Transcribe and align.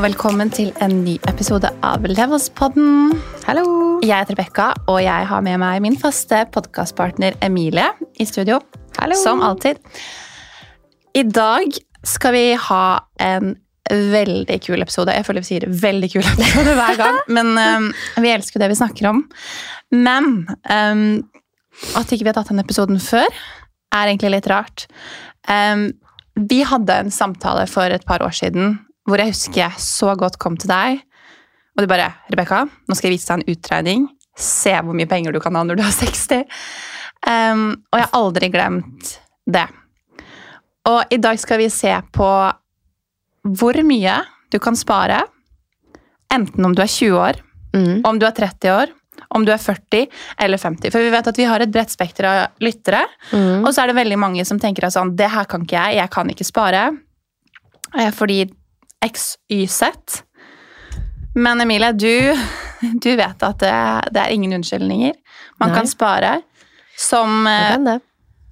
Og 0.00 0.06
velkommen 0.06 0.48
til 0.48 0.70
en 0.80 0.94
ny 1.04 1.18
episode 1.28 1.68
av 1.84 2.06
Levelspodden. 2.08 3.10
Hallo! 3.44 3.64
Jeg 4.00 4.14
heter 4.22 4.32
Rebekka, 4.32 4.68
og 4.88 5.02
jeg 5.04 5.26
har 5.28 5.44
med 5.44 5.60
meg 5.60 5.82
min 5.84 5.98
faste 6.00 6.38
podkastpartner 6.54 7.36
Emilie 7.44 7.84
i 8.16 8.24
studio. 8.24 8.62
Hallo. 8.96 9.18
Som 9.20 9.44
alltid. 9.44 9.76
I 11.12 11.26
dag 11.28 11.76
skal 12.00 12.32
vi 12.32 12.44
ha 12.70 12.80
en 13.20 13.52
veldig 14.16 14.58
kul 14.64 14.80
episode. 14.80 15.12
Jeg 15.20 15.28
føler 15.28 15.44
vi 15.44 15.50
sier 15.50 15.68
veldig 15.84 16.12
kul 16.16 16.24
episode 16.24 16.80
hver 16.80 16.96
gang, 17.04 17.22
men 17.36 17.52
um, 17.60 17.92
vi 18.24 18.32
elsker 18.32 18.64
det 18.64 18.72
vi 18.72 18.80
snakker 18.80 19.12
om. 19.12 19.26
Men 19.92 20.46
um, 20.64 21.08
at 21.92 22.08
ikke 22.08 22.24
vi 22.24 22.30
har 22.32 22.40
tatt 22.40 22.56
den 22.56 22.64
episoden 22.64 23.04
før, 23.04 23.28
er 23.92 24.06
egentlig 24.08 24.38
litt 24.38 24.48
rart. 24.48 24.88
Um, 25.44 25.90
vi 26.40 26.64
hadde 26.64 27.02
en 27.04 27.12
samtale 27.12 27.68
for 27.68 27.92
et 27.92 28.08
par 28.08 28.24
år 28.24 28.40
siden 28.46 28.78
hvor 29.10 29.20
jeg 29.22 29.32
husker 29.34 29.60
jeg 29.64 29.82
så 29.82 30.14
godt 30.18 30.38
kom 30.42 30.56
til 30.60 30.70
deg. 30.70 31.02
Og 31.76 31.82
du 31.84 31.90
bare 31.90 32.12
'Rebekka, 32.30 32.64
nå 32.88 32.96
skal 32.96 33.10
jeg 33.10 33.18
vise 33.18 33.28
deg 33.30 33.40
en 33.42 33.54
utregning. 33.54 34.08
Se 34.36 34.72
hvor 34.72 34.94
mye 34.96 35.08
penger 35.10 35.32
du 35.32 35.40
kan 35.40 35.54
ha 35.58 35.62
når 35.66 35.76
du 35.80 35.82
er 35.82 35.92
60.' 36.02 36.44
Um, 37.28 37.76
og 37.92 37.98
jeg 38.00 38.06
har 38.06 38.16
aldri 38.16 38.48
glemt 38.48 39.10
det. 39.46 39.66
Og 40.88 41.02
i 41.12 41.18
dag 41.20 41.36
skal 41.38 41.58
vi 41.60 41.66
se 41.68 41.92
på 42.16 42.28
hvor 43.44 43.76
mye 43.84 44.14
du 44.50 44.58
kan 44.58 44.74
spare, 44.76 45.18
enten 46.32 46.64
om 46.64 46.72
du 46.74 46.80
er 46.82 46.88
20 46.88 47.18
år, 47.18 47.42
Mm. 47.72 48.00
om 48.04 48.18
du 48.18 48.24
er 48.26 48.32
30 48.34 48.70
år, 48.72 48.88
om 49.30 49.44
du 49.44 49.52
er 49.52 49.58
40 49.58 50.08
eller 50.40 50.58
50. 50.58 50.90
For 50.90 50.98
vi 50.98 51.10
vet 51.12 51.28
at 51.28 51.36
vi 51.38 51.44
har 51.46 51.60
et 51.62 51.70
bredt 51.70 51.90
spekter 51.92 52.24
av 52.26 52.48
lyttere. 52.60 53.04
Mm. 53.30 53.62
Og 53.64 53.68
så 53.72 53.82
er 53.84 53.86
det 53.92 53.94
veldig 54.00 54.18
mange 54.18 54.44
som 54.44 54.58
tenker 54.58 54.84
at 54.88 54.92
sånn, 54.96 55.12
det 55.14 55.28
her 55.30 55.44
kan 55.44 55.62
ikke 55.62 55.76
jeg, 55.78 55.96
jeg 56.00 56.10
kan 56.10 56.30
ikke 56.32 56.44
spare. 56.48 56.98
Eh, 57.96 58.10
Fordi 58.10 58.40
X, 59.04 59.34
Y, 59.48 59.66
Z. 59.66 60.22
Men 61.34 61.60
Emilie, 61.60 61.92
du, 61.92 62.36
du 62.80 63.10
vet 63.16 63.42
at 63.42 63.58
det, 63.62 63.74
det 64.12 64.20
er 64.20 64.34
ingen 64.34 64.52
unnskyldninger. 64.58 65.14
Man 65.60 65.72
Nei. 65.72 65.78
kan 65.78 65.88
spare 65.88 66.36
som 67.00 67.46
eh, 67.46 67.74
kan 67.74 68.00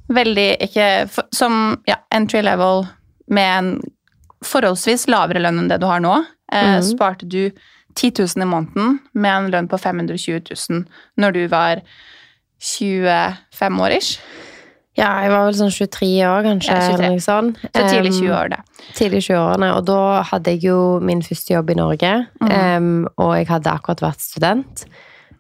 veldig 0.08 0.56
ikke 0.64 1.08
Som 1.36 1.82
ja, 1.86 1.98
entry 2.14 2.41
level 2.42 2.86
med 3.28 3.58
en 3.58 3.72
forholdsvis 4.44 5.08
lavere 5.10 5.42
lønn 5.42 5.58
enn 5.60 5.69
det 5.69 5.80
du 5.82 5.88
har 5.91 6.00
nå. 6.00 6.14
Mhm. 6.54 6.84
Sparte 6.86 7.26
du 7.26 7.50
10 7.98 8.12
000 8.22 8.42
i 8.42 8.46
måneden 8.48 8.98
med 9.12 9.34
en 9.34 9.50
lønn 9.52 9.69
på 9.69 9.78
520 9.78 10.41
000 10.70 10.84
når 11.19 11.34
du 11.34 11.42
var 11.50 11.82
25 12.62 13.80
år 13.84 13.96
ish. 13.98 14.20
Ja, 14.98 15.12
jeg 15.22 15.30
var 15.30 15.44
vel 15.46 15.54
sånn 15.54 15.70
23 15.70 16.08
år, 16.27 16.42
kanskje. 16.48 16.74
Ja, 16.74 16.86
23. 16.91 17.06
eller 17.06 17.22
sånn. 17.22 17.50
Så 17.62 17.82
tidlig 17.86 18.10
Em, 18.10 18.16
20-årene. 18.18 18.58
Tidlig 18.98 19.20
20-årene. 19.28 19.68
Og 19.78 19.84
da 19.86 19.98
hadde 20.32 20.54
jeg 20.56 20.64
jo 20.66 20.78
min 21.04 21.22
første 21.22 21.54
jobb 21.54 21.70
i 21.70 21.77
Norge. 21.78 22.10
Mm. 22.42 22.48
Um, 22.50 23.08
og 23.22 23.36
jeg 23.38 23.46
hadde 23.52 23.70
akkurat 23.70 24.02
vært 24.02 24.24
student. 24.24 24.82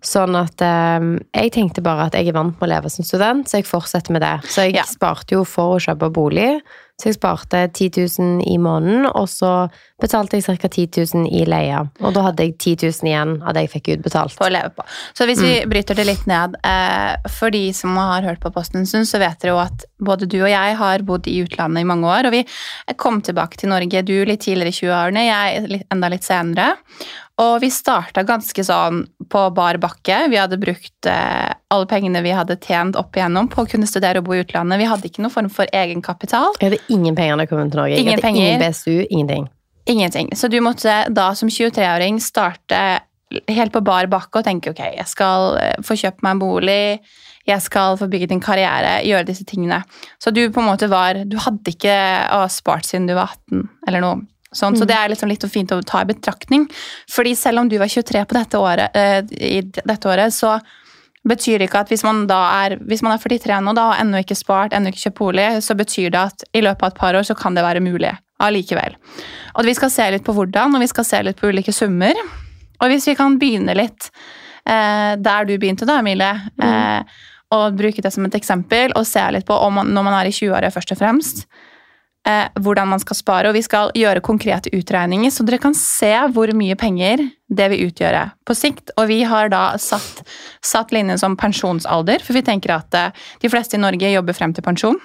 Sånn 0.00 0.36
at 0.38 0.62
um, 0.62 1.16
jeg 1.34 1.50
tenkte 1.56 1.82
bare 1.82 2.06
at 2.06 2.14
jeg 2.14 2.28
er 2.30 2.36
vant 2.36 2.54
med 2.60 2.68
å 2.68 2.70
leve 2.70 2.90
som 2.94 3.02
student, 3.04 3.48
så 3.50 3.58
jeg 3.58 3.66
fortsetter 3.66 4.14
med 4.14 4.22
det. 4.22 4.36
Så 4.46 4.68
jeg 4.68 4.76
Ja. 4.78 4.84
sparte 4.86 5.34
jo 5.34 5.42
for 5.44 5.74
å 5.74 5.80
kjøpe 5.82 6.12
bolig. 6.14 6.60
Så 6.98 7.12
jeg 7.12 7.14
sparte 7.14 7.60
10 7.68 7.92
000 8.18 8.40
i 8.50 8.56
måneden, 8.58 9.04
og 9.06 9.28
så 9.30 9.68
betalte 10.02 10.34
jeg 10.34 10.58
ca. 10.58 10.66
10 10.66 10.86
000 11.14 11.28
i 11.30 11.44
leie. 11.46 11.84
Og 12.02 12.10
da 12.16 12.24
hadde 12.26 12.42
jeg 12.42 12.56
10 12.56 12.88
000 12.88 13.06
igjen 13.06 13.36
av 13.38 13.54
det 13.54 13.62
jeg 13.64 13.72
fikk 13.76 13.90
utbetalt. 13.94 14.34
på 14.34 14.48
å 14.48 14.50
leve 14.50 14.72
på. 14.74 14.86
Så 15.14 15.28
hvis 15.30 15.38
vi 15.44 15.52
bryter 15.70 15.94
det 15.94 16.08
litt 16.08 16.26
ned 16.26 16.56
eh, 16.66 17.14
For 17.30 17.54
de 17.54 17.70
som 17.76 17.94
har 18.02 18.26
hørt 18.26 18.42
på 18.42 18.50
Posten 18.50 18.82
en 18.82 18.90
stund, 18.90 19.06
så 19.06 19.22
vet 19.22 19.38
dere 19.38 19.54
jo 19.54 19.62
at 19.62 19.86
både 20.02 20.26
du 20.26 20.40
og 20.40 20.50
jeg 20.50 20.74
har 20.82 21.06
bodd 21.06 21.30
i 21.30 21.38
utlandet 21.44 21.86
i 21.86 21.88
mange 21.92 22.10
år. 22.10 22.26
Og 22.26 22.34
vi 22.34 22.42
kom 22.98 23.22
tilbake 23.22 23.62
til 23.62 23.70
Norge, 23.70 24.02
du 24.02 24.16
litt 24.26 24.42
tidligere 24.42 24.74
i 24.74 24.78
20-årene, 24.80 25.26
jeg 25.28 25.82
enda 25.94 26.10
litt 26.10 26.26
senere. 26.26 26.72
Og 27.38 27.60
vi 27.62 27.70
starta 27.70 28.26
ganske 28.26 28.66
sånn 28.66 29.04
på 29.30 29.42
bar 29.56 29.78
bakke. 29.82 30.20
Vi 30.32 30.38
hadde 30.40 30.58
brukt 30.60 31.08
eh, 31.10 31.50
alle 31.74 31.88
pengene 31.90 32.22
vi 32.24 32.32
hadde 32.36 32.58
tjent 32.64 32.98
opp 32.98 33.16
igjennom 33.16 33.50
på 33.52 33.64
å 33.64 33.68
kunne 33.70 33.88
studere 33.88 34.22
og 34.22 34.28
bo 34.28 34.36
i 34.36 34.42
utlandet. 34.42 34.80
Vi 34.80 34.88
hadde 34.90 35.10
ikke 35.10 35.24
noen 35.24 35.34
form 35.34 35.50
for 35.52 35.70
egenkapital. 35.74 36.56
Jeg 36.60 36.72
hadde 36.72 36.80
ingen 36.94 37.18
penger 37.18 37.36
da 37.36 37.46
jeg 37.46 37.52
kom 37.52 37.62
til 37.66 37.82
Norge. 37.82 38.00
Ingen 38.00 38.24
penger. 38.24 38.46
ingen 38.46 38.64
BSU, 38.64 38.96
ingenting. 39.08 39.48
Ingenting. 39.88 40.32
Så 40.36 40.50
du 40.52 40.58
måtte 40.64 41.00
da 41.14 41.30
som 41.38 41.48
23-åring 41.48 42.20
starte 42.20 42.82
helt 43.48 43.72
på 43.72 43.84
bar 43.84 44.08
bakke 44.08 44.40
og 44.40 44.46
tenke 44.46 44.72
ok, 44.72 44.82
jeg 44.96 45.08
skal 45.08 45.58
eh, 45.60 45.74
få 45.84 45.96
kjøpt 46.00 46.24
meg 46.24 46.36
en 46.36 46.42
bolig, 46.42 46.82
jeg 47.48 47.64
skal 47.64 47.96
få 48.00 48.08
bygget 48.10 48.32
en 48.34 48.42
karriere, 48.44 48.98
gjøre 49.08 49.28
disse 49.28 49.44
tingene. 49.48 49.82
Så 50.20 50.32
du 50.32 50.42
på 50.52 50.60
en 50.60 50.68
måte 50.68 50.88
var 50.92 51.22
Du 51.28 51.38
hadde 51.40 51.72
ikke 51.72 51.94
å, 52.36 52.42
spart 52.52 52.88
siden 52.88 53.08
du 53.08 53.14
var 53.16 53.32
18 53.48 53.68
eller 53.88 54.04
noe. 54.04 54.20
Sånn, 54.54 54.76
Så 54.78 54.86
det 54.88 54.96
er 54.96 55.10
liksom 55.12 55.28
litt 55.28 55.44
fint 55.52 55.72
å 55.72 55.82
ta 55.84 56.00
i 56.00 56.08
betraktning. 56.08 56.68
Fordi 57.10 57.34
selv 57.36 57.60
om 57.60 57.68
du 57.68 57.76
var 57.78 57.88
23 57.88 58.24
på 58.24 58.36
dette 58.36 58.56
året, 58.56 58.96
eh, 58.96 59.20
i 59.36 59.60
dette 59.60 60.08
året, 60.08 60.32
så 60.32 60.58
betyr 61.28 61.58
det 61.58 61.68
ikke 61.68 61.82
at 61.84 61.90
hvis 61.92 62.04
man 62.06 62.26
da 62.30 62.38
er, 62.64 62.78
hvis 62.88 63.02
man 63.04 63.12
er 63.12 63.20
43 63.20 63.60
nå 63.60 63.74
da, 63.76 63.90
og 63.90 64.00
ennå 64.00 64.22
ikke 64.22 64.38
spart, 64.38 64.72
ennå 64.72 64.88
ikke 64.92 65.04
kjøpt 65.04 65.20
bolig, 65.20 65.48
så 65.64 65.76
betyr 65.76 66.10
det 66.14 66.22
at 66.22 66.44
i 66.56 66.62
løpet 66.64 66.82
av 66.86 66.92
et 66.94 67.00
par 67.02 67.18
år 67.18 67.28
så 67.28 67.36
kan 67.36 67.58
det 67.58 67.66
være 67.66 67.84
mulig 67.84 68.14
allikevel. 68.40 68.96
Og 69.58 69.66
vi 69.66 69.74
skal 69.76 69.92
se 69.92 70.10
litt 70.14 70.24
på 70.24 70.34
hvordan, 70.36 70.76
og 70.76 70.80
vi 70.80 70.90
skal 70.90 71.04
se 71.04 71.22
litt 71.26 71.40
på 71.40 71.50
ulike 71.50 71.74
summer. 71.74 72.16
Og 72.78 72.92
hvis 72.92 73.08
vi 73.10 73.16
kan 73.18 73.36
begynne 73.40 73.74
litt 73.76 74.10
eh, 74.64 75.16
der 75.18 75.48
du 75.48 75.56
begynte 75.58 75.88
da, 75.88 75.98
Emilie, 76.00 76.32
eh, 76.62 77.18
og 77.56 77.78
bruke 77.78 78.04
det 78.04 78.12
som 78.14 78.26
et 78.28 78.36
eksempel, 78.38 78.92
og 78.96 79.08
se 79.08 79.24
litt 79.34 79.48
på 79.48 79.56
om 79.56 79.80
man, 79.80 79.90
når 79.92 80.06
man 80.06 80.18
er 80.20 80.30
i 80.30 80.34
20-åra 80.36 80.70
først 80.72 80.94
og 80.94 81.00
fremst, 81.00 81.46
eh, 82.28 82.46
hvordan 82.60 82.92
man 82.92 83.02
skal 83.02 83.18
spare. 83.18 83.50
Og 83.50 83.56
vi 83.56 83.64
skal 83.64 83.92
gjøre 83.96 84.24
konkrete 84.24 84.72
utregninger, 84.76 85.32
så 85.32 85.46
dere 85.46 85.60
kan 85.62 85.76
se 85.76 86.12
hvor 86.34 86.52
mye 86.56 86.76
penger 86.78 87.24
det 87.48 87.68
vil 87.72 87.88
utgjøre 87.88 88.24
på 88.46 88.56
sikt. 88.56 88.92
Og 89.00 89.08
vi 89.10 89.22
har 89.28 89.52
da 89.52 89.70
satt, 89.80 90.24
satt 90.64 90.92
linjen 90.94 91.20
som 91.20 91.38
pensjonsalder, 91.40 92.24
for 92.24 92.36
vi 92.36 92.44
tenker 92.46 92.76
at 92.76 92.98
eh, 92.98 93.28
de 93.42 93.52
fleste 93.52 93.78
i 93.78 93.82
Norge 93.82 94.12
jobber 94.12 94.36
frem 94.36 94.56
til 94.56 94.66
pensjon. 94.66 95.00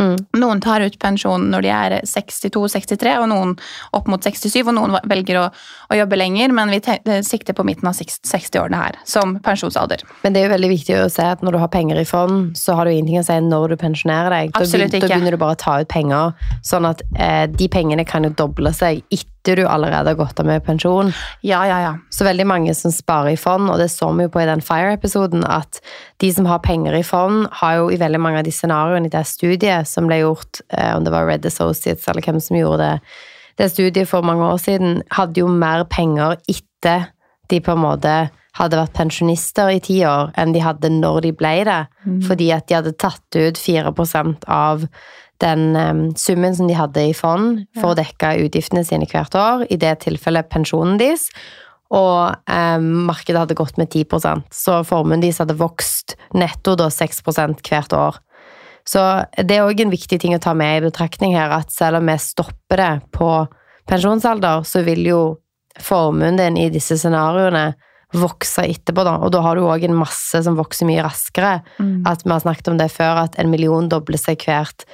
Mm. 0.00 0.16
Noen 0.36 0.60
tar 0.60 0.84
ut 0.84 0.98
pensjon 1.00 1.46
når 1.50 1.64
de 1.64 1.70
er 1.72 1.94
62-63, 2.04 3.14
og 3.22 3.28
noen 3.32 3.54
opp 3.96 4.10
mot 4.12 4.22
67, 4.22 4.58
og 4.66 4.74
noen 4.76 4.96
velger 5.08 5.40
å, 5.40 5.44
å 5.88 5.98
jobbe 5.98 6.18
lenger, 6.20 6.52
men 6.56 6.72
vi 6.74 6.80
sikter 7.24 7.56
på 7.56 7.64
midten 7.66 7.88
av 7.88 7.96
60-årene 7.96 8.82
her, 8.82 8.98
som 9.08 9.38
pensjonsalder. 9.44 10.04
Men 10.24 10.36
det 10.36 10.42
er 10.42 10.50
jo 10.50 10.54
veldig 10.56 10.72
viktig 10.74 10.98
å 11.00 11.08
se 11.12 11.24
at 11.36 11.44
når 11.44 11.56
du 11.56 11.62
har 11.62 11.72
penger 11.72 12.00
i 12.00 12.08
fond, 12.08 12.50
så 12.58 12.76
har 12.76 12.88
du 12.88 12.92
ingenting 12.92 13.22
å 13.22 13.26
si 13.26 13.38
når 13.46 13.72
du 13.72 13.78
pensjonerer 13.80 14.36
deg. 14.36 14.52
Da 14.52 14.64
Absolutt 14.64 14.92
ikke. 14.92 15.06
Da 15.06 15.14
begynner 15.14 15.36
du 15.36 15.40
bare 15.40 15.56
å 15.56 15.62
ta 15.64 15.78
ut 15.80 15.92
penger, 15.92 16.36
sånn 16.66 16.88
at 16.88 17.02
eh, 17.16 17.46
de 17.52 17.70
pengene 17.72 18.04
kan 18.08 18.26
jo 18.26 18.34
doble 18.36 18.74
seg 18.76 19.02
etter 19.08 19.35
du 19.54 19.62
allerede 19.68 20.16
gått 20.18 20.40
av 20.42 20.48
med 20.48 20.64
pensjon. 20.66 21.12
Ja, 21.46 21.60
ja, 21.68 21.78
ja. 21.84 21.92
Så 22.10 22.26
veldig 22.26 22.46
mange 22.50 22.74
som 22.74 22.90
sparer 22.90 23.36
i 23.36 23.38
fond, 23.38 23.70
og 23.70 23.78
det 23.78 23.86
så 23.92 24.10
vi 24.16 24.26
jo 24.26 24.32
på 24.34 24.42
i 24.42 24.48
den 24.48 24.64
Fire-episoden, 24.64 25.44
at 25.46 25.78
de 26.18 26.32
som 26.34 26.48
har 26.50 26.64
penger 26.64 26.96
i 26.98 27.04
fond, 27.06 27.46
har 27.60 27.76
jo 27.78 27.90
i 27.94 28.00
veldig 28.00 28.20
mange 28.20 28.42
av 28.42 28.48
de 28.48 28.54
scenarioene 28.54 29.06
i 29.06 29.14
det 29.14 29.22
studiet 29.28 29.86
som 29.86 30.10
ble 30.10 30.24
gjort, 30.24 30.64
eh, 30.74 30.96
om 30.96 31.04
det 31.06 31.14
var 31.14 31.28
Red 31.30 31.46
Associates 31.46 32.08
eller 32.08 32.26
hvem 32.26 32.40
som 32.42 32.58
gjorde 32.58 32.82
det, 32.82 32.98
det 33.56 33.70
studiet 33.72 34.08
for 34.08 34.26
mange 34.26 34.44
år 34.44 34.58
siden, 34.60 34.98
hadde 35.16 35.40
jo 35.40 35.46
mer 35.48 35.86
penger 35.88 36.36
etter 36.50 37.12
de 37.48 37.60
på 37.62 37.72
en 37.72 37.84
måte 37.84 38.16
hadde 38.56 38.78
vært 38.78 38.96
pensjonister 38.96 39.70
i 39.72 39.80
ti 39.84 39.98
år, 40.08 40.32
enn 40.40 40.54
de 40.54 40.62
hadde 40.64 40.90
når 40.92 41.20
de 41.26 41.32
ble 41.36 41.54
det. 41.68 41.82
Fordi 42.24 42.50
at 42.56 42.68
de 42.68 42.78
hadde 42.78 42.96
tatt 42.96 43.36
ut 43.36 43.60
4% 43.60 44.46
av 44.48 44.86
den 45.42 45.76
em, 45.76 46.02
summen 46.16 46.54
som 46.56 46.68
de 46.68 46.76
hadde 46.78 47.02
i 47.10 47.14
fond 47.16 47.62
for 47.76 47.92
å 47.92 47.98
dekke 47.98 48.36
utgiftene 48.46 48.84
sine 48.86 49.08
hvert 49.10 49.36
år, 49.36 49.66
i 49.70 49.78
det 49.80 49.98
tilfellet 50.06 50.50
pensjonen 50.52 50.98
deres. 51.00 51.28
Og 51.94 52.34
eh, 52.50 52.78
markedet 52.80 53.44
hadde 53.44 53.58
gått 53.58 53.76
med 53.78 53.92
10% 53.92 54.48
så 54.54 54.80
formuen 54.86 55.22
deres 55.22 55.38
hadde 55.42 55.58
vokst 55.58 56.16
netto 56.34 56.74
da 56.78 56.88
6% 56.90 57.62
hvert 57.62 57.94
år. 57.94 58.18
Så 58.86 59.02
det 59.42 59.56
er 59.56 59.66
òg 59.66 59.80
en 59.82 59.90
viktig 59.90 60.18
ting 60.22 60.34
å 60.36 60.42
ta 60.42 60.54
med 60.54 60.78
i 60.78 60.84
betraktning 60.86 61.34
her, 61.34 61.50
at 61.50 61.72
selv 61.74 61.98
om 61.98 62.10
vi 62.10 62.18
stopper 62.22 62.82
det 62.82 62.92
på 63.14 63.30
pensjonsalder, 63.90 64.62
så 64.66 64.82
vil 64.86 65.02
jo 65.06 65.20
formuen 65.82 66.38
din 66.38 66.58
i 66.58 66.68
disse 66.72 66.96
scenarioene 66.98 67.72
vokse 68.16 68.62
etterpå, 68.62 69.02
da. 69.04 69.16
Og 69.26 69.32
da 69.34 69.42
har 69.44 69.58
du 69.58 69.66
òg 69.66 69.84
en 69.86 69.98
masse 69.98 70.38
som 70.46 70.56
vokser 70.58 70.88
mye 70.88 71.02
raskere. 71.04 71.58
At 72.06 72.22
vi 72.24 72.32
har 72.32 72.44
snakket 72.44 72.70
om 72.72 72.78
det 72.78 72.88
før, 72.94 73.24
at 73.26 73.38
en 73.38 73.50
million 73.50 73.90
dobler 73.90 74.20
seg 74.20 74.46
hvert 74.46 74.86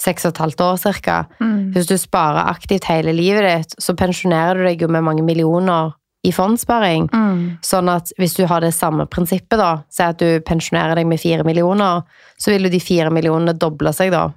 seks 0.00 0.26
og 0.26 0.34
et 0.34 0.42
halvt 0.44 0.64
år 0.64 0.80
cirka. 0.80 1.20
Mm. 1.40 1.70
Hvis 1.74 1.88
du 1.88 1.96
sparer 2.00 2.50
aktivt 2.50 2.88
hele 2.90 3.14
livet 3.16 3.46
ditt, 3.46 3.78
så 3.82 3.96
pensjonerer 3.96 4.60
du 4.60 4.68
deg 4.68 4.84
jo 4.84 4.90
med 4.92 5.06
mange 5.06 5.24
millioner 5.26 5.94
i 6.26 6.32
fondssparing. 6.34 7.08
Mm. 7.14 7.40
Sånn 7.64 7.88
at 7.92 8.10
hvis 8.18 8.36
du 8.36 8.44
har 8.50 8.64
det 8.64 8.74
samme 8.74 9.06
prinsippet, 9.10 9.58
da, 9.60 9.86
si 9.92 10.02
at 10.04 10.20
du 10.20 10.42
pensjonerer 10.46 10.98
deg 10.98 11.08
med 11.08 11.22
fire 11.22 11.46
millioner, 11.46 12.02
så 12.40 12.52
vil 12.52 12.66
jo 12.66 12.72
de 12.72 12.82
fire 12.82 13.12
millionene 13.14 13.54
doble 13.56 13.92
seg 13.96 14.12
da, 14.14 14.28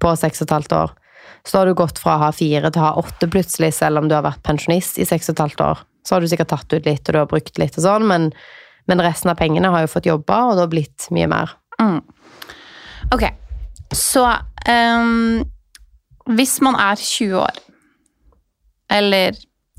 på 0.00 0.12
seks 0.18 0.42
og 0.42 0.48
et 0.48 0.56
halvt 0.58 0.76
år. 0.78 0.94
Så 1.48 1.58
har 1.58 1.66
du 1.66 1.74
gått 1.74 1.98
fra 1.98 2.14
å 2.14 2.22
ha 2.28 2.30
fire 2.34 2.70
til 2.70 2.82
å 2.82 2.86
ha 2.86 2.92
åtte 3.02 3.26
plutselig, 3.30 3.72
selv 3.74 3.98
om 3.98 4.08
du 4.08 4.14
har 4.14 4.24
vært 4.26 4.44
pensjonist 4.46 5.00
i 5.02 5.08
seks 5.08 5.30
og 5.30 5.36
et 5.36 5.44
halvt 5.48 5.64
år. 5.66 5.82
Så 6.06 6.14
har 6.14 6.22
du 6.22 6.30
sikkert 6.30 6.52
tatt 6.54 6.70
ut 6.70 6.86
litt, 6.86 7.02
og 7.08 7.12
du 7.14 7.18
har 7.18 7.30
brukt 7.30 7.58
litt 7.58 7.78
og 7.78 7.84
sånn, 7.84 8.06
men, 8.06 8.30
men 8.90 9.02
resten 9.02 9.32
av 9.32 9.38
pengene 9.40 9.70
har 9.74 9.84
jo 9.84 9.90
fått 9.90 10.08
jobba, 10.10 10.44
og 10.46 10.56
det 10.56 10.66
har 10.66 10.72
blitt 10.72 11.10
mye 11.14 11.30
mer. 11.30 11.56
Mm. 11.82 11.98
Ok, 13.14 13.26
så 13.98 14.28
ehm, 14.68 15.44
hvis 16.36 16.60
man 16.62 16.74
er 16.78 16.94
20 16.96 17.34
år, 17.40 17.56
eller 18.90 19.32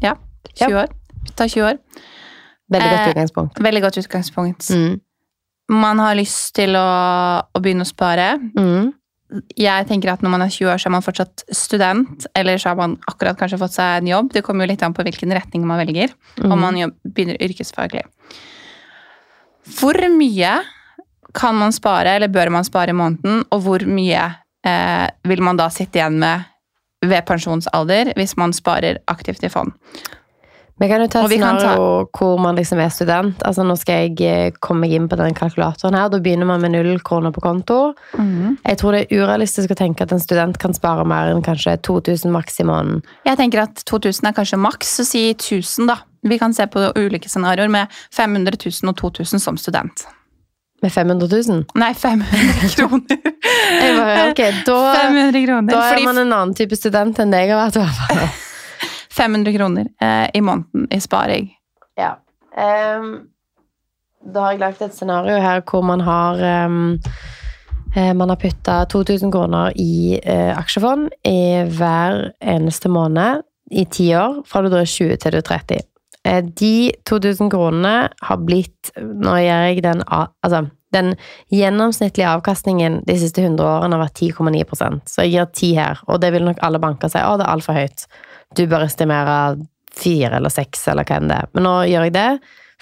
Ja, 0.03 0.15
20 0.59 0.75
år. 0.81 0.87
Ta 1.37 1.47
20 1.47 1.63
år. 1.63 1.77
Veldig 2.73 2.89
godt 2.89 2.99
Eh, 3.07 3.11
utgangspunkt. 3.13 3.59
Veldig 3.63 3.81
godt 3.81 3.97
utgangspunkt. 3.97 4.69
Mm. 4.73 4.99
Man 5.69 5.99
har 5.99 6.15
lyst 6.15 6.53
til 6.55 6.75
å, 6.75 7.43
å 7.55 7.59
begynne 7.61 7.85
å 7.85 7.87
spare. 7.87 8.33
Mm. 8.57 8.91
Jeg 9.57 9.87
tenker 9.87 10.11
at 10.11 10.21
når 10.21 10.29
man 10.29 10.41
er 10.41 10.49
20 10.51 10.67
år, 10.73 10.77
så 10.77 10.87
er 10.89 10.91
man 10.91 11.01
fortsatt 11.01 11.43
student, 11.55 12.27
eller 12.35 12.57
så 12.57 12.69
har 12.69 12.75
man 12.75 12.97
akkurat 13.09 13.37
kanskje 13.39 13.57
fått 13.57 13.73
seg 13.77 14.01
en 14.01 14.07
jobb. 14.11 14.33
Det 14.33 14.43
kommer 14.43 14.65
jo 14.65 14.73
litt 14.73 14.83
an 14.83 14.93
på 14.93 15.01
hvilken 15.05 15.31
retning 15.33 15.63
man 15.65 15.79
velger, 15.85 16.11
Mm. 16.37 16.51
om 16.51 16.59
man 16.59 16.75
begynner 17.07 17.37
yrkesfaglig. 17.41 18.03
Hvor 19.79 19.95
mye 20.17 20.59
kan 21.33 21.55
man 21.55 21.71
spare, 21.71 22.15
eller 22.17 22.27
bør 22.27 22.51
man 22.51 22.63
spare 22.67 22.89
i 22.89 22.93
måneden, 22.97 23.43
og 23.51 23.61
hvor 23.63 23.79
mye 23.87 24.35
eh, 24.65 25.07
vil 25.29 25.43
man 25.45 25.59
da 25.59 25.69
sitte 25.73 26.01
igjen 26.01 26.19
med 26.23 26.49
ved 27.03 27.25
pensjonsalder 27.27 28.13
hvis 28.15 28.37
man 28.39 28.53
sparer 28.55 29.01
aktivt 29.11 29.43
i 29.43 29.51
fond? 29.51 29.73
Vi 30.81 30.87
kan 30.89 31.03
jo 31.03 31.07
ta 31.11 31.21
et 31.21 31.29
scenario 31.29 31.73
ta... 31.77 32.05
hvor 32.17 32.39
man 32.41 32.57
liksom 32.57 32.79
er 32.81 32.89
student. 32.91 33.43
Altså 33.45 33.63
Nå 33.63 33.75
skal 33.77 34.07
jeg 34.07 34.15
eh, 34.25 34.55
komme 34.63 34.87
meg 34.87 34.95
inn 34.97 35.05
på 35.09 35.19
den 35.19 35.35
kalkulatoren 35.37 35.95
her. 35.95 36.09
Da 36.09 36.19
begynner 36.23 36.49
man 36.49 36.63
med 36.63 36.73
null 36.73 36.97
kroner 37.05 37.33
på 37.35 37.43
konto. 37.45 37.77
Jeg 38.65 38.79
tror 38.81 38.97
det 38.97 39.03
er 39.03 39.21
urealistisk 39.21 39.75
å 39.75 39.77
tenke 39.77 40.07
at 40.07 40.15
en 40.15 40.23
student 40.23 40.57
kan 40.59 40.73
spare 40.75 41.05
mer 41.07 41.29
enn 41.31 41.45
kanskje 41.45 41.77
2000 41.85 42.33
maks 42.33 42.59
i 42.63 42.67
måneden. 42.67 43.05
Jeg 43.29 43.39
tenker 43.39 43.63
at 43.67 43.85
2000 43.89 44.31
er 44.31 44.35
kanskje 44.39 44.59
maks, 44.65 44.97
så 44.97 45.07
si 45.07 45.27
1000 45.35 45.93
da. 45.93 46.01
Vi 46.25 46.39
kan 46.41 46.55
se 46.55 46.65
på 46.71 46.89
ulike 46.97 47.29
scenarioer 47.29 47.71
med 47.71 47.93
500 48.15 48.57
000 48.65 48.91
og 48.91 48.99
2000 49.03 49.43
som 49.43 49.59
student. 49.61 50.07
Med 50.83 50.91
500 50.91 51.27
000. 51.31 51.61
Nei, 51.79 51.93
500 51.95 52.73
kroner. 52.75 53.19
Bare, 53.23 54.31
ok, 54.31 54.41
da, 54.67 54.79
500 54.97 55.45
kroner. 55.45 55.71
da 55.71 55.83
er 55.93 56.01
man 56.03 56.17
en 56.19 56.33
annen 56.33 56.55
type 56.57 56.75
student 56.75 57.21
enn 57.23 57.31
det 57.31 57.45
jeg 57.45 57.53
har 57.53 57.61
vært. 57.61 57.77
i 57.79 57.85
hvert 57.85 58.01
fall. 58.01 58.33
500 59.17 59.53
kroner 59.53 59.87
eh, 60.01 60.29
i 60.33 60.41
måneden 60.41 60.87
i 60.91 60.99
sparing. 61.01 61.51
Ja. 61.95 62.17
Um, 62.97 63.29
da 64.33 64.45
har 64.45 64.55
jeg 64.55 64.61
lagt 64.63 64.81
et 64.81 64.95
scenario 64.95 65.39
her 65.41 65.63
hvor 65.67 65.83
man 65.85 66.03
har 66.05 66.41
eh, 66.43 68.13
Man 68.17 68.29
har 68.29 68.39
putta 68.41 68.83
2000 68.89 69.31
kroner 69.31 69.71
i 69.77 70.17
uh, 70.17 70.57
aksjefond 70.57 71.11
i 71.29 71.61
hver 71.77 72.31
eneste 72.41 72.89
måned 72.89 73.43
i 73.69 73.85
ti 73.85 74.07
år, 74.17 74.39
fra 74.49 74.63
du 74.65 74.73
er 74.73 74.89
20 74.89 75.19
til 75.21 75.35
du 75.35 75.37
er 75.37 75.45
30. 75.45 75.92
Eh, 76.23 76.43
de 76.43 76.93
2000 77.09 77.49
kronene 77.51 78.07
har 78.21 78.37
blitt 78.47 78.93
Nå 78.95 79.33
gjør 79.43 79.65
jeg 79.67 79.83
den 79.83 80.03
Altså, 80.07 80.69
den 80.93 81.15
gjennomsnittlige 81.51 82.29
avkastningen 82.29 83.01
de 83.07 83.15
siste 83.19 83.41
100 83.41 83.65
årene 83.65 83.97
har 83.97 84.05
vært 84.05 84.21
10,9% 84.21 85.09
så 85.09 85.25
jeg 85.25 85.33
gir 85.33 85.47
10 85.49 85.71
her, 85.79 86.01
og 86.07 86.21
det 86.21 86.29
vil 86.35 86.45
nok 86.45 86.61
alle 86.61 86.79
banker 86.79 87.09
si 87.09 87.17
å, 87.17 87.33
det 87.39 87.47
er 87.47 87.53
altfor 87.55 87.73
høyt. 87.73 88.05
Du 88.55 88.67
bør 88.69 88.85
estimere 88.85 89.37
4 89.97 90.37
eller 90.37 90.53
6, 90.53 90.83
eller 90.93 91.07
hva 91.09 91.17
enn 91.17 91.31
det 91.31 91.39
er. 91.41 91.49
Men 91.53 91.65
nå 91.65 91.73
gjør 91.89 92.07
jeg 92.07 92.13
det 92.19 92.29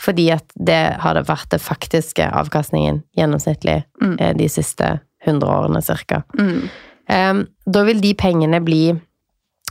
fordi 0.02 0.26
at 0.34 0.54
det 0.58 0.82
har 1.04 1.14
det 1.16 1.28
vært 1.28 1.52
det 1.54 1.62
faktiske 1.62 2.26
avkastningen 2.26 3.04
gjennomsnittlig 3.18 3.84
Mm. 4.02 4.16
eh, 4.20 4.34
de 4.34 4.48
siste 4.50 5.00
100 5.26 5.48
årene 5.48 5.82
cirka. 5.82 6.24
Mm. 6.38 7.48
Da 7.68 7.84
vil 7.84 8.02
de 8.02 8.14
pengene 8.18 8.60
bli 8.64 8.96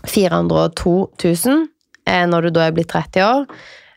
402 0.07 0.95
000 1.25 1.35
eh, 1.35 1.67
når 2.31 2.49
du 2.49 2.51
da 2.59 2.67
er 2.69 2.75
blitt 2.77 2.91
30 2.93 3.25
år. 3.27 3.47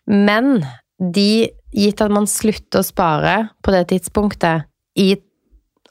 Men 0.08 0.64
de, 1.00 1.50
gitt 1.74 2.02
at 2.04 2.14
man 2.14 2.28
slutter 2.30 2.82
å 2.82 2.86
spare 2.88 3.36
på 3.66 3.74
det 3.76 3.86
tidspunktet 3.94 4.68
i 5.00 5.14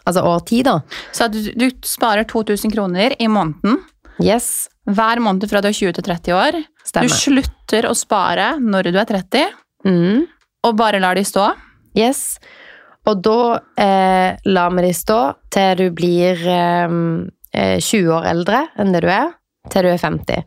altså 0.07 0.23
år 0.27 0.41
10, 0.49 0.63
da. 0.67 0.77
Så 1.15 1.29
du, 1.33 1.41
du 1.59 1.67
sparer 1.87 2.27
2000 2.31 2.73
kroner 2.75 3.15
i 3.23 3.29
måneden 3.31 3.81
Yes, 4.23 4.69
hver 4.87 5.19
måned 5.25 5.49
fra 5.51 5.63
du 5.65 5.71
er 5.71 5.75
20 5.75 5.95
til 5.97 6.05
30 6.05 6.35
år. 6.37 6.59
Stemmer. 6.87 7.09
Du 7.09 7.15
slutter 7.17 7.87
å 7.89 7.95
spare 7.97 8.53
når 8.61 8.91
du 8.93 8.99
er 9.01 9.09
30, 9.09 9.59
Mm, 9.83 10.29
og 10.63 10.77
bare 10.79 11.01
lar 11.03 11.17
de 11.19 11.25
stå. 11.27 11.49
yes. 11.99 12.37
Og 13.11 13.19
da 13.19 13.57
eh, 13.83 14.37
lar 14.47 14.71
vi 14.77 14.85
de 14.85 14.93
stå 14.95 15.17
til 15.51 15.81
du 15.81 15.89
blir 15.91 16.39
eh, 16.47 16.93
eh, 17.51 17.81
20 17.83 18.13
år 18.15 18.29
eldre 18.31 18.61
enn 18.79 18.93
det 18.95 19.01
du 19.03 19.09
er, 19.11 19.33
til 19.73 19.89
du 19.89 19.91
er 19.91 19.99
50. 19.99 20.45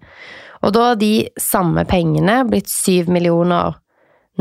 Og 0.65 0.73
da 0.73 0.89
har 0.89 0.99
de 0.99 1.27
samme 1.41 1.85
pengene 1.89 2.39
blitt 2.49 2.71
7 2.71 3.11
millioner 3.13 3.77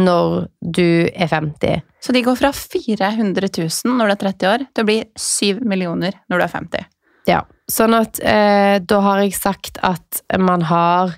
når 0.00 0.48
du 0.58 1.06
er 1.12 1.28
50. 1.30 1.84
Så 2.02 2.12
de 2.12 2.24
går 2.24 2.38
fra 2.40 2.50
400 2.56 3.50
000 3.60 3.94
når 3.94 4.10
du 4.10 4.14
er 4.14 4.22
30 4.24 4.50
år, 4.50 4.64
til 4.74 4.84
å 4.84 4.88
bli 4.88 4.98
7 5.20 5.62
millioner 5.68 6.16
når 6.28 6.40
du 6.40 6.46
er 6.46 6.54
50. 6.56 6.88
Ja, 7.28 7.44
sånn 7.70 7.96
at 7.96 8.18
eh, 8.20 8.80
da 8.84 9.00
har 9.06 9.22
jeg 9.22 9.36
sagt 9.36 9.78
at 9.84 10.20
man 10.40 10.66
har 10.68 11.14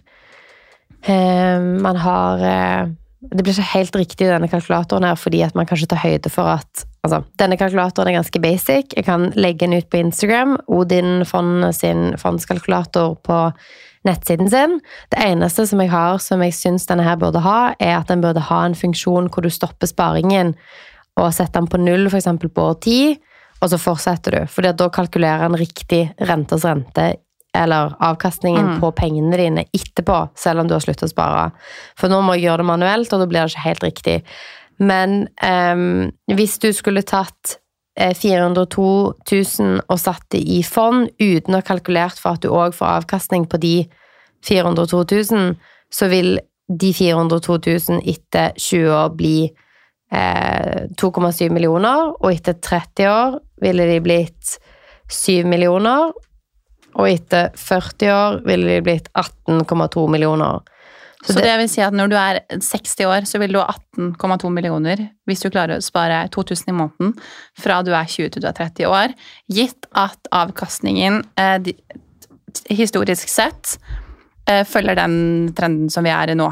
eh, 1.02 1.58
Man 1.58 1.98
har 1.98 2.44
eh, 2.46 2.92
Det 3.30 3.42
blir 3.42 3.54
ikke 3.54 3.72
helt 3.72 3.96
riktig 3.98 4.28
denne 4.28 4.50
kalkulatoren 4.50 5.06
her, 5.06 5.16
fordi 5.18 5.42
at 5.46 5.56
man 5.58 5.68
kanskje 5.68 5.88
tar 5.92 6.04
høyde 6.04 6.32
for 6.32 6.56
at 6.58 6.86
Altså, 7.06 7.20
denne 7.38 7.54
kalkulatoren 7.54 8.08
er 8.10 8.16
ganske 8.16 8.40
basic. 8.42 8.94
Jeg 8.96 9.04
kan 9.06 9.28
legge 9.38 9.62
den 9.62 9.76
ut 9.78 9.86
på 9.86 10.00
Instagram. 10.00 10.56
Odin 10.66 11.22
Fond 11.22 11.68
sin 11.70 12.16
fondskalkulator 12.18 13.14
på 13.22 13.36
nettsiden 14.06 14.50
sin. 14.50 14.80
Det 15.14 15.20
eneste 15.22 15.68
som 15.70 15.82
jeg 15.82 15.92
har 15.92 16.18
som 16.22 16.42
jeg 16.42 16.56
syns 16.56 16.88
denne 16.90 17.06
her 17.06 17.18
burde 17.20 17.44
ha, 17.44 17.76
er 17.78 18.00
at 18.00 18.10
den 18.10 18.24
burde 18.24 18.42
ha 18.48 18.64
en 18.66 18.74
funksjon 18.74 19.30
hvor 19.30 19.46
du 19.46 19.52
stopper 19.54 19.86
sparingen 19.90 20.56
og 21.16 21.30
setter 21.32 21.60
den 21.60 21.70
på 21.70 21.80
null, 21.80 22.10
f.eks. 22.10 22.28
på 22.42 22.66
år 22.66 22.74
ti, 22.84 22.98
og 23.62 23.70
så 23.72 23.78
fortsetter 23.80 24.34
du. 24.34 24.42
At 24.66 24.80
da 24.80 24.90
kalkulerer 24.92 25.46
den 25.46 25.60
riktig 25.62 26.02
rentes 26.28 26.66
rente, 26.66 27.14
eller 27.56 27.94
avkastningen 28.00 28.66
Mm. 28.66 28.80
på 28.80 28.92
pengene 28.92 29.36
dine 29.36 29.64
etterpå, 29.72 30.28
selv 30.36 30.60
om 30.60 30.68
du 30.68 30.74
har 30.74 30.80
sluttet 30.84 31.08
å 31.08 31.12
spare. 31.12 31.50
For 31.98 32.08
nå 32.12 32.20
må 32.22 32.36
jeg 32.36 32.46
gjøre 32.46 32.62
det 32.62 32.70
manuelt, 32.70 33.12
og 33.12 33.20
da 33.20 33.26
blir 33.26 33.44
det 33.46 33.54
ikke 33.54 33.68
helt 33.68 33.84
riktig. 33.84 34.16
Men 34.78 35.28
um, 35.42 36.12
hvis 36.28 36.58
du 36.60 36.72
skulle 36.76 37.02
tatt 37.02 37.56
eh, 37.96 38.12
402 38.14 39.14
000 39.32 39.80
og 39.88 39.98
satt 40.00 40.26
det 40.30 40.42
i 40.42 40.62
fond 40.62 41.08
uten 41.18 41.54
å 41.54 41.62
ha 41.62 41.64
kalkulert 41.64 42.20
for 42.20 42.36
at 42.36 42.44
du 42.44 42.50
òg 42.52 42.74
får 42.76 43.00
avkastning 43.00 43.46
på 43.48 43.60
de 43.62 43.76
402 44.44 45.04
000, 45.32 45.54
så 45.90 46.08
vil 46.12 46.38
de 46.68 46.92
402 46.92 47.56
000 47.88 48.02
etter 48.04 48.52
20 48.58 48.90
år 48.90 49.14
bli 49.16 49.36
eh, 50.12 50.86
2,7 50.98 51.48
millioner, 51.54 52.12
og 52.20 52.32
etter 52.32 52.58
30 52.60 53.08
år 53.08 53.40
ville 53.62 53.86
de 53.88 54.00
blitt 54.04 54.56
7 55.08 55.46
millioner, 55.46 56.12
og 56.96 57.08
etter 57.10 57.50
40 57.60 58.10
år 58.14 58.40
ville 58.48 58.76
de 58.76 58.84
blitt 58.86 59.10
18,2 59.16 60.06
millioner. 60.10 60.62
Så, 61.26 61.40
det, 61.42 61.56
vil 61.58 61.68
si 61.68 61.80
at 61.82 61.94
når 61.96 62.10
du 62.12 62.14
er 62.20 62.38
60 62.62 63.00
år, 63.08 63.24
så 63.26 63.40
vil 63.42 63.54
du 63.56 63.58
ha 63.58 63.72
18,2 63.98 64.50
millioner 64.52 65.00
hvis 65.26 65.40
du 65.42 65.48
klarer 65.50 65.80
å 65.80 65.82
spare 65.84 66.20
2000 66.30 66.70
i 66.70 66.74
måneden 66.76 67.14
fra 67.58 67.80
du 67.82 67.90
er 67.96 68.06
20 68.06 68.30
til 68.36 68.44
du 68.44 68.46
er 68.46 68.54
30 68.54 68.86
år, 68.86 69.14
gitt 69.50 69.88
at 69.96 70.30
avkastningen 70.30 71.22
eh, 71.40 71.56
de, 71.66 71.74
historisk 72.70 73.28
sett 73.32 73.74
eh, 74.46 74.62
følger 74.68 75.00
den 75.00 75.16
trenden 75.56 75.90
som 75.90 76.06
vi 76.06 76.12
er 76.14 76.30
i 76.32 76.38
nå. 76.38 76.46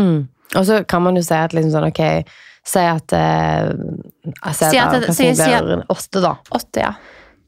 Mm. 0.00 0.26
Og 0.56 0.64
så 0.66 0.80
kan 0.88 1.04
man 1.04 1.18
jo 1.20 1.22
si 1.22 1.36
at 1.38 1.54
liksom 1.54 1.76
sånn, 1.76 1.88
ok, 1.92 2.34
si 2.68 2.84
at 2.88 3.14
eh, 3.16 3.70
Si 4.50 4.80
at 4.80 4.98
det- 4.98 5.14
si- 5.14 5.30
at- 5.30 5.64
blir 5.68 5.84
åtte, 5.92 6.20
da. 6.24 6.34
8, 6.58 6.82
ja. 6.82 6.92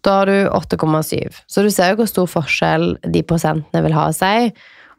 Da 0.06 0.20
har 0.20 0.30
du 0.30 0.48
8,7. 0.48 1.42
Så 1.46 1.62
du 1.64 1.70
ser 1.72 1.92
jo 1.92 2.00
hvor 2.00 2.08
stor 2.08 2.28
forskjell 2.30 2.94
de 3.04 3.22
prosentene 3.26 3.82
vil 3.84 3.96
ha 3.96 4.08
si. 4.16 4.50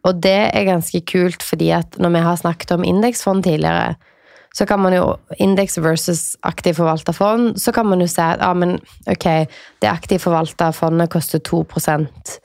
Og 0.06 0.22
det 0.22 0.50
er 0.50 0.70
ganske 0.70 1.02
kult, 1.10 1.44
fordi 1.46 1.70
at 1.78 1.98
når 2.02 2.16
vi 2.16 2.24
har 2.26 2.40
snakket 2.42 2.74
om 2.74 2.86
indeksfond 2.86 3.46
tidligere, 3.46 3.96
så 4.54 4.66
kan 4.68 4.82
man 4.84 4.94
jo 4.94 5.16
Indeks 5.40 5.78
versus 5.80 6.36
aktiv 6.44 6.76
forvalta 6.76 7.14
fond, 7.16 7.56
så 7.60 7.72
kan 7.72 7.88
man 7.88 8.02
jo 8.04 8.08
si 8.12 8.22
at 8.22 8.42
ah, 8.44 8.56
men 8.58 8.80
ok, 9.08 9.28
det 9.82 9.90
aktiv 9.90 10.20
forvalta 10.20 10.72
fondet 10.76 11.12
koster 11.14 11.40
2% 11.40 12.40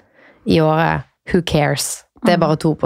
i 0.46 0.60
året. 0.62 1.02
Who 1.32 1.42
cares? 1.42 2.04
Det 2.22 2.36
er 2.36 2.38
bare 2.38 2.56
2 2.56 2.76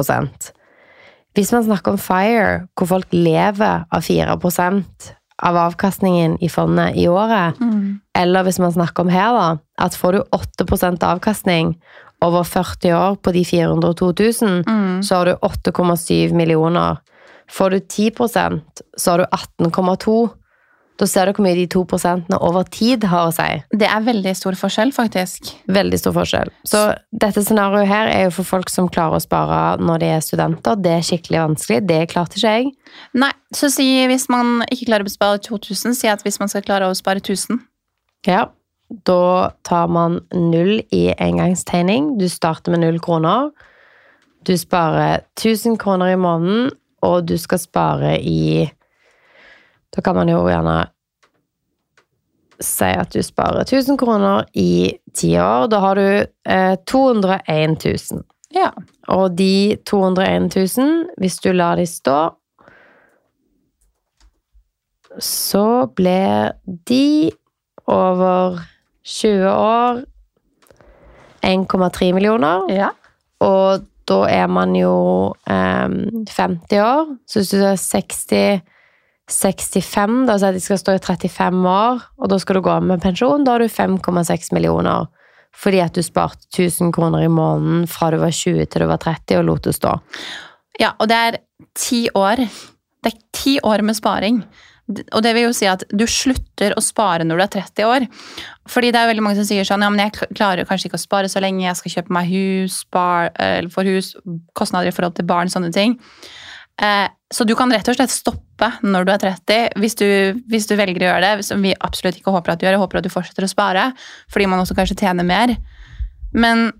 Hvis 1.35 1.53
man 1.53 1.65
snakker 1.65 1.93
om 1.93 1.99
FIRE, 1.99 2.67
hvor 2.75 2.87
folk 2.87 3.07
lever 3.13 3.85
av 3.93 4.03
4 4.03 4.37
av 5.43 5.57
avkastningen 5.57 6.39
i 6.41 6.49
fondet 6.49 6.97
i 6.97 7.09
året, 7.09 7.55
eller 8.15 8.43
hvis 8.45 8.59
man 8.59 8.73
snakker 8.73 9.01
om 9.03 9.09
her, 9.09 9.33
da, 9.33 9.59
at 9.79 9.95
får 9.95 10.13
du 10.13 10.21
8% 10.37 11.03
avkastning 11.03 11.75
over 12.23 12.43
40 12.45 12.93
år 12.93 13.17
på 13.17 13.33
de 13.33 13.45
402 13.45 14.13
000, 14.43 14.65
Mm. 14.67 15.03
så 15.03 15.15
har 15.17 15.25
du 15.27 15.35
8,7 15.43 16.33
millioner. 16.35 16.99
Får 17.51 17.71
du 17.71 17.79
10% 17.81 18.61
så 18.97 19.11
har 19.11 19.19
du 19.19 19.25
18,2. 19.65 20.29
Da 21.01 21.07
ser 21.09 21.31
du 21.31 21.33
hvor 21.33 21.47
mye 21.47 21.57
de 21.57 21.65
to 21.73 21.81
prosentene 21.89 22.37
over 22.45 22.67
tid 22.69 23.07
har 23.09 23.31
å 23.31 23.33
si. 23.33 23.49
Det 23.73 23.89
er 23.89 24.05
veldig 24.05 24.35
stor 24.37 24.59
forskjell, 24.61 24.93
faktisk. 24.93 25.49
Veldig 25.73 26.01
stor 26.03 26.13
forskjell. 26.19 26.53
Så 26.69 26.83
dette 27.25 27.41
scenarioet 27.47 27.89
her 27.89 28.11
er 28.13 28.27
jo 28.27 28.35
for 28.37 28.49
folk 28.51 28.69
som 28.73 28.91
klarer 28.93 29.17
å 29.17 29.25
spare 29.25 29.81
når 29.81 30.03
de 30.03 30.11
er 30.13 30.25
studenter. 30.25 30.77
Det 30.77 30.93
er 30.99 31.07
skikkelig 31.09 31.41
vanskelig. 31.47 31.81
Det 31.89 32.01
klarte 32.13 32.37
ikke 32.37 32.53
jeg. 32.59 32.71
Nei, 33.17 33.33
så 33.57 33.71
si 33.73 33.89
hvis 34.11 34.29
man 34.33 34.61
ikke 34.69 34.91
klarer 34.91 35.09
å 35.09 35.15
spare 35.15 35.41
2000, 35.49 35.97
si 35.97 36.11
at 36.13 36.25
hvis 36.27 36.41
man 36.43 36.53
skal 36.53 36.67
klare 36.67 36.91
å 36.91 36.99
spare 36.99 37.25
1000. 37.25 37.63
Ja, 38.29 38.51
da 39.07 39.51
tar 39.65 39.89
man 39.89 40.21
null 40.35 40.83
i 40.93 41.03
engangstegning. 41.17 42.19
Du 42.21 42.29
starter 42.29 42.75
med 42.75 42.85
null 42.85 43.01
kroner. 43.01 43.51
du 44.47 44.57
sparer 44.57 45.21
1000 45.37 45.77
kroner 45.77 46.15
i 46.15 46.17
måneden, 46.17 46.71
og 47.05 47.27
du 47.29 47.37
skal 47.39 47.59
spare 47.61 48.15
i 48.25 48.71
Da 49.91 50.03
kan 50.03 50.17
man 50.17 50.29
jo 50.31 50.45
gjerne 50.47 50.79
si 52.61 52.85
at 52.85 53.13
du 53.15 53.23
sparer 53.25 53.65
1000 53.65 53.99
kroner 53.99 54.45
i 54.55 54.93
ti 55.17 55.33
år. 55.41 55.67
Da 55.73 55.81
har 55.81 55.97
du 55.97 56.27
eh, 56.45 56.77
201 56.87 57.85
000. 57.85 58.23
Ja. 58.55 58.71
Og 59.09 59.37
de 59.39 59.79
201 59.87 60.57
000, 60.79 61.07
hvis 61.19 61.39
du 61.41 61.53
lar 61.53 61.81
de 61.81 61.87
stå, 61.87 62.19
så 65.19 65.87
blir 65.97 66.53
de 66.87 67.31
over 67.91 68.61
20 69.05 69.51
år 69.51 70.03
1,3 71.43 72.13
millioner. 72.13 72.69
ja. 72.71 72.91
Og 73.41 73.87
da 74.09 74.19
er 74.29 74.47
man 74.47 74.75
jo 74.77 75.35
eh, 75.49 75.89
50 76.29 76.83
år. 76.85 77.17
Så 77.27 77.41
hvis 77.41 77.51
du 77.51 77.65
er 77.65 77.77
60 77.77 78.61
65, 79.31 80.27
da, 80.29 80.37
sier 80.41 80.57
de 80.57 80.63
skal 80.63 80.81
stå 80.81 80.97
i 80.97 81.03
35 81.03 81.67
år, 81.71 82.05
og 82.19 82.31
da 82.33 82.39
skal 82.43 82.59
du 82.59 82.65
gå 82.67 82.73
av 82.75 82.87
med 82.87 83.03
pensjon, 83.03 83.47
da 83.47 83.57
har 83.57 83.65
du 83.65 83.71
5,6 83.71 84.53
millioner. 84.57 85.09
Fordi 85.57 85.81
at 85.83 85.97
du 85.97 86.03
sparte 86.07 86.47
1000 86.53 86.93
kroner 86.95 87.25
i 87.27 87.33
måneden 87.33 87.87
fra 87.91 88.13
du 88.13 88.21
var 88.23 88.35
20 88.35 88.69
til 88.71 88.85
du 88.85 88.91
var 88.91 89.03
30 89.03 89.41
og 89.41 89.47
lot 89.49 89.67
det 89.67 89.75
stå. 89.77 89.97
Ja, 90.81 90.95
og 90.99 91.11
det 91.11 91.17
er 91.19 91.39
ti 91.77 92.05
år. 92.15 92.45
Det 93.03 93.11
er 93.11 93.23
ti 93.35 93.57
år 93.67 93.83
med 93.83 93.99
sparing. 93.99 94.45
Og 95.15 95.23
det 95.23 95.33
vil 95.37 95.47
jo 95.49 95.55
si 95.55 95.69
at 95.71 95.85
du 95.91 96.05
slutter 96.11 96.75
å 96.75 96.83
spare 96.83 97.27
når 97.27 97.39
du 97.39 97.45
er 97.45 97.53
30 97.57 97.87
år. 97.87 98.07
Fordi 98.71 98.91
det 98.95 99.01
er 99.01 99.11
veldig 99.11 99.25
mange 99.27 99.39
som 99.39 99.47
sier 99.49 99.67
sånn, 99.67 99.85
ja, 99.85 99.91
men 99.93 100.03
jeg 100.03 100.31
klarer 100.35 100.67
kanskje 100.69 100.91
ikke 100.91 100.99
å 100.99 101.03
spare 101.03 101.31
så 101.31 101.43
lenge, 101.43 101.67
jeg 101.67 101.79
skal 101.79 101.97
kjøpe 101.99 102.15
meg 102.15 102.31
hus, 102.31 102.81
eller 102.95 103.71
for 103.75 103.87
hus, 103.87 104.15
kostnader 104.59 104.91
i 104.91 104.95
forhold 104.95 105.19
til 105.19 105.29
barn, 105.31 105.53
sånne 105.53 105.71
ting. 105.75 105.99
Eh, 106.81 107.09
så 107.31 107.45
du 107.45 107.53
kan 107.55 107.71
rett 107.73 107.89
og 107.89 107.97
slett 107.97 108.13
stoppe 108.13 108.71
når 108.83 109.07
du 109.07 109.13
er 109.13 109.23
30, 109.23 109.81
hvis 109.81 109.97
du, 110.01 110.07
hvis 110.51 110.67
du 110.67 110.75
velger 110.81 111.05
å 111.05 111.11
gjøre 111.11 111.25
det, 111.27 111.47
som 111.47 111.63
vi 111.63 111.75
absolutt 111.77 112.19
ikke 112.19 112.33
håper 112.35 112.55
at 112.55 112.61
du 112.61 112.67
gjør. 112.67 112.77
Jeg 112.79 112.83
håper 112.83 113.01
at 113.01 113.07
du 113.07 113.13
fortsetter 113.13 113.47
å 113.47 113.51
spare, 113.51 113.91
fordi 114.33 114.49
man 114.51 114.63
også 114.63 114.77
kanskje 114.79 114.99
tjener 115.03 115.27
mer. 115.27 115.55
Men 116.33 116.71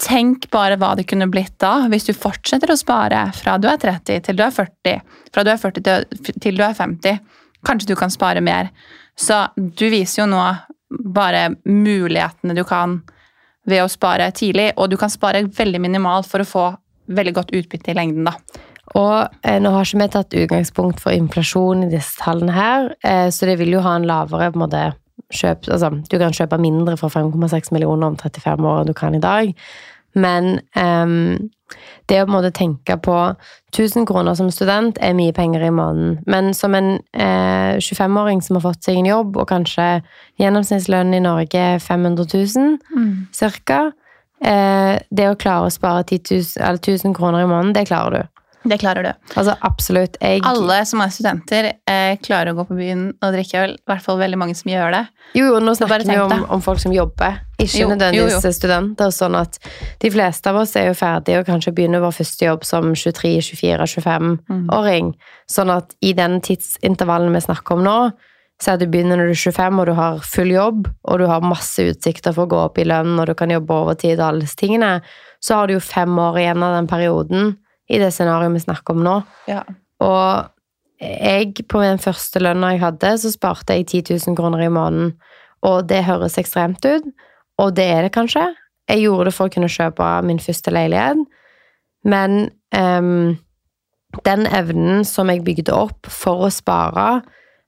tenk 0.00 0.48
bare 0.52 0.78
hva 0.80 0.94
det 0.96 1.06
kunne 1.10 1.28
blitt 1.32 1.56
da, 1.60 1.86
hvis 1.92 2.06
du 2.08 2.14
fortsetter 2.16 2.72
å 2.72 2.78
spare 2.78 3.26
fra 3.36 3.56
du 3.60 3.66
er 3.68 3.80
30 3.80 4.22
til 4.28 4.38
du 4.38 4.44
er 4.44 4.52
40, 4.54 5.00
fra 5.34 5.44
du 5.44 5.50
er 5.52 5.60
40 5.60 5.88
til, 6.40 6.56
du 6.56 6.62
er 6.64 6.76
50. 6.76 7.18
Kanskje 7.64 7.90
du 7.90 7.96
kan 7.98 8.12
spare 8.12 8.44
mer. 8.44 8.70
Så 9.16 9.46
du 9.56 9.86
viser 9.92 10.22
jo 10.22 10.30
nå 10.30 10.44
bare 11.14 11.48
mulighetene 11.64 12.56
du 12.56 12.64
kan 12.68 13.00
ved 13.68 13.80
å 13.80 13.88
spare 13.88 14.28
tidlig, 14.36 14.70
og 14.76 14.90
du 14.92 14.98
kan 15.00 15.12
spare 15.12 15.46
veldig 15.48 15.80
minimalt 15.80 16.28
for 16.28 16.44
å 16.44 16.48
få 16.48 16.64
veldig 17.16 17.34
godt 17.36 17.52
utbytte 17.56 17.92
i 17.92 17.96
lengden, 17.96 18.28
da. 18.28 18.36
Og 18.92 19.30
eh, 19.42 19.56
nå 19.62 19.72
har 19.72 19.86
ikke 19.86 20.02
vi 20.02 20.10
tatt 20.12 20.36
utgangspunkt 20.42 21.00
for 21.00 21.16
inflasjon 21.16 21.86
i 21.86 21.90
disse 21.92 22.20
tallene 22.20 22.52
her, 22.52 22.92
eh, 23.04 23.30
så 23.32 23.48
det 23.48 23.56
vil 23.62 23.72
jo 23.76 23.82
ha 23.84 23.96
en 23.96 24.06
lavere 24.08 24.50
på 24.52 24.60
en 24.60 24.66
måte, 24.66 24.84
kjøp, 25.34 25.70
altså, 25.72 25.90
Du 26.10 26.18
kan 26.20 26.36
kjøpe 26.36 26.60
mindre 26.60 26.98
for 27.00 27.08
5,6 27.08 27.72
millioner 27.72 28.12
om 28.12 28.16
35 28.20 28.68
år 28.68 28.82
enn 28.82 28.92
du 28.92 28.94
kan 28.94 29.14
i 29.16 29.22
dag. 29.22 29.54
Men 30.14 30.60
ehm, 30.78 31.50
det 32.06 32.20
å 32.20 32.26
på 32.26 32.30
en 32.30 32.36
måte 32.36 32.52
tenke 32.54 32.96
på 33.02 33.16
1000 33.74 34.06
kroner 34.06 34.36
som 34.38 34.50
student 34.52 34.98
er 35.02 35.16
mye 35.16 35.34
penger 35.34 35.64
i 35.66 35.72
måneden. 35.74 36.20
Men 36.30 36.52
som 36.54 36.76
en 36.78 36.98
eh, 37.12 37.80
25-åring 37.80 38.42
som 38.44 38.58
har 38.58 38.66
fått 38.68 38.86
seg 38.86 39.00
en 39.00 39.10
jobb, 39.10 39.38
og 39.40 39.48
kanskje 39.50 39.88
gjennomsnittslønnen 40.42 41.18
i 41.18 41.24
Norge 41.24 41.64
er 41.74 41.82
500 41.82 42.28
000 42.30 42.78
cirka, 43.34 43.80
eh, 44.44 45.00
det 45.10 45.30
å 45.30 45.40
klare 45.40 45.70
å 45.70 45.74
spare 45.74 46.04
10 46.04 46.22
000, 46.30 46.46
eller 46.60 46.82
1000 46.82 47.16
kroner 47.16 47.42
i 47.42 47.50
måneden, 47.50 47.74
det 47.74 47.88
klarer 47.90 48.20
du. 48.20 48.33
Det 48.64 48.78
klarer 48.80 49.04
du. 49.04 49.10
Altså 49.36 49.54
absolutt. 49.60 50.16
Jeg, 50.22 50.40
Alle 50.48 50.78
som 50.88 51.02
er 51.04 51.12
studenter, 51.12 51.66
eh, 51.90 52.16
klarer 52.24 52.52
å 52.52 52.56
gå 52.56 52.64
på 52.70 52.78
byen 52.78 53.02
og 53.12 53.34
drikke 53.36 53.60
øl. 53.60 53.74
I 53.76 53.90
hvert 53.90 54.04
fall 54.06 54.20
veldig 54.22 54.38
mange 54.40 54.56
som 54.56 54.70
gjør 54.72 54.94
det. 54.96 55.02
Jo, 55.36 55.50
jo, 55.50 55.58
nå 55.60 55.74
snakker 55.76 56.06
vi 56.08 56.16
om, 56.22 56.44
om 56.56 56.62
folk 56.64 56.80
som 56.80 56.94
jobber, 56.94 57.42
ikke 57.58 57.82
Jo, 57.82 57.88
nødvendigvis 57.92 58.38
jo, 58.38 58.40
jo. 58.48 58.52
studenter. 58.56 59.12
Sånn 59.12 59.36
at 59.36 59.58
de 60.00 60.10
fleste 60.14 60.48
av 60.50 60.60
oss 60.62 60.74
er 60.80 60.88
jo 60.88 60.98
ferdige 60.98 61.42
og 61.42 61.48
kanskje 61.48 61.74
begynner 61.76 62.04
vår 62.04 62.14
første 62.16 62.48
jobb 62.48 62.64
som 62.64 62.92
23, 62.94 63.34
24, 63.50 63.88
25-åring. 63.98 65.12
Sånn 65.50 65.72
at 65.74 65.92
i 66.00 66.14
den 66.16 66.38
tidsintervallen 66.44 67.34
vi 67.36 67.44
snakker 67.44 67.76
om 67.76 67.84
nå, 67.84 67.98
så 68.62 68.70
er 68.70 68.78
at 68.78 68.84
du 68.84 68.88
begynner 68.88 69.18
når 69.18 69.32
du 69.32 69.34
er 69.34 69.42
25 69.50 69.80
og 69.82 69.88
du 69.90 69.94
har 69.98 70.24
full 70.24 70.54
jobb, 70.54 70.88
og 71.10 71.20
du 71.20 71.26
har 71.28 71.44
masse 71.44 71.84
utsikter 71.84 72.32
for 72.32 72.46
å 72.46 72.52
gå 72.54 72.62
opp 72.68 72.78
i 72.80 72.86
lønn, 72.88 73.18
og 73.18 73.28
du 73.28 73.34
kan 73.36 73.52
jobbe 73.52 73.76
overtid 73.76 74.16
og 74.20 74.28
alle 74.28 74.46
disse 74.46 74.56
tingene, 74.60 74.94
så 75.42 75.58
har 75.58 75.68
du 75.68 75.74
jo 75.76 75.84
fem 75.84 76.14
år 76.16 76.38
igjen 76.40 76.64
av 76.64 76.78
den 76.78 76.88
perioden 76.88 77.56
i 77.90 78.00
det 78.00 78.10
scenarioet 78.14 78.56
vi 78.56 78.64
snakker 78.64 78.96
om 78.96 79.04
nå. 79.04 79.14
Ja. 79.50 79.62
Og 80.04 80.50
jeg, 81.02 81.66
på 81.68 81.82
den 81.82 82.00
første 82.00 82.40
lønna 82.42 82.72
jeg 82.74 82.84
hadde, 82.84 83.14
så 83.20 83.32
sparte 83.32 83.76
jeg 83.76 83.88
10 83.90 84.18
000 84.28 84.38
kroner 84.38 84.64
i 84.64 84.72
måneden. 84.72 85.14
Og 85.64 85.86
det 85.88 86.04
høres 86.08 86.38
ekstremt 86.40 86.84
ut, 86.84 87.06
og 87.60 87.74
det 87.76 87.86
er 87.90 88.06
det 88.06 88.14
kanskje. 88.16 88.46
Jeg 88.90 89.04
gjorde 89.06 89.30
det 89.30 89.36
for 89.36 89.48
å 89.48 89.54
kunne 89.54 89.72
kjøpe 89.72 90.08
min 90.28 90.42
første 90.42 90.72
leilighet, 90.74 91.22
men 92.04 92.50
um, 92.76 93.36
den 94.28 94.44
evnen 94.46 95.06
som 95.08 95.32
jeg 95.32 95.44
bygde 95.46 95.72
opp 95.72 96.10
for 96.12 96.44
å 96.44 96.52
spare, 96.52 97.24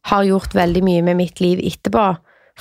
har 0.06 0.26
gjort 0.28 0.54
veldig 0.54 0.82
mye 0.87 1.02
med 1.02 1.18
mitt 1.18 1.40
liv 1.42 1.58
etterpå. 1.64 2.12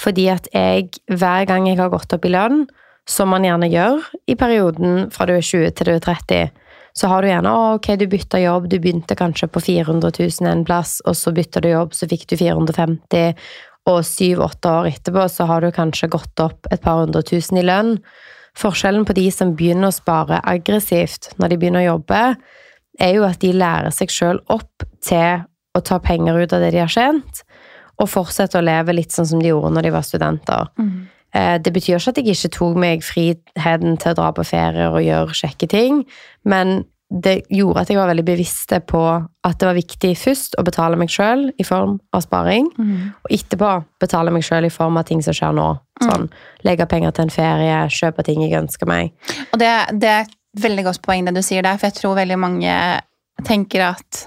Fordi 0.02 0.26
at 0.34 0.48
jeg, 0.56 0.90
hver 1.12 1.46
gang 1.48 1.68
jeg 1.70 1.78
har 1.78 1.92
gått 1.94 2.16
opp 2.16 2.26
i 2.26 2.32
lønn, 2.34 2.64
som 3.06 3.30
man 3.30 3.46
gjerne 3.46 3.70
gjør 3.70 4.08
i 4.32 4.36
perioden 4.40 5.12
fra 5.14 5.28
du 5.30 5.36
er 5.36 5.46
20 5.46 5.76
til 5.78 5.92
du 5.92 5.94
er 5.94 6.02
30, 6.02 6.48
så 6.96 7.10
har 7.12 7.22
du 7.22 7.28
gjerne 7.28 7.52
å, 7.52 7.64
ok, 7.76 7.90
du 8.00 8.06
bytta 8.08 8.40
jobb, 8.40 8.70
du 8.72 8.78
begynte 8.80 9.18
kanskje 9.20 9.50
på 9.52 9.62
400 9.64 10.14
000 10.16 10.52
en 10.52 10.64
plass, 10.68 11.02
og 11.04 11.18
så 11.20 11.34
bytta 11.36 11.64
du 11.64 11.70
jobb, 11.74 11.96
så 11.96 12.08
fikk 12.08 12.28
du 12.32 12.38
450 12.40 13.36
og 13.92 14.02
syv-åtte 14.08 14.72
år 14.72 14.88
etterpå 14.90 15.28
så 15.30 15.46
har 15.50 15.62
du 15.62 15.70
kanskje 15.76 16.10
gått 16.14 16.42
opp 16.42 16.70
et 16.74 16.82
par 16.82 17.04
hundre 17.04 17.22
tusen 17.26 17.60
i 17.62 17.66
lønn. 17.66 18.00
Forskjellen 18.58 19.06
på 19.06 19.14
de 19.18 19.28
som 19.34 19.54
begynner 19.58 19.92
å 19.92 19.96
spare 19.96 20.40
aggressivt 20.48 21.34
når 21.38 21.52
de 21.52 21.60
begynner 21.62 21.84
å 21.84 21.92
jobbe, 21.96 22.22
er 23.00 23.12
jo 23.18 23.26
at 23.28 23.42
de 23.44 23.52
lærer 23.54 23.94
seg 23.94 24.14
sjøl 24.14 24.40
opp 24.48 24.86
til 25.04 25.44
å 25.76 25.84
ta 25.84 26.00
penger 26.00 26.40
ut 26.40 26.56
av 26.56 26.64
det 26.64 26.72
de 26.74 26.82
har 26.82 26.92
tjent, 26.92 27.44
og 28.00 28.10
fortsette 28.10 28.58
å 28.58 28.64
leve 28.64 28.96
litt 28.96 29.14
sånn 29.14 29.28
som 29.28 29.44
de 29.44 29.52
gjorde 29.52 29.74
når 29.76 29.88
de 29.88 29.92
var 29.94 30.08
studenter. 30.08 30.72
Eh, 30.80 31.04
Det 31.36 31.72
betyr 31.76 31.98
ikke 31.98 32.14
at 32.14 32.20
jeg 32.22 32.32
ikke 32.32 32.50
tok 32.56 32.78
meg 32.80 33.02
friheten 33.04 33.98
til 34.00 34.14
å 34.14 34.16
dra 34.16 34.30
på 34.32 34.46
ferier 34.48 34.94
og 34.94 35.04
gjøre 35.04 35.36
kjekke 35.36 35.68
ting, 35.68 35.98
men 36.48 36.86
det 37.10 37.36
gjorde 37.54 37.84
at 37.84 37.90
jeg 37.92 38.00
var 38.00 38.10
veldig 38.10 38.26
bevisst 38.26 38.72
på 38.90 39.02
at 39.06 39.58
det 39.62 39.68
var 39.68 39.78
viktig 39.78 40.14
først 40.18 40.56
å 40.58 40.64
betale 40.66 40.98
meg 40.98 41.12
sjøl 41.14 41.48
i 41.62 41.66
form 41.68 42.00
av 42.16 42.24
sparing, 42.26 42.70
og 43.22 43.34
etterpå 43.36 43.72
betale 44.02 44.34
meg 44.34 44.46
sjøl 44.48 44.66
i 44.66 44.74
form 44.74 44.98
av 44.98 45.06
ting 45.10 45.22
som 45.24 45.36
skjer 45.36 45.54
nå. 45.56 45.68
Sånn 46.02 46.30
legge 46.68 46.88
penger 46.92 47.14
til 47.16 47.28
en 47.28 47.36
ferie, 47.36 47.84
kjøpe 47.94 48.26
ting 48.26 48.42
jeg 48.44 48.58
ønsker 48.58 48.90
meg. 48.90 49.14
Og 49.52 49.60
det, 49.62 49.72
det 50.02 50.10
er 50.12 50.26
et 50.26 50.64
veldig 50.66 50.88
godt 50.90 51.04
poeng 51.06 51.28
det 51.28 51.36
du 51.38 51.44
sier 51.46 51.64
der, 51.64 51.78
for 51.78 51.92
jeg 51.92 52.00
tror 52.00 52.18
veldig 52.18 52.40
mange 52.42 52.74
tenker 53.46 53.86
at 53.92 54.26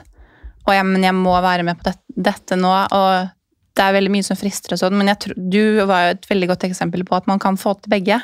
å 0.69 0.77
ja, 0.77 0.85
men 0.85 1.05
jeg 1.05 1.17
må 1.17 1.35
være 1.41 1.65
med 1.65 1.81
på 1.81 1.88
dette, 1.88 2.05
dette 2.15 2.57
nå, 2.61 2.71
og 2.71 3.35
det 3.78 3.85
er 3.85 3.94
veldig 3.94 4.12
mye 4.12 4.26
som 4.26 4.38
frister 4.38 4.75
og 4.75 4.80
sånn, 4.80 4.97
men 4.99 5.12
tror, 5.20 5.37
du 5.38 5.85
var 5.88 6.04
jo 6.04 6.16
et 6.16 6.26
veldig 6.30 6.50
godt 6.50 6.66
eksempel 6.68 7.04
på 7.06 7.18
at 7.18 7.28
man 7.30 7.40
kan 7.42 7.58
få 7.61 7.76
til 7.78 7.92
begge. 7.94 8.18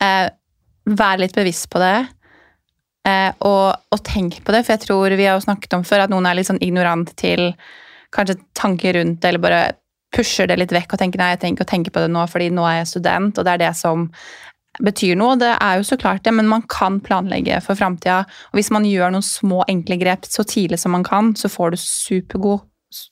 Eh, 0.00 0.26
vær 0.90 1.20
litt 1.20 1.36
bevisst 1.36 1.68
på 1.72 1.82
det, 1.82 1.96
eh, 3.08 3.28
og, 3.46 3.76
og 3.92 4.02
tenk 4.06 4.40
på 4.44 4.54
det, 4.56 4.64
for 4.64 4.74
jeg 4.74 4.84
tror 4.86 5.16
vi 5.20 5.28
har 5.28 5.36
jo 5.36 5.44
snakket 5.44 5.76
om 5.76 5.84
før 5.86 6.06
at 6.06 6.12
noen 6.12 6.28
er 6.28 6.40
litt 6.40 6.48
sånn 6.48 6.62
ignorant 6.64 7.12
til 7.20 7.50
kanskje 8.14 8.40
tanker 8.58 8.96
rundt 8.96 9.20
det, 9.20 9.30
eller 9.30 9.44
bare 9.44 9.64
pusher 10.16 10.48
det 10.50 10.56
litt 10.58 10.72
vekk 10.74 10.96
og 10.96 11.02
tenker 11.02 11.20
nei, 11.20 11.32
jeg 11.34 11.42
trenger 11.42 11.60
ikke 11.60 11.68
å 11.68 11.72
tenke 11.74 11.92
på 11.94 12.02
det 12.02 12.10
nå, 12.10 12.24
fordi 12.30 12.48
nå 12.54 12.64
er 12.66 12.80
jeg 12.80 12.94
student, 12.96 13.36
og 13.36 13.46
det 13.46 13.52
er 13.52 13.62
det 13.68 13.74
som 13.78 14.08
betyr 14.80 15.18
noe. 15.18 15.36
Det 15.38 15.50
er 15.52 15.78
jo 15.78 15.86
så 15.86 15.98
klart 16.00 16.24
det, 16.24 16.32
men 16.34 16.48
man 16.50 16.64
kan 16.70 16.98
planlegge 17.04 17.58
for 17.64 17.78
framtida. 17.78 18.22
Og 18.50 18.58
hvis 18.58 18.70
man 18.74 18.86
gjør 18.88 19.14
noen 19.14 19.26
små, 19.26 19.62
enkle 19.70 19.98
grep 20.00 20.26
så 20.30 20.46
tidlig 20.46 20.80
som 20.82 20.94
man 20.94 21.06
kan, 21.06 21.34
så 21.38 21.50
får 21.52 21.74
du 21.74 21.80
supergod 21.82 22.66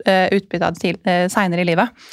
utbytte 0.06 0.66
av 0.66 0.78
det 0.78 0.94
eh, 1.04 1.26
seinere 1.32 1.64
i 1.64 1.68
livet. 1.68 2.06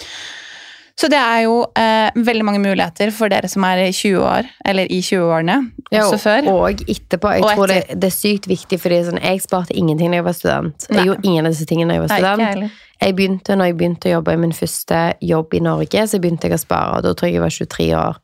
Så 0.95 1.09
det 1.11 1.19
er 1.19 1.41
jo 1.43 1.57
eh, 1.75 2.07
veldig 2.15 2.45
mange 2.47 2.61
muligheter 2.63 3.09
for 3.11 3.27
dere 3.31 3.49
som 3.51 3.65
er 3.67 3.81
i 3.83 3.91
20 3.91 4.21
år, 4.23 4.47
eller 4.63 4.87
i 4.87 5.01
20-årene, 5.03 5.57
også 5.91 6.19
før. 6.23 6.47
Og 6.53 6.85
etterpå. 6.87 7.33
Jeg 7.35 7.43
Og 7.43 7.51
tror 7.51 7.71
det, 7.73 7.81
det 7.99 8.07
er 8.07 8.15
sykt 8.15 8.47
viktig, 8.47 8.79
fordi 8.79 9.01
sånn, 9.09 9.19
jeg 9.19 9.43
sparte 9.43 9.75
ingenting 9.75 10.15
da 10.15 10.21
jeg 10.21 10.27
var 10.29 10.37
student. 10.37 10.87
Nei. 10.87 11.01
Jeg 11.01 11.09
gjorde 11.09 11.27
ingen 11.27 11.49
av 11.49 11.55
disse 11.57 11.67
tingene 11.67 11.91
da 11.91 11.97
jeg 11.97 12.05
var 12.05 12.13
student. 12.15 12.63
Nei. 12.63 12.71
Jeg 13.03 13.15
begynte 13.17 13.57
når 13.59 13.69
jeg 13.69 13.77
begynte 13.81 14.07
å 14.07 14.13
jobbe 14.13 14.37
i 14.37 14.39
min 14.45 14.55
første 14.55 15.01
jobb 15.19 15.57
i 15.57 15.61
Norge, 15.65 16.05
så 16.07 16.21
begynte 16.23 16.47
jeg 16.47 16.55
å 16.55 16.63
spare, 16.63 16.95
og 16.95 17.03
da 17.03 17.11
tror 17.11 17.27
jeg 17.27 17.35
jeg 17.35 17.43
var 17.43 17.57
23 17.59 17.89
år. 17.99 18.21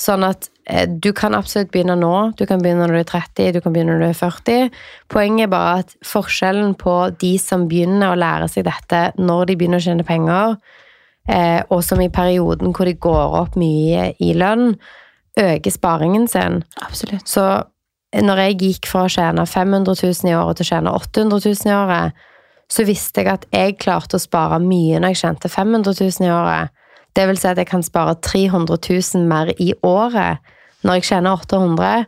Sånn 0.00 0.24
at 0.24 0.48
eh, 0.64 0.86
du 0.88 1.10
kan 1.16 1.36
absolutt 1.36 1.72
begynne 1.72 1.98
nå, 2.00 2.32
du 2.38 2.46
kan 2.48 2.62
begynne 2.62 2.86
når 2.86 2.94
du 2.94 3.00
er 3.02 3.10
30, 3.10 3.50
du 3.56 3.60
kan 3.60 3.74
begynne 3.74 3.96
når 3.96 4.04
du 4.04 4.08
er 4.08 4.20
40. 4.20 4.78
Poenget 5.12 5.46
er 5.46 5.52
bare 5.52 5.74
at 5.82 5.92
forskjellen 6.08 6.72
på 6.80 6.96
de 7.20 7.34
som 7.42 7.66
begynner 7.68 8.12
å 8.12 8.18
lære 8.18 8.48
seg 8.52 8.66
dette 8.68 9.02
når 9.20 9.50
de 9.50 9.58
begynner 9.60 9.82
å 9.82 9.86
tjene 9.86 10.08
penger, 10.08 10.56
eh, 11.28 11.60
og 11.68 11.84
som 11.84 12.00
i 12.00 12.10
perioden 12.12 12.72
hvor 12.72 12.88
de 12.88 12.96
går 12.96 13.38
opp 13.42 13.60
mye 13.60 14.12
i 14.16 14.32
lønn, 14.32 14.72
øker 15.38 15.72
sparingen 15.72 16.26
sin. 16.28 16.62
Absolutt. 16.80 17.28
Så 17.28 17.44
når 18.20 18.42
jeg 18.46 18.58
gikk 18.60 18.88
fra 18.90 19.06
å 19.06 19.12
tjene 19.12 19.46
500 19.48 19.96
000 19.96 20.28
i 20.32 20.36
året 20.36 20.60
til 20.60 20.66
å 20.66 20.72
tjene 20.72 20.92
800 20.98 21.40
000 21.48 21.70
i 21.70 21.76
året, 21.76 22.28
så 22.72 22.84
visste 22.88 23.20
jeg 23.20 23.32
at 23.32 23.46
jeg 23.52 23.78
klarte 23.80 24.16
å 24.16 24.22
spare 24.22 24.58
mye 24.62 25.00
når 25.00 25.12
jeg 25.12 25.22
tjente 25.22 25.52
500 25.52 25.96
000 26.00 26.28
i 26.28 26.32
året. 26.32 26.72
Det 27.16 27.26
vil 27.28 27.38
si 27.38 27.48
at 27.50 27.60
jeg 27.60 27.68
kan 27.68 27.84
spare 27.84 28.16
300 28.24 28.78
000 28.88 29.28
mer 29.28 29.52
i 29.60 29.72
året 29.84 30.42
når 30.82 30.98
jeg 30.98 31.08
tjener 31.12 31.38
800 31.38 32.06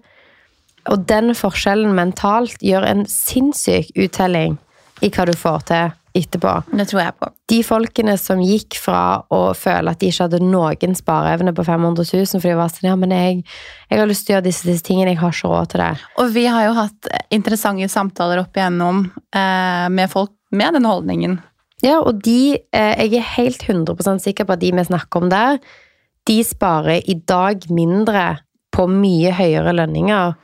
Og 0.93 1.05
den 1.09 1.35
forskjellen 1.37 1.95
mentalt 1.97 2.63
gjør 2.63 2.85
en 2.89 3.05
sinnssyk 3.09 3.93
uttelling 3.97 4.59
i 5.03 5.11
hva 5.11 5.25
du 5.29 5.33
får 5.37 5.69
til 5.71 5.93
etterpå. 6.15 6.51
Det 6.71 6.87
tror 6.89 7.01
jeg 7.03 7.15
på. 7.19 7.29
De 7.51 7.57
folkene 7.67 8.15
som 8.21 8.43
gikk 8.43 8.77
fra 8.79 9.25
å 9.35 9.41
føle 9.59 9.91
at 9.91 10.01
de 10.01 10.11
ikke 10.13 10.29
hadde 10.29 10.43
noen 10.45 10.95
spareevne 10.95 11.55
på 11.57 11.65
500 11.67 12.07
000, 12.07 12.29
for 12.39 12.47
de 12.47 12.59
var 12.59 12.71
sånn 12.71 12.91
ja, 12.91 12.95
men 12.99 13.15
jeg, 13.15 13.41
jeg 13.91 14.01
har 14.01 14.11
lyst 14.11 14.27
til 14.29 14.35
å 14.35 14.37
gjøre 14.37 14.47
disse, 14.47 14.69
disse 14.69 14.87
tingene, 14.87 15.15
jeg 15.15 15.23
har 15.25 15.35
ikke 15.35 15.51
råd 15.51 15.73
til 15.73 15.83
det. 15.83 15.91
Og 16.23 16.31
vi 16.37 16.47
har 16.47 16.69
jo 16.69 16.77
hatt 16.79 17.11
interessante 17.35 17.91
samtaler 17.91 18.45
opp 18.45 18.55
igjennom 18.55 19.03
eh, 19.35 19.89
med 19.91 20.13
folk 20.13 20.33
med 20.55 20.79
den 20.79 20.87
holdningen. 20.87 21.41
Ja, 21.85 21.99
og 22.00 22.23
de, 22.25 22.57
eh, 22.73 22.95
jeg 23.05 23.19
er 23.21 23.33
helt 23.37 23.62
100% 23.62 24.23
sikker 24.25 24.49
på 24.49 24.57
at 24.57 24.62
de 24.62 24.73
vi 24.73 24.85
snakker 24.85 25.23
om 25.23 25.31
der, 25.31 25.59
de 26.26 26.38
sparer 26.45 27.03
i 27.05 27.14
dag 27.29 27.67
mindre 27.69 28.38
på 28.73 28.87
mye 28.88 29.33
høyere 29.37 29.75
lønninger 29.76 30.35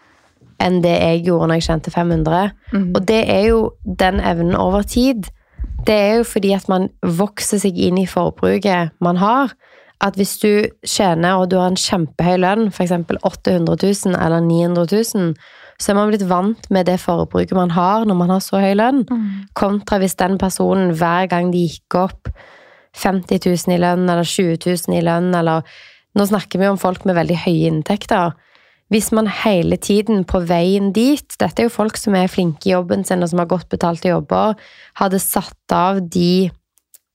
enn 0.61 0.81
det 0.85 0.93
jeg 0.93 1.23
gjorde 1.25 1.49
når 1.49 1.61
jeg 1.61 1.67
tjente 1.71 1.93
500. 1.95 2.51
Mm. 2.75 2.89
Og 2.95 3.07
det 3.09 3.21
er 3.33 3.47
jo 3.49 3.61
den 3.85 4.21
evnen 4.21 4.55
over 4.55 4.83
tid. 4.83 5.31
Det 5.87 5.97
er 5.97 6.21
jo 6.21 6.27
fordi 6.29 6.53
at 6.53 6.69
man 6.69 6.91
vokser 7.01 7.63
seg 7.63 7.79
inn 7.81 7.99
i 7.99 8.09
forbruket 8.09 8.93
man 9.01 9.17
har. 9.17 9.55
At 10.05 10.17
hvis 10.21 10.37
du 10.41 10.69
tjener 10.85 11.41
og 11.41 11.51
du 11.51 11.57
har 11.61 11.73
en 11.73 11.81
kjempehøy 11.81 12.37
lønn, 12.41 12.69
f.eks. 12.69 12.93
800 12.93 13.81
000 13.81 14.17
eller 14.17 14.45
900 14.45 14.87
000, 15.15 15.35
så 15.81 15.93
er 15.93 15.97
man 15.97 16.11
blitt 16.13 16.27
vant 16.29 16.67
med 16.71 16.87
det 16.91 16.99
forbruket 17.01 17.57
man 17.57 17.73
har 17.73 18.05
når 18.05 18.19
man 18.19 18.33
har 18.35 18.43
så 18.45 18.61
høy 18.61 18.75
lønn, 18.77 19.05
kontra 19.57 20.01
hvis 20.03 20.19
den 20.21 20.37
personen 20.41 20.93
hver 20.99 21.31
gang 21.33 21.53
de 21.55 21.65
gikk 21.65 21.97
opp 22.03 22.29
50 23.01 23.41
000 23.47 23.77
i 23.77 23.81
lønn 23.81 24.05
eller 24.05 24.27
20 24.27 24.59
000 24.67 24.99
i 24.99 25.07
lønn, 25.07 25.33
eller 25.35 25.65
Nå 26.19 26.25
snakker 26.27 26.59
vi 26.59 26.67
om 26.67 26.79
folk 26.79 27.05
med 27.07 27.15
veldig 27.15 27.37
høye 27.45 27.69
inntekter. 27.71 28.33
Hvis 28.91 29.13
man 29.15 29.29
hele 29.31 29.77
tiden 29.79 30.25
på 30.27 30.41
veien 30.43 30.89
dit 30.91 31.37
Dette 31.39 31.63
er 31.63 31.69
jo 31.69 31.75
folk 31.75 31.99
som 32.01 32.17
er 32.19 32.31
flinke 32.31 32.67
i 32.67 32.73
jobben 32.73 33.05
sin, 33.07 33.23
og 33.23 33.31
som 33.31 33.39
har 33.39 33.51
godt 33.51 33.69
betalte 33.71 34.11
jobber, 34.11 34.57
hadde 34.99 35.21
satt 35.23 35.75
av 35.75 36.01
de 36.03 36.51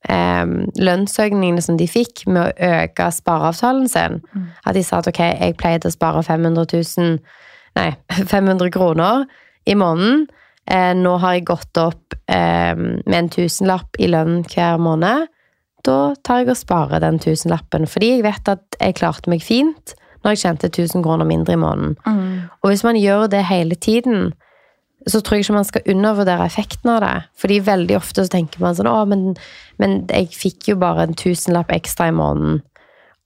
eh, 0.07 0.45
lønnsøkningene 0.79 1.63
som 1.65 1.75
de 1.75 1.89
fikk, 1.91 2.23
med 2.29 2.45
å 2.45 2.69
øke 2.71 3.09
spareavtalen 3.11 3.91
sin. 3.91 4.21
At 4.63 4.79
de 4.79 4.85
sa 4.87 5.01
at 5.03 5.11
ok, 5.11 5.19
jeg 5.19 5.59
pleide 5.59 5.91
å 5.91 5.97
spare 5.97 6.23
500 6.23 6.71
000 6.71 7.19
Nei, 7.75 7.89
500 8.31 8.71
kroner 8.71 9.25
i 9.65 9.75
måneden. 9.75 10.27
Eh, 10.65 10.93
nå 10.97 11.17
har 11.21 11.35
jeg 11.35 11.47
gått 11.51 11.77
opp 11.77 12.15
eh, 12.31 12.73
med 12.75 13.17
en 13.17 13.29
tusenlapp 13.29 13.99
i 14.01 14.09
lønn 14.09 14.41
hver 14.49 14.79
måned. 14.81 15.27
Da 15.85 15.99
tar 16.25 16.41
jeg 16.41 16.53
og 16.55 16.57
sparer 16.57 17.03
den 17.03 17.19
tusenlappen, 17.21 17.85
fordi 17.89 18.15
jeg 18.15 18.25
vet 18.25 18.49
at 18.49 18.79
jeg 18.79 18.97
klarte 18.97 19.29
meg 19.29 19.45
fint 19.45 19.93
når 20.25 20.33
jeg 20.33 20.41
tjente 20.41 20.71
1000 20.71 21.03
kroner 21.05 21.27
mindre 21.29 21.53
i 21.53 21.61
måneden. 21.61 21.93
Mm. 22.01 22.47
Og 22.63 22.71
hvis 22.71 22.81
man 22.87 22.97
gjør 22.97 23.27
det 23.29 23.43
hele 23.45 23.77
tiden, 23.77 24.31
så 25.05 25.21
tror 25.21 25.37
jeg 25.37 25.45
ikke 25.45 25.57
man 25.59 25.67
skal 25.67 25.91
undervurdere 25.93 26.47
effekten 26.49 26.89
av 26.95 27.03
det. 27.03 27.17
Fordi 27.37 27.59
veldig 27.67 27.97
ofte 27.99 28.25
så 28.25 28.33
tenker 28.33 28.63
man 28.63 28.73
sånn 28.73 28.89
Å, 28.89 29.03
men, 29.05 29.35
men 29.77 29.99
jeg 30.09 30.31
fikk 30.33 30.71
jo 30.71 30.79
bare 30.81 31.05
en 31.05 31.13
tusenlapp 31.13 31.69
ekstra 31.75 32.09
i 32.09 32.15
måneden. 32.17 32.63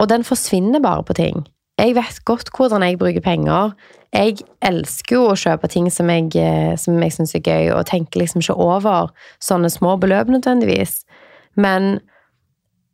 Og 0.03 0.11
den 0.11 0.27
forsvinner 0.27 0.83
bare 0.83 1.05
på 1.07 1.15
ting. 1.15 1.45
Jeg 1.79 1.95
vet 1.95 2.19
godt 2.27 2.49
hvordan 2.57 2.83
jeg 2.83 2.99
bruker 2.99 3.23
penger. 3.23 3.71
Jeg 4.11 4.41
elsker 4.65 5.15
jo 5.15 5.27
å 5.29 5.37
kjøpe 5.39 5.69
ting 5.71 5.87
som 5.93 6.09
jeg, 6.11 6.33
eh, 6.35 6.73
som 6.75 6.97
jeg 6.99 7.13
syns 7.15 7.35
er 7.37 7.45
gøy, 7.45 7.69
og 7.71 7.85
tenker 7.87 8.19
liksom 8.19 8.41
ikke 8.43 8.57
over 8.59 9.13
sånne 9.39 9.69
små 9.71 9.95
beløp 10.01 10.27
nødvendigvis. 10.33 11.03
Men 11.55 12.01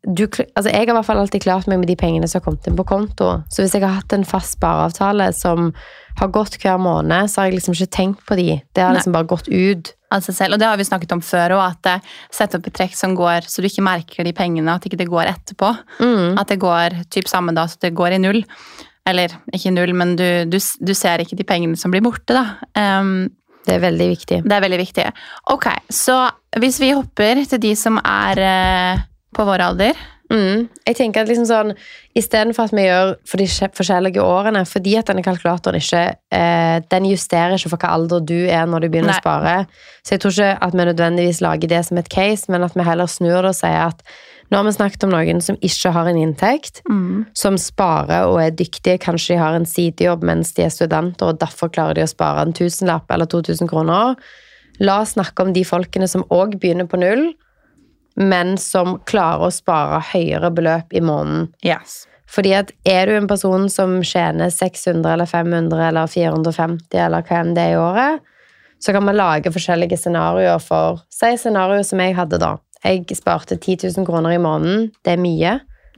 du, 0.05 0.25
altså 0.29 0.69
jeg 0.69 0.77
har 0.85 0.91
i 0.91 0.95
hvert 0.97 1.07
fall 1.07 1.19
alltid 1.19 1.41
klart 1.41 1.67
meg 1.67 1.79
med 1.81 1.89
de 1.89 1.95
pengene 1.97 2.27
som 2.29 2.39
har 2.39 2.45
kommet 2.45 2.67
inn 2.69 2.77
på 2.77 2.85
konto. 2.87 3.29
Så 3.49 3.63
hvis 3.63 3.73
jeg 3.73 3.81
har 3.81 3.95
hatt 3.97 4.13
en 4.13 4.25
fast 4.27 4.57
spareavtale 4.59 5.31
som 5.33 5.71
har 6.19 6.29
gått 6.31 6.55
hver 6.61 6.77
måned, 6.79 7.27
så 7.31 7.41
har 7.41 7.49
jeg 7.49 7.57
liksom 7.57 7.73
ikke 7.75 7.91
tenkt 7.91 8.25
på 8.29 8.37
de. 8.39 8.61
Det 8.75 8.83
har 8.83 8.93
Nei. 8.93 8.99
liksom 9.01 9.15
bare 9.15 9.27
gått 9.31 9.49
ut. 9.49 9.93
seg 10.15 10.35
selv. 10.37 10.53
Og 10.55 10.59
det 10.61 10.67
har 10.69 10.77
vi 10.79 10.85
snakket 10.87 11.11
om 11.11 11.21
før 11.25 11.57
òg, 11.57 11.63
at 11.73 11.89
eh, 11.91 12.11
sett 12.31 12.53
opp 12.55 12.67
et 12.69 12.75
trekk 12.77 12.93
som 12.95 13.15
går 13.17 13.49
så 13.51 13.59
du 13.59 13.67
ikke 13.67 13.83
merker 13.83 14.23
de 14.23 14.31
pengene, 14.31 14.75
at 14.77 14.85
ikke 14.87 15.01
det 15.01 15.09
går 15.11 15.27
etterpå. 15.27 15.71
Mm. 15.99 16.37
At 16.39 16.47
det 16.53 16.59
går 16.61 16.95
typ 17.11 17.27
samme 17.27 17.51
da, 17.57 17.65
så 17.67 17.81
det 17.81 17.91
går 17.97 18.15
i 18.15 18.21
null. 18.23 18.43
Eller 19.05 19.33
ikke 19.53 19.69
i 19.69 19.75
null, 19.75 19.91
men 19.97 20.15
du, 20.15 20.45
du, 20.47 20.55
du 20.57 20.93
ser 20.95 21.19
ikke 21.19 21.35
de 21.35 21.43
pengene 21.43 21.75
som 21.77 21.91
blir 21.91 22.05
borte, 22.05 22.31
da. 22.37 22.45
Um, 23.01 23.27
Det 23.65 23.75
er 23.75 23.81
veldig 23.81 24.07
viktig. 24.13 24.37
det 24.45 24.53
er 24.55 24.61
veldig 24.61 24.77
viktig. 24.77 25.05
Ok, 25.51 25.67
så 25.89 26.29
hvis 26.61 26.79
vi 26.79 26.93
hopper 26.93 27.43
til 27.49 27.59
de 27.59 27.75
som 27.75 27.97
er 28.05 28.39
eh, 28.45 29.03
på 29.35 29.45
vår 29.47 29.63
alder 29.67 30.05
Mm. 30.33 30.69
Jeg 30.87 30.97
tenker 30.97 31.21
at 31.21 31.29
liksom 31.29 31.45
sånn 31.45 31.73
Istedenfor 32.17 32.65
at 32.65 32.73
vi 32.73 32.87
gjør 32.87 33.11
for 33.29 33.37
de 33.37 33.45
forskjellige 33.77 34.23
årene, 34.23 34.63
fordi 34.65 34.95
at 34.97 35.09
denne 35.11 35.21
kalkulatoren 35.25 35.77
ikke 35.77 36.01
eh, 36.33 36.77
Den 36.89 37.05
justerer 37.11 37.53
ikke 37.53 37.69
for 37.75 37.83
hva 37.83 37.91
alder 37.93 38.23
du 38.25 38.37
er 38.49 38.65
når 38.69 38.85
du 38.85 38.89
begynner 38.89 39.13
Nei. 39.13 39.19
å 39.19 39.21
spare. 39.21 39.55
Så 40.01 40.15
jeg 40.15 40.23
tror 40.23 40.33
ikke 40.33 40.63
at 40.65 40.77
vi 40.79 40.87
nødvendigvis 40.89 41.43
lager 41.45 41.69
det 41.69 41.83
som 41.85 42.01
et 42.01 42.09
case, 42.09 42.49
men 42.49 42.65
at 42.65 42.73
vi 42.73 42.87
heller 42.87 43.11
snur 43.11 43.43
det 43.43 43.53
og 43.53 43.59
sier 43.59 43.83
at 43.91 44.01
nå 44.49 44.59
har 44.59 44.65
vi 44.67 44.75
snakket 44.75 45.05
om 45.07 45.13
noen 45.13 45.39
som 45.41 45.57
ikke 45.65 45.91
har 45.93 46.09
en 46.09 46.19
inntekt, 46.21 46.83
som 47.33 47.55
sparer 47.57 48.29
og 48.29 48.37
er 48.43 48.51
dyktige. 48.53 48.99
Kanskje 49.01 49.33
de 49.33 49.39
har 49.41 49.57
en 49.57 49.65
sidejobb 49.65 50.21
mens 50.25 50.53
de 50.53 50.67
er 50.67 50.73
studenter, 50.73 51.31
og 51.31 51.39
derfor 51.41 51.71
klarer 51.73 51.97
de 51.97 52.05
å 52.05 52.11
spare 52.11 52.43
en 52.45 52.53
tusenlapp 52.53 53.09
eller 53.09 53.25
2000 53.25 53.71
kroner. 53.71 54.13
La 54.85 54.99
oss 55.01 55.15
snakke 55.17 55.41
om 55.41 55.53
de 55.55 55.65
folkene 55.65 56.05
som 56.07 56.27
òg 56.29 56.59
begynner 56.61 56.85
på 56.85 57.01
null, 57.01 57.31
men 58.15 58.55
som 58.61 58.99
klarer 59.07 59.47
å 59.47 59.51
spare 59.53 59.99
høyere 60.13 60.51
beløp 60.55 60.93
i 60.95 61.01
måneden. 61.03 61.49
Yes. 61.65 62.05
Fordi 62.31 62.53
at 62.57 62.71
er 62.87 63.05
du 63.07 63.15
en 63.17 63.27
person 63.29 63.67
som 63.69 63.99
tjener 64.03 64.49
600 64.51 65.11
eller 65.13 65.29
500 65.29 65.87
eller 65.89 66.07
450 66.09 66.97
eller 67.05 67.21
hva 67.27 67.41
enn 67.43 67.53
det 67.55 67.65
er 67.69 67.75
i 67.75 67.79
året, 67.79 68.23
så 68.81 68.93
kan 68.95 69.05
man 69.07 69.15
lage 69.17 69.51
forskjellige 69.53 69.97
scenarioer 69.97 70.59
for 70.61 70.99
Si 71.13 71.29
scenarioet 71.39 71.87
som 71.87 72.01
jeg 72.03 72.15
hadde 72.17 72.39
da. 72.41 72.55
Jeg 72.83 73.05
sparte 73.17 73.55
10 73.57 73.87
000 73.97 74.05
kroner 74.07 74.35
i 74.35 74.41
måneden. 74.41 74.89
Det 75.05 75.15
er 75.15 75.21
mye. 75.21 75.53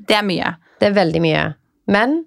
Det 0.08 0.16
er 0.20 0.24
mye. 0.28 0.52
Det 0.80 0.88
er 0.92 0.94
veldig 0.96 1.22
mye. 1.24 1.46
Men 1.92 2.20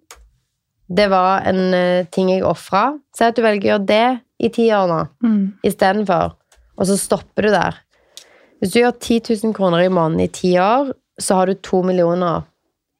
det 0.90 1.06
var 1.12 1.44
en 1.46 1.74
eh, 1.76 2.06
ting 2.10 2.32
jeg 2.32 2.42
ofra. 2.44 2.96
Si 3.14 3.22
at 3.24 3.36
du 3.38 3.44
velger 3.44 3.68
å 3.68 3.72
gjøre 3.76 3.86
det 3.86 4.20
i 4.42 4.50
ti 4.52 4.66
år 4.74 4.88
nå 4.90 5.00
Mm. 5.22 5.52
istedenfor, 5.62 6.32
og 6.80 6.86
så 6.88 6.96
stopper 6.98 7.46
du 7.46 7.50
der. 7.54 7.76
Hvis 8.60 8.74
du 8.74 8.82
gjør 8.82 8.92
10 8.92 9.20
000 9.46 9.56
kroner 9.56 9.86
i 9.86 9.92
måneden 9.92 10.26
i 10.26 10.32
ti 10.32 10.54
år, 10.60 10.92
så 11.20 11.40
har 11.40 11.48
du 11.48 11.60
to 11.64 11.82
millioner 11.84 12.44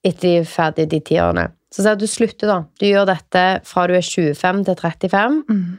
etter 0.04 0.24
de 0.24 0.36
er 0.40 0.48
ferdige 0.48 0.88
de 0.94 1.00
ti 1.04 1.18
årene. 1.20 1.50
Så 1.70 1.84
si 1.84 1.90
at 1.90 2.00
du 2.00 2.08
slutter, 2.10 2.48
da. 2.48 2.58
Du 2.80 2.86
gjør 2.88 3.06
dette 3.10 3.44
fra 3.68 3.84
du 3.86 3.94
er 3.94 4.04
25 4.04 4.64
til 4.66 4.78
35. 4.80 5.42
Mm. 5.50 5.78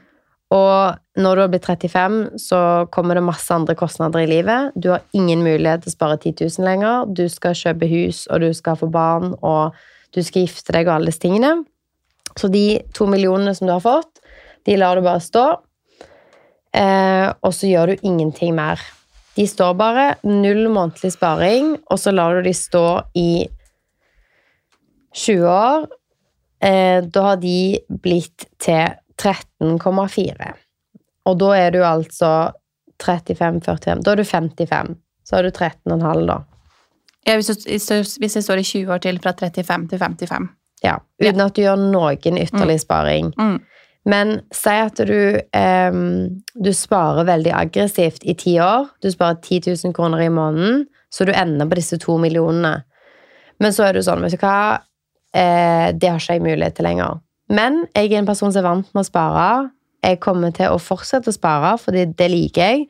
Og 0.52 1.22
når 1.24 1.36
du 1.36 1.42
har 1.42 1.50
blitt 1.52 1.68
35, 1.68 2.20
så 2.40 2.60
kommer 2.92 3.18
det 3.18 3.24
masse 3.26 3.52
andre 3.56 3.76
kostnader 3.80 4.24
i 4.24 4.30
livet. 4.30 4.76
Du 4.76 4.92
har 4.94 5.04
ingen 5.16 5.44
mulighet 5.44 5.84
til 5.84 5.92
å 5.92 5.96
spare 5.96 6.20
10 6.20 6.36
000 6.44 6.68
lenger. 6.68 7.10
Du 7.12 7.26
skal 7.32 7.58
kjøpe 7.58 7.90
hus, 7.92 8.26
og 8.28 8.44
du 8.44 8.52
skal 8.56 8.80
få 8.80 8.92
barn, 8.92 9.34
og 9.42 9.76
du 10.16 10.22
skal 10.24 10.46
gifte 10.46 10.76
deg 10.76 10.88
og 10.88 10.98
alle 10.98 11.12
disse 11.12 11.24
tingene. 11.24 11.56
Så 12.40 12.52
de 12.52 12.82
to 12.96 13.08
millionene 13.12 13.56
som 13.56 13.68
du 13.68 13.74
har 13.74 13.84
fått, 13.84 14.22
de 14.68 14.78
lar 14.80 14.96
du 15.00 15.04
bare 15.08 15.24
stå. 15.24 15.46
Eh, 16.78 17.28
og 17.42 17.56
så 17.56 17.68
gjør 17.68 17.92
du 17.92 18.08
ingenting 18.08 18.56
mer. 18.56 18.80
De 19.36 19.48
står 19.48 19.74
bare. 19.80 20.06
Null 20.28 20.68
månedlig 20.70 21.14
sparing, 21.16 21.76
og 21.90 22.00
så 22.00 22.14
lar 22.14 22.36
du 22.36 22.48
de 22.50 22.54
stå 22.56 22.86
i 23.18 23.48
20 25.16 25.48
år. 25.48 25.88
Eh, 26.64 27.04
da 27.04 27.24
har 27.30 27.40
de 27.42 27.80
blitt 28.04 28.46
til 28.62 28.98
13,4. 29.22 30.52
Og 31.30 31.38
da 31.40 31.52
er 31.58 31.74
du 31.74 31.82
altså 31.86 32.52
35-45. 33.02 34.04
Da 34.06 34.14
er 34.14 34.22
du 34.22 34.24
55. 34.26 34.96
Så 35.24 35.36
har 35.36 35.44
du 35.44 35.50
13,5, 35.50 36.26
da. 36.28 36.42
Ja, 37.28 37.36
hvis, 37.38 37.50
jeg, 37.50 38.06
hvis 38.20 38.38
står 38.46 38.62
i 38.62 38.64
20 38.64 38.94
år 38.94 38.98
til 38.98 39.20
fra 39.22 39.34
35 39.38 39.88
til 39.90 40.00
55. 40.00 40.50
Ja, 40.84 40.98
uten 41.22 41.44
at 41.44 41.56
du 41.56 41.62
gjør 41.62 41.78
noen 41.78 42.40
ytterligere 42.42 42.82
sparing. 42.82 43.34
Mm. 43.38 43.60
Men 44.10 44.40
si 44.54 44.74
at 44.74 44.98
du, 45.06 45.42
em, 45.54 46.42
du 46.54 46.72
sparer 46.74 47.28
veldig 47.28 47.52
aggressivt 47.54 48.24
i 48.26 48.34
ti 48.38 48.56
år. 48.62 48.90
Du 49.02 49.12
sparer 49.14 49.38
10 49.42 49.76
000 49.86 49.94
kroner 49.94 50.24
i 50.26 50.32
måneden, 50.34 50.88
så 51.14 51.28
du 51.28 51.34
ender 51.36 51.70
på 51.70 51.78
disse 51.78 52.00
to 52.02 52.18
millionene. 52.18 52.80
Men 53.62 53.76
så 53.76 53.86
er 53.86 53.94
du 53.94 54.02
sånn, 54.02 54.24
vet 54.26 54.34
du 54.34 54.42
hva, 54.42 54.82
eh, 55.38 55.92
det 55.94 56.10
har 56.10 56.18
ikke 56.18 56.40
jeg 56.40 56.48
mulighet 56.48 56.80
til 56.80 56.90
lenger. 56.90 57.22
Men 57.52 57.86
jeg 57.94 58.12
er 58.12 58.20
en 58.22 58.30
person 58.30 58.52
som 58.52 58.64
er 58.64 58.70
vant 58.70 58.94
med 58.96 59.04
å 59.04 59.10
spare. 59.10 59.48
Jeg 60.02 60.20
kommer 60.24 60.54
til 60.56 60.74
å 60.74 60.82
fortsette 60.82 61.30
å 61.30 61.36
spare, 61.36 61.76
fordi 61.78 62.08
det 62.18 62.30
liker 62.32 62.62
jeg. 62.62 62.88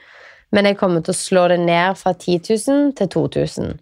Men 0.56 0.68
jeg 0.68 0.78
kommer 0.80 1.04
til 1.04 1.12
å 1.12 1.20
slå 1.20 1.48
det 1.52 1.60
ned 1.60 1.98
fra 2.00 2.14
10 2.14 2.40
000 2.48 2.94
til 2.96 3.08
2000. 3.08 3.80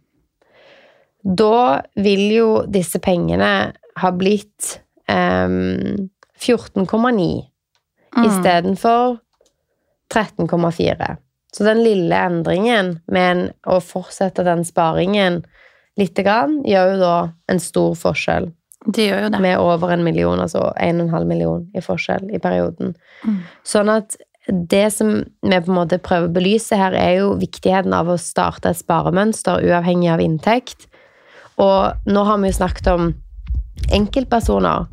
Da 1.24 1.82
vil 2.00 2.26
jo 2.32 2.50
disse 2.66 3.02
pengene 3.04 3.74
ha 4.00 4.12
blitt 4.16 4.80
em, 5.12 6.10
14,9. 6.42 7.50
Mm. 8.16 8.26
istedenfor 8.26 9.18
13,4. 10.14 11.18
Så 11.54 11.64
den 11.64 11.84
lille 11.84 12.16
endringen 12.16 13.00
med 13.08 13.52
å 13.66 13.80
fortsette 13.82 14.46
den 14.46 14.64
sparingen 14.66 15.44
lite 15.98 16.24
grann, 16.24 16.60
gjør 16.66 16.94
jo 16.94 16.98
da 17.02 17.14
en 17.52 17.62
stor 17.62 17.94
forskjell. 17.98 18.50
Det 18.86 19.10
gjør 19.10 19.26
jo 19.26 19.30
det. 19.34 19.42
Med 19.44 19.60
over 19.60 19.92
en 19.94 20.04
million, 20.06 20.40
altså 20.40 20.70
1,5 20.80 21.26
million 21.28 21.66
i 21.76 21.84
forskjell 21.84 22.30
i 22.34 22.40
perioden. 22.42 22.94
Mm. 23.26 23.40
Sånn 23.68 23.92
at 23.92 24.16
det 24.50 24.88
som 24.96 25.12
vi 25.20 25.58
på 25.60 25.70
en 25.70 25.78
måte 25.78 26.00
prøver 26.02 26.30
å 26.30 26.34
belyse 26.34 26.78
her, 26.80 26.96
er 26.96 27.20
jo 27.20 27.34
viktigheten 27.42 27.94
av 27.94 28.10
å 28.10 28.18
starte 28.18 28.72
et 28.72 28.80
sparemønster 28.80 29.66
uavhengig 29.68 30.10
av 30.14 30.24
inntekt. 30.24 30.88
Og 31.60 32.08
nå 32.10 32.24
har 32.26 32.40
vi 32.40 32.50
jo 32.50 32.58
snakket 32.62 32.88
om 32.94 33.12
enkeltpersoner. 33.94 34.88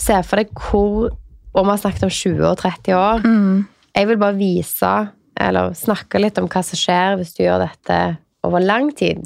Se 0.00 0.16
for 0.24 0.36
deg 0.40 0.52
hvor 0.56 1.10
Og 1.54 1.66
vi 1.66 1.68
har 1.68 1.76
snakket 1.82 2.02
om 2.06 2.10
20 2.10 2.46
og 2.48 2.56
30 2.62 2.94
år. 2.96 3.24
Mm. 3.28 3.66
Jeg 3.94 4.08
vil 4.08 4.16
bare 4.16 4.36
vise, 4.38 4.92
eller 5.36 5.74
snakke 5.76 6.16
litt 6.22 6.38
om 6.40 6.46
hva 6.48 6.62
som 6.64 6.78
skjer 6.80 7.18
hvis 7.20 7.34
du 7.36 7.42
gjør 7.44 7.58
dette 7.66 7.98
over 8.48 8.64
lang 8.64 8.88
tid. 8.96 9.20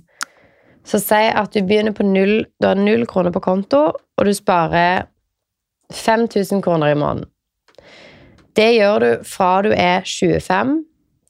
Så 0.82 0.98
si 0.98 1.14
at 1.14 1.52
du 1.54 1.60
begynner 1.62 1.94
på 1.94 2.02
null, 2.02 2.44
du 2.58 2.66
har 2.66 2.74
null 2.74 3.06
kroner 3.06 3.30
på 3.30 3.40
konto, 3.46 3.84
og 3.94 4.26
du 4.26 4.32
sparer 4.34 5.06
5000 5.94 6.62
kroner 6.66 6.90
i 6.96 6.98
måneden. 6.98 7.30
Det 8.58 8.72
gjør 8.74 8.98
du 9.04 9.24
fra 9.30 9.52
du 9.62 9.70
er 9.70 10.02
25 10.02 10.80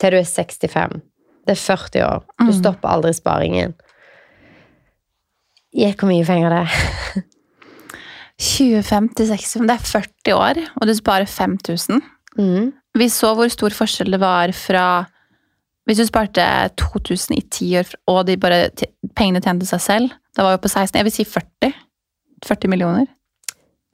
til 0.01 0.11
du 0.13 0.17
er 0.17 0.25
65. 0.33 1.01
Det 1.47 1.59
er 1.59 1.61
40 1.61 2.05
år. 2.09 2.25
Du 2.41 2.45
Mm. 2.49 2.53
stopper 2.63 2.89
aldri 2.89 3.13
sparingen. 3.13 3.75
Gjett 5.77 5.99
hvor 6.01 6.09
mye 6.09 6.25
penger 6.25 6.49
det 6.57 6.65
er. 6.65 7.23
25 8.37 9.09
til 9.17 9.31
60 9.33 9.65
det 9.65 9.75
er 9.77 9.85
40 9.89 10.35
år, 10.37 10.63
og 10.77 10.89
du 10.89 10.95
sparer 10.97 11.25
5000. 11.25 12.03
Mm. 12.37 12.73
Vi 12.97 13.09
så 13.09 13.33
hvor 13.37 13.49
stor 13.53 13.73
forskjell 13.73 14.13
det 14.13 14.21
var 14.21 14.53
fra 14.53 15.07
Hvis 15.87 16.01
du 16.03 16.07
sparte 16.09 16.43
2000 16.75 17.37
i 17.37 17.41
10 17.41 17.77
år, 17.79 17.91
og 18.11 18.25
de 18.27 18.35
bare, 18.37 18.71
pengene 19.15 19.39
tjente 19.39 19.69
seg 19.69 19.81
selv, 19.81 20.17
da 20.35 20.43
var 20.43 20.57
vi 20.57 20.65
på 20.65 20.69
16. 20.73 20.99
Jeg 20.99 21.07
vil 21.07 21.15
si 21.15 21.25
40. 21.25 21.71
40 22.43 22.73
millioner. 22.73 23.07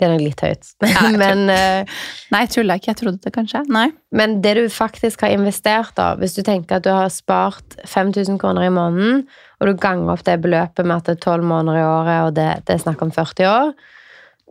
Det 0.01 0.07
er 0.07 0.15
nok 0.15 0.25
litt 0.25 0.41
høyt. 0.41 0.71
Men, 1.21 1.45
eh, 1.53 1.85
Nei, 2.33 2.41
jeg 2.47 2.53
tulla 2.55 2.79
ikke. 2.81 2.95
Jeg 2.95 3.01
trodde 3.03 3.21
det 3.21 3.35
kanskje. 3.37 3.61
Nei. 3.69 3.91
men 4.11 4.41
det 4.41 4.55
du 4.57 4.63
faktisk 4.73 5.21
har 5.21 5.37
investert, 5.37 5.93
da, 6.01 6.15
hvis 6.17 6.33
du 6.33 6.41
tenker 6.43 6.81
at 6.81 6.89
du 6.89 6.91
har 6.97 7.13
spart 7.13 7.77
5000 7.85 8.41
kroner 8.41 8.67
i 8.67 8.73
måneden, 8.73 9.27
og 9.61 9.69
du 9.69 9.77
ganger 9.77 10.17
opp 10.17 10.25
det 10.25 10.41
beløpet 10.41 10.89
med 10.89 10.97
at 10.97 11.11
det 11.11 11.19
er 11.19 11.25
12 11.29 11.45
måneder 11.45 11.79
i 11.79 11.87
året, 11.87 12.19
og 12.25 12.35
det, 12.41 12.49
det 12.65 12.79
er 12.79 12.87
snakk 12.89 13.05
om 13.05 13.13
40 13.13 13.53
år 13.53 13.75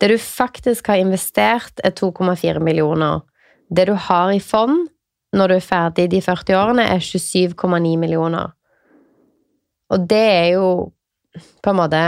Det 0.01 0.09
du 0.09 0.17
faktisk 0.17 0.89
har 0.89 1.01
investert, 1.01 1.77
er 1.85 1.93
2,4 1.93 2.59
millioner. 2.63 3.21
Det 3.69 3.85
du 3.87 3.93
har 3.93 4.31
i 4.33 4.41
fond 4.41 4.87
når 5.31 5.47
du 5.47 5.55
er 5.55 5.63
ferdig 5.63 6.09
de 6.11 6.19
40 6.19 6.57
årene, 6.59 6.87
er 6.91 6.99
27,9 6.99 7.93
millioner. 8.01 8.51
Og 9.91 10.07
det 10.09 10.25
er 10.27 10.47
jo 10.57 10.91
på 11.63 11.71
en 11.71 11.79
måte 11.79 11.99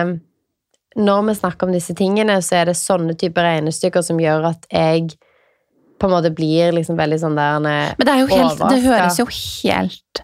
Når 0.99 1.21
vi 1.27 1.34
snakker 1.36 1.67
om 1.67 1.73
disse 1.73 1.95
tingene, 1.97 2.36
så 2.43 2.60
er 2.60 2.69
det 2.69 2.75
sånne 2.77 3.15
typer 3.17 3.47
regnestykker 3.47 4.03
som 4.06 4.19
gjør 4.21 4.49
at 4.51 4.67
jeg 4.69 5.15
på 5.99 6.10
en 6.10 6.13
måte 6.13 6.34
blir 6.36 6.73
liksom 6.75 6.99
veldig 6.99 7.17
sånn 7.21 7.39
der 7.39 7.65
eh, 7.69 7.95
Men 7.97 8.10
det 8.10 8.17
helt 8.34 8.62
Det 8.69 8.82
høres 8.84 9.17
jo 9.21 9.25
helt 9.32 10.23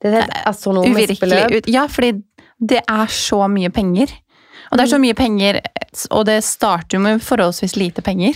Det 0.00 0.10
er 0.10 0.18
et 0.24 0.34
astronomisk 0.48 0.96
uvirkelig 0.96 1.20
beløp. 1.28 1.54
ut. 1.58 1.70
Ja, 1.70 1.84
fordi 1.92 2.14
det 2.60 2.80
er 2.88 3.12
så 3.12 3.44
mye 3.52 3.68
penger. 3.72 4.12
Og 4.70 4.78
det 4.78 4.84
er 4.84 4.90
så 4.92 4.98
Mm. 4.98 5.02
mye 5.08 5.14
penger, 5.18 5.60
og 6.10 6.26
det 6.26 6.44
starter 6.44 6.96
jo 6.96 7.00
med 7.02 7.20
forholdsvis 7.20 7.76
lite 7.76 8.02
penger. 8.02 8.34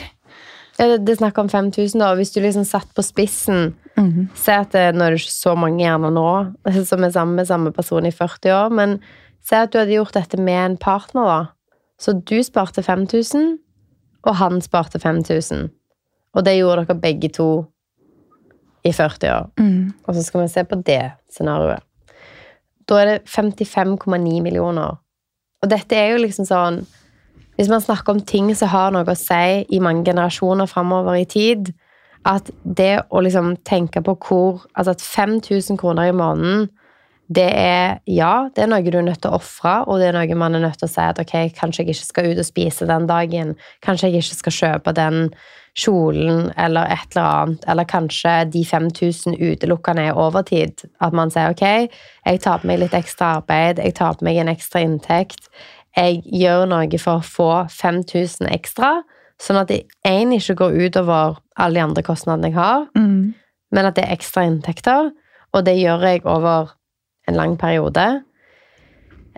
Ja, 0.78 0.88
det, 0.88 1.04
det 1.06 1.12
er 1.14 1.20
snakk 1.22 1.38
om 1.38 1.48
5000, 1.48 1.98
da. 2.00 2.14
Hvis 2.18 2.32
du 2.34 2.40
liksom 2.40 2.64
satt 2.66 2.88
på 2.94 3.02
spissen 3.02 3.74
Se 4.34 4.50
at 4.50 4.72
det, 4.72 4.94
Nå 4.96 5.04
er 5.04 5.10
det 5.14 5.20
ikke 5.20 5.30
så 5.30 5.52
mange 5.56 5.78
gjerne 5.84 6.10
nå 6.10 6.24
som 6.84 7.04
er 7.04 7.10
sammen 7.14 7.36
med 7.36 7.46
samme 7.46 7.70
person 7.72 8.04
i 8.06 8.10
40 8.10 8.50
år, 8.50 8.72
men 8.74 8.96
se 9.44 9.54
at 9.54 9.70
du 9.70 9.78
hadde 9.78 9.94
gjort 9.94 10.12
dette 10.16 10.36
med 10.36 10.58
en 10.72 10.76
partner, 10.76 11.24
da. 11.24 11.46
Så 12.00 12.12
du 12.24 12.42
sparte 12.42 12.82
5000, 12.82 13.58
og 14.26 14.34
han 14.40 14.60
sparte 14.60 14.98
5000. 14.98 15.70
Og 16.34 16.44
det 16.44 16.56
gjorde 16.58 16.86
dere 16.88 16.98
begge 16.98 17.28
to 17.30 17.66
i 18.84 18.90
40 18.90 19.30
år. 19.30 19.46
Mm. 19.60 19.92
Og 20.08 20.14
så 20.16 20.24
skal 20.26 20.42
vi 20.42 20.48
se 20.48 20.64
på 20.64 20.82
det 20.82 21.12
scenarioet. 21.30 21.80
Da 22.88 22.98
er 22.98 23.04
det 23.12 23.24
55,9 23.30 24.42
millioner. 24.42 24.98
Og 25.64 25.70
dette 25.72 25.96
er 25.96 26.12
jo 26.12 26.20
liksom 26.20 26.46
sånn 26.48 26.82
Hvis 27.56 27.70
man 27.70 27.82
snakker 27.82 28.12
om 28.12 28.22
ting 28.26 28.50
som 28.58 28.72
har 28.72 28.92
noe 28.92 29.06
å 29.06 29.16
si 29.16 29.64
i 29.70 29.80
mange 29.80 30.02
generasjoner 30.08 30.66
framover 30.66 31.20
i 31.20 31.26
tid, 31.30 31.68
at 32.26 32.48
det 32.64 33.04
å 33.14 33.22
liksom 33.22 33.54
tenke 33.62 34.02
på 34.02 34.16
hvor 34.26 34.64
Altså 34.74 34.96
at 34.96 35.04
5000 35.04 35.78
kroner 35.80 36.10
i 36.10 36.16
måneden 36.16 36.68
det 37.28 37.48
er 37.56 38.00
ja, 38.10 38.48
det 38.54 38.64
er 38.64 38.68
noe 38.68 38.84
du 38.84 38.98
er 38.98 39.06
nødt 39.06 39.22
til 39.24 39.32
å 39.32 39.38
ofre, 39.38 39.78
og 39.88 39.98
det 40.00 40.10
er 40.10 40.16
noe 40.16 40.36
man 40.38 40.54
er 40.54 40.64
nødt 40.66 40.78
til 40.78 40.88
å 40.88 40.92
si 40.92 41.00
at 41.00 41.18
ok, 41.22 41.34
kanskje 41.56 41.84
jeg 41.84 41.94
ikke 41.94 42.08
skal 42.10 42.30
ut 42.30 42.40
og 42.42 42.48
spise 42.48 42.88
den 42.90 43.06
dagen, 43.08 43.54
kanskje 43.84 44.10
jeg 44.10 44.24
ikke 44.24 44.40
skal 44.42 44.56
kjøpe 44.58 44.94
den 44.96 45.30
kjolen 45.74 46.52
eller 46.60 46.86
et 46.92 47.16
eller 47.16 47.24
annet, 47.26 47.64
eller 47.66 47.88
kanskje 47.90 48.34
de 48.52 48.62
5000 48.68 49.34
utelukkende 49.40 50.04
er 50.10 50.20
overtid. 50.20 50.84
At 51.02 51.16
man 51.16 51.32
sier 51.34 51.50
ok, 51.50 51.64
jeg 52.26 52.42
tar 52.44 52.60
på 52.62 52.70
meg 52.70 52.82
litt 52.84 52.94
ekstra 52.94 53.38
arbeid, 53.40 53.80
jeg 53.82 53.96
tar 53.98 54.14
på 54.20 54.28
meg 54.28 54.38
en 54.42 54.52
ekstra 54.52 54.84
inntekt, 54.84 55.48
jeg 55.96 56.22
gjør 56.26 56.68
noe 56.70 57.00
for 57.02 57.18
å 57.22 57.26
få 57.26 57.50
5000 57.70 58.52
ekstra, 58.54 59.00
sånn 59.40 59.58
at 59.64 59.72
én 60.06 60.36
ikke 60.36 60.54
går 60.60 60.78
utover 60.86 61.40
alle 61.58 61.74
de 61.74 61.82
andre 61.88 62.02
kostnadene 62.06 62.52
jeg 62.52 62.58
har, 62.58 62.86
Mm. 62.94 63.34
men 63.72 63.86
at 63.86 63.94
det 63.96 64.04
er 64.04 64.14
ekstra 64.14 64.44
inntekter, 64.46 65.10
og 65.54 65.64
det 65.64 65.74
gjør 65.78 66.02
jeg 66.02 66.26
over 66.26 66.70
en 67.28 67.38
lang 67.38 67.56
periode, 67.60 68.04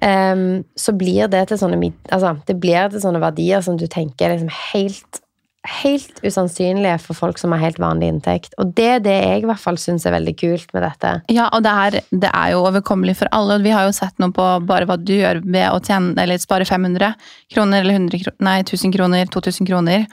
um, 0.03 0.65
så 0.77 0.93
blir 0.97 1.29
det 1.33 1.45
til 1.51 1.61
sånne, 1.61 1.93
altså, 2.13 2.35
det 2.49 2.59
blir 2.63 2.91
til 2.93 3.03
sånne 3.05 3.23
verdier 3.23 3.63
som 3.65 3.79
du 3.81 3.87
tenker 3.91 4.29
er 4.31 4.37
liksom 4.37 4.53
helt, 4.73 5.21
helt 5.67 6.21
usannsynlige 6.23 6.99
for 7.03 7.19
folk 7.19 7.41
som 7.43 7.51
har 7.55 7.63
helt 7.65 7.81
vanlig 7.83 8.13
inntekt. 8.13 8.53
Og 8.63 8.71
det 8.79 8.87
er 8.97 9.01
det 9.03 9.17
jeg 9.17 9.43
i 9.43 9.49
hvert 9.49 9.63
fall 9.63 9.79
syns 9.83 10.07
er 10.07 10.15
veldig 10.15 10.35
kult 10.39 10.71
med 10.77 10.85
dette. 10.87 11.15
Ja, 11.35 11.49
og 11.57 11.65
det 11.67 11.73
er, 11.87 11.97
det 12.13 12.31
er 12.31 12.53
jo 12.55 12.61
overkommelig 12.69 13.17
for 13.19 13.31
alle. 13.35 13.59
Vi 13.65 13.73
har 13.75 13.89
jo 13.89 13.95
sett 13.97 14.15
noe 14.23 14.31
på 14.37 14.47
bare 14.69 14.87
hva 14.87 14.99
du 15.01 15.15
gjør 15.17 15.41
ved 15.43 15.67
å 15.73 15.81
tjene, 15.83 16.15
eller 16.23 16.39
spare 16.43 16.69
500 16.69 17.15
kroner 17.55 17.83
eller 17.83 17.99
100, 17.99 18.23
kro- 18.23 18.37
nei, 18.47 18.61
1000 18.63 18.95
kroner, 18.95 19.27
2000 19.35 19.67
kroner. 19.67 20.07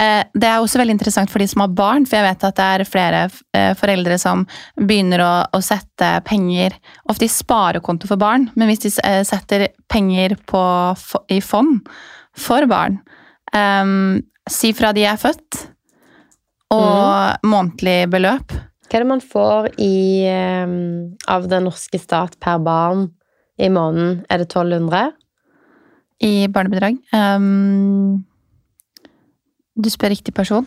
Eh, 0.00 0.22
Det 0.32 0.48
er 0.48 0.60
også 0.60 0.80
veldig 0.80 0.96
interessant 0.96 1.30
for 1.30 1.42
de 1.42 1.48
som 1.50 1.64
har 1.64 1.74
barn, 1.76 2.06
for 2.08 2.16
jeg 2.16 2.26
vet 2.28 2.46
at 2.48 2.56
det 2.56 2.68
er 2.68 2.88
flere 2.88 3.24
eh, 3.56 3.72
foreldre 3.78 4.16
som 4.20 4.46
begynner 4.78 5.22
å, 5.24 5.32
å 5.52 5.60
sette 5.64 6.12
penger 6.28 6.76
ofte 7.10 7.26
i 7.26 7.32
sparekonto 7.32 8.08
for 8.08 8.20
barn, 8.20 8.48
men 8.56 8.70
hvis 8.70 8.84
de 8.86 8.94
eh, 9.04 9.20
setter 9.28 9.68
penger 9.92 10.38
på, 10.48 10.62
i 11.28 11.40
fond 11.44 11.84
for 12.38 12.64
barn, 12.70 13.00
um, 13.52 14.22
si 14.48 14.72
fra 14.76 14.94
de 14.96 15.04
er 15.10 15.20
født, 15.20 15.66
og 16.70 17.46
månedlig 17.50 18.04
beløp 18.12 18.52
Hva 18.54 18.94
er 18.94 19.02
det 19.02 19.08
man 19.08 19.22
får 19.22 19.72
i, 19.82 20.22
um, 20.62 21.16
av 21.26 21.48
den 21.50 21.64
norske 21.66 21.98
stat 21.98 22.36
per 22.38 22.60
barn 22.62 23.08
i 23.58 23.66
måneden? 23.66 24.20
Er 24.30 24.38
det 24.38 24.46
1200? 24.52 25.10
i 26.20 26.48
barnebidrag. 26.52 26.98
Um, 27.16 28.24
du 29.76 29.90
spør 29.90 30.12
riktig 30.14 30.34
person. 30.34 30.66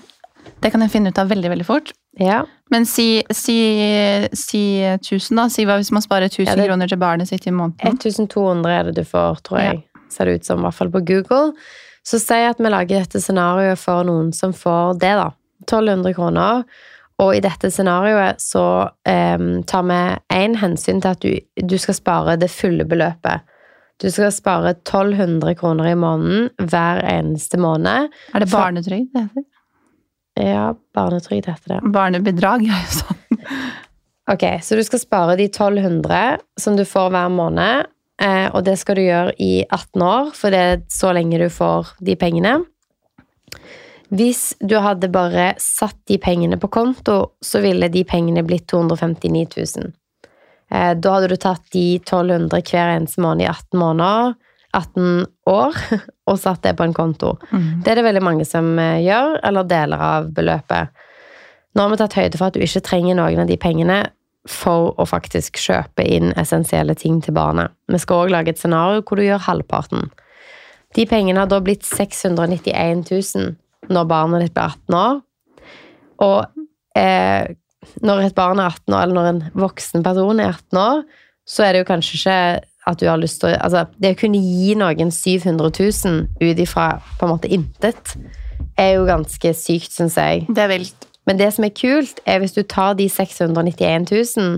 Det 0.61 0.71
kan 0.73 0.81
jeg 0.83 0.91
finne 0.91 1.11
ut 1.13 1.19
av 1.19 1.29
veldig 1.31 1.49
veldig 1.53 1.65
fort. 1.65 1.91
Ja. 2.19 2.41
Men 2.71 2.85
si, 2.85 3.23
si, 3.31 3.55
si 4.35 4.61
1000, 4.83 5.37
da. 5.39 5.47
Si 5.49 5.65
hva 5.65 5.77
hvis 5.79 5.91
man 5.95 6.03
sparer 6.03 6.27
1000 6.29 6.47
Ja, 6.47 6.55
det- 6.55 6.67
kroner 6.67 6.87
til 6.87 6.99
barnet 6.99 7.27
sitt 7.27 7.47
i 7.47 7.51
måneden. 7.51 7.97
1200 7.97 8.71
er 8.79 8.83
det 8.83 8.95
du 8.95 9.03
får, 9.03 9.41
tror 9.43 9.59
jeg. 9.59 9.83
Ser 10.09 10.25
det 10.25 10.35
ut 10.41 10.45
som, 10.45 10.59
i 10.59 10.63
hvert 10.67 10.73
fall 10.77 10.91
på 10.91 11.01
Google. 11.05 11.53
Så 12.05 12.19
si 12.19 12.33
at 12.35 12.59
vi 12.59 12.69
lager 12.69 12.99
dette 12.99 13.21
scenarioet 13.23 13.79
for 13.79 14.03
noen 14.03 14.33
som 14.33 14.51
får 14.53 14.99
det, 14.99 15.13
da. 15.15 15.31
1200 15.65 16.13
kroner. 16.13 16.63
Og 17.19 17.35
i 17.35 17.39
dette 17.39 17.69
scenarioet 17.71 18.41
så 18.41 18.89
um, 19.07 19.63
tar 19.63 19.83
vi 19.87 19.99
én 20.33 20.57
hensyn 20.59 20.99
til 21.01 21.09
at 21.13 21.19
du, 21.21 21.39
du 21.61 21.77
skal 21.77 21.93
spare 21.93 22.37
det 22.37 22.49
fulle 22.51 22.83
beløpet. 22.85 23.41
Du 24.01 24.09
skal 24.11 24.31
spare 24.33 24.73
1200 24.75 25.55
kroner 25.59 25.91
i 25.91 25.97
måneden 25.99 26.49
hver 26.59 27.01
eneste 27.07 27.59
måned. 27.61 28.09
Er 28.33 28.43
det 28.43 28.49
barnetrygd 28.51 29.13
det 29.13 29.27
heter? 29.27 29.45
Ja, 30.39 30.73
barnetrygd 30.95 31.47
heter 31.51 31.75
det. 31.75 31.93
Barnebidrag 31.93 32.65
er 32.69 32.81
jo 32.81 32.99
sånn. 32.99 33.21
Ok, 34.33 34.43
så 34.63 34.75
du 34.79 34.83
skal 34.87 35.01
spare 35.01 35.35
de 35.39 35.49
1200 35.49 36.37
som 36.59 36.77
du 36.79 36.85
får 36.87 37.09
hver 37.11 37.31
måned, 37.33 37.89
eh, 38.23 38.45
og 38.55 38.63
det 38.63 38.77
skal 38.79 38.95
du 38.95 39.03
gjøre 39.03 39.33
i 39.35 39.65
18 39.67 40.05
år, 40.07 40.29
for 40.37 40.53
det 40.53 40.61
er 40.63 40.85
så 40.91 41.11
lenge 41.15 41.41
du 41.41 41.49
får 41.51 41.91
de 41.99 42.15
pengene. 42.19 42.61
Hvis 44.13 44.53
du 44.61 44.77
hadde 44.83 45.09
bare 45.11 45.53
satt 45.61 45.97
de 46.07 46.19
pengene 46.21 46.59
på 46.61 46.69
konto, 46.71 47.33
så 47.41 47.59
ville 47.63 47.89
de 47.91 48.05
pengene 48.07 48.45
blitt 48.45 48.67
259 48.71 49.47
000. 49.57 49.91
Eh, 50.73 50.93
Da 50.97 51.13
hadde 51.15 51.29
du 51.29 51.37
tatt 51.37 51.63
de 51.73 51.99
1200 51.99 52.63
hver 52.71 52.95
eneste 52.95 53.21
måned 53.21 53.45
i 53.45 53.51
18 53.51 53.79
måneder, 53.79 54.33
18 54.73 55.25
år, 55.49 55.77
og 56.29 56.39
satt 56.41 56.63
det 56.65 56.75
på 56.79 56.87
en 56.87 56.95
konto. 56.97 57.35
Mm. 57.51 57.83
Det 57.83 57.91
er 57.91 58.01
det 58.01 58.07
veldig 58.07 58.25
mange 58.25 58.47
som 58.49 58.73
eh, 58.81 59.03
gjør, 59.05 59.37
eller 59.45 59.69
deler 59.69 60.05
av 60.09 60.33
beløpet. 60.33 61.05
Nå 61.73 61.85
har 61.85 61.93
vi 61.93 62.01
tatt 62.01 62.17
høyde 62.17 62.37
for 62.37 62.49
at 62.49 62.57
du 62.57 62.65
ikke 62.65 62.83
trenger 62.85 63.17
noen 63.17 63.43
av 63.45 63.49
de 63.49 63.57
pengene 63.57 64.01
for 64.49 64.91
å 64.99 65.05
faktisk 65.07 65.57
kjøpe 65.61 66.03
inn 66.03 66.33
essensielle 66.37 66.95
ting 66.99 67.21
til 67.23 67.35
barnet. 67.37 67.71
Vi 67.87 67.99
skal 68.01 68.25
òg 68.25 68.33
lage 68.33 68.51
et 68.53 68.59
scenario 68.59 69.01
hvor 69.05 69.17
du 69.17 69.23
gjør 69.23 69.45
halvparten. 69.45 70.09
De 70.93 71.05
pengene 71.09 71.39
har 71.41 71.49
da 71.49 71.61
blitt 71.63 71.85
691 71.87 73.05
000 73.09 73.93
når 73.93 74.09
barnet 74.09 74.43
ditt 74.43 74.53
blir 74.53 74.75
18 74.75 74.97
år. 74.99 75.21
Og 76.23 76.99
eh, 76.99 77.55
når 78.01 78.27
et 78.27 78.35
barn 78.37 78.61
er 78.61 78.71
18 78.71 78.93
år, 78.93 79.01
eller 79.05 79.17
når 79.17 79.29
en 79.31 79.41
voksen 79.63 80.05
person 80.05 80.39
er 80.39 80.53
18 80.53 80.79
år, 80.81 81.03
så 81.47 81.65
er 81.65 81.73
det 81.73 81.83
jo 81.83 81.89
kanskje 81.89 82.19
ikke 82.19 82.37
at 82.89 82.99
du 82.99 83.07
har 83.07 83.19
lyst 83.19 83.39
til 83.41 83.53
å 83.53 83.59
Altså, 83.63 83.85
det 83.99 84.15
å 84.15 84.19
kunne 84.19 84.41
gi 84.43 84.75
noen 84.79 85.11
700 85.11 85.71
000 85.79 86.27
ut 86.41 86.59
ifra 86.59 86.87
på 87.19 87.27
en 87.27 87.33
måte 87.33 87.51
intet, 87.51 88.15
er 88.79 88.95
jo 88.97 89.07
ganske 89.07 89.53
sykt, 89.55 89.93
syns 89.93 90.17
jeg. 90.19 90.47
Det 90.49 90.63
er 90.63 90.71
vilt. 90.71 91.07
Men 91.27 91.39
det 91.39 91.53
som 91.55 91.63
er 91.63 91.75
kult, 91.75 92.19
er 92.27 92.41
hvis 92.41 92.55
du 92.55 92.63
tar 92.67 92.97
de 92.99 93.07
691 93.11 94.09
000, 94.11 94.57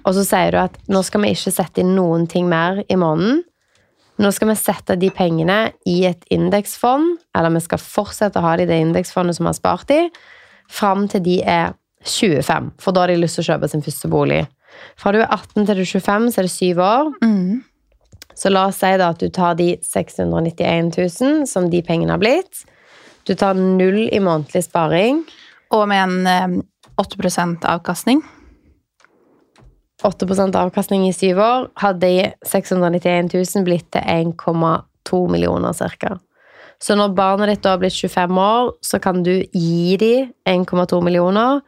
og 0.00 0.16
så 0.16 0.24
sier 0.26 0.54
du 0.54 0.58
at 0.62 0.76
nå 0.90 1.02
skal 1.06 1.22
vi 1.24 1.32
ikke 1.34 1.52
sette 1.54 1.82
inn 1.82 1.94
noen 1.96 2.26
ting 2.30 2.48
mer 2.50 2.82
i 2.88 2.98
måneden. 2.98 3.44
Nå 4.20 4.30
skal 4.36 4.50
vi 4.50 4.58
sette 4.58 4.98
de 5.00 5.08
pengene 5.14 5.70
i 5.88 6.02
et 6.08 6.26
indeksfond, 6.34 7.14
eller 7.36 7.54
vi 7.54 7.62
skal 7.64 7.80
fortsette 7.80 8.40
å 8.40 8.44
ha 8.44 8.56
det 8.58 8.66
i 8.66 8.70
det 8.72 8.80
indeksfondet 8.84 9.38
som 9.38 9.46
vi 9.46 9.52
har 9.52 9.60
spart 9.60 9.94
i, 9.94 10.02
fram 10.70 11.06
til 11.10 11.24
de 11.24 11.38
er 11.46 11.72
25, 12.04 12.70
for 12.80 12.96
da 12.96 13.04
har 13.04 13.12
de 13.12 13.20
lyst 13.20 13.38
til 13.38 13.44
å 13.44 13.50
kjøpe 13.52 13.68
sin 13.70 13.84
første 13.84 14.08
bolig. 14.10 14.40
Fra 15.00 15.12
du 15.12 15.20
er 15.20 15.28
18 15.28 15.66
til 15.66 15.80
du 15.80 15.82
er 15.82 15.90
25, 15.90 16.30
så 16.32 16.40
er 16.40 16.48
det 16.48 16.54
syv 16.54 16.82
år. 16.84 17.12
Mm. 17.24 17.60
Så 18.40 18.52
la 18.52 18.66
oss 18.70 18.80
si 18.80 18.90
da 18.96 19.10
at 19.12 19.20
du 19.20 19.28
tar 19.28 19.58
de 19.58 19.74
691 19.84 20.92
000, 20.96 21.46
som 21.50 21.68
de 21.72 21.82
pengene 21.84 22.14
har 22.14 22.22
blitt. 22.22 22.64
Du 23.28 23.34
tar 23.36 23.58
null 23.58 24.06
i 24.08 24.20
månedlig 24.22 24.64
sparing. 24.64 25.24
Og 25.76 25.86
med 25.90 26.00
en 26.00 26.30
eh, 26.30 26.62
8% 27.02 27.66
avkastning. 27.68 28.22
8% 30.02 30.56
avkastning 30.56 31.04
i 31.08 31.12
syv 31.12 31.42
år, 31.44 31.68
hadde 31.76 32.06
de 32.06 32.30
691 32.48 33.28
000 33.34 33.66
blitt 33.66 33.90
til 33.92 34.00
1,2 34.00 35.20
millioner 35.28 35.76
cirka. 35.76 36.16
Så 36.80 36.96
når 36.96 37.12
barnet 37.12 37.52
ditt 37.52 37.64
da 37.66 37.74
har 37.74 37.82
blitt 37.82 37.98
25 37.98 38.38
år, 38.40 38.72
så 38.80 39.00
kan 39.04 39.20
du 39.22 39.34
gi 39.52 39.98
dem 40.00 40.30
1,2 40.48 41.02
millioner, 41.04 41.60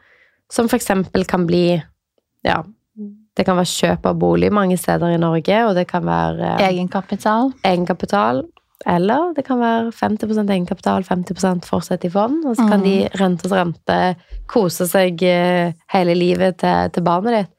som 0.53 0.69
eksempel 0.79 1.25
kan 1.29 1.47
bli 1.49 1.65
Ja, 2.45 2.59
det 3.37 3.45
kan 3.47 3.57
være 3.57 3.71
kjøp 3.71 4.05
av 4.05 4.17
bolig 4.21 4.51
mange 4.53 4.75
steder 4.77 5.15
i 5.15 5.21
Norge, 5.21 5.61
og 5.65 5.73
det 5.77 5.87
kan 5.89 6.03
være 6.05 6.51
eh, 6.59 6.67
Egenkapital. 6.69 7.53
egenkapital. 7.65 8.43
Eller 8.85 9.31
det 9.33 9.45
kan 9.47 9.61
være 9.61 9.93
50% 9.95 10.51
egenkapital, 10.51 11.05
50% 11.07 11.63
fortsett 11.65 12.03
i 12.05 12.11
fond. 12.11 12.43
Og 12.45 12.57
så 12.57 12.67
kan 12.67 12.81
Mm. 12.81 12.83
de 12.83 12.95
og 13.05 13.53
rente 13.55 14.15
kose 14.51 14.85
seg 14.91 15.23
eh, 15.23 15.71
hele 15.93 16.13
livet 16.19 16.57
til, 16.59 16.89
til 16.91 17.03
barnet 17.07 17.37
ditt. 17.37 17.49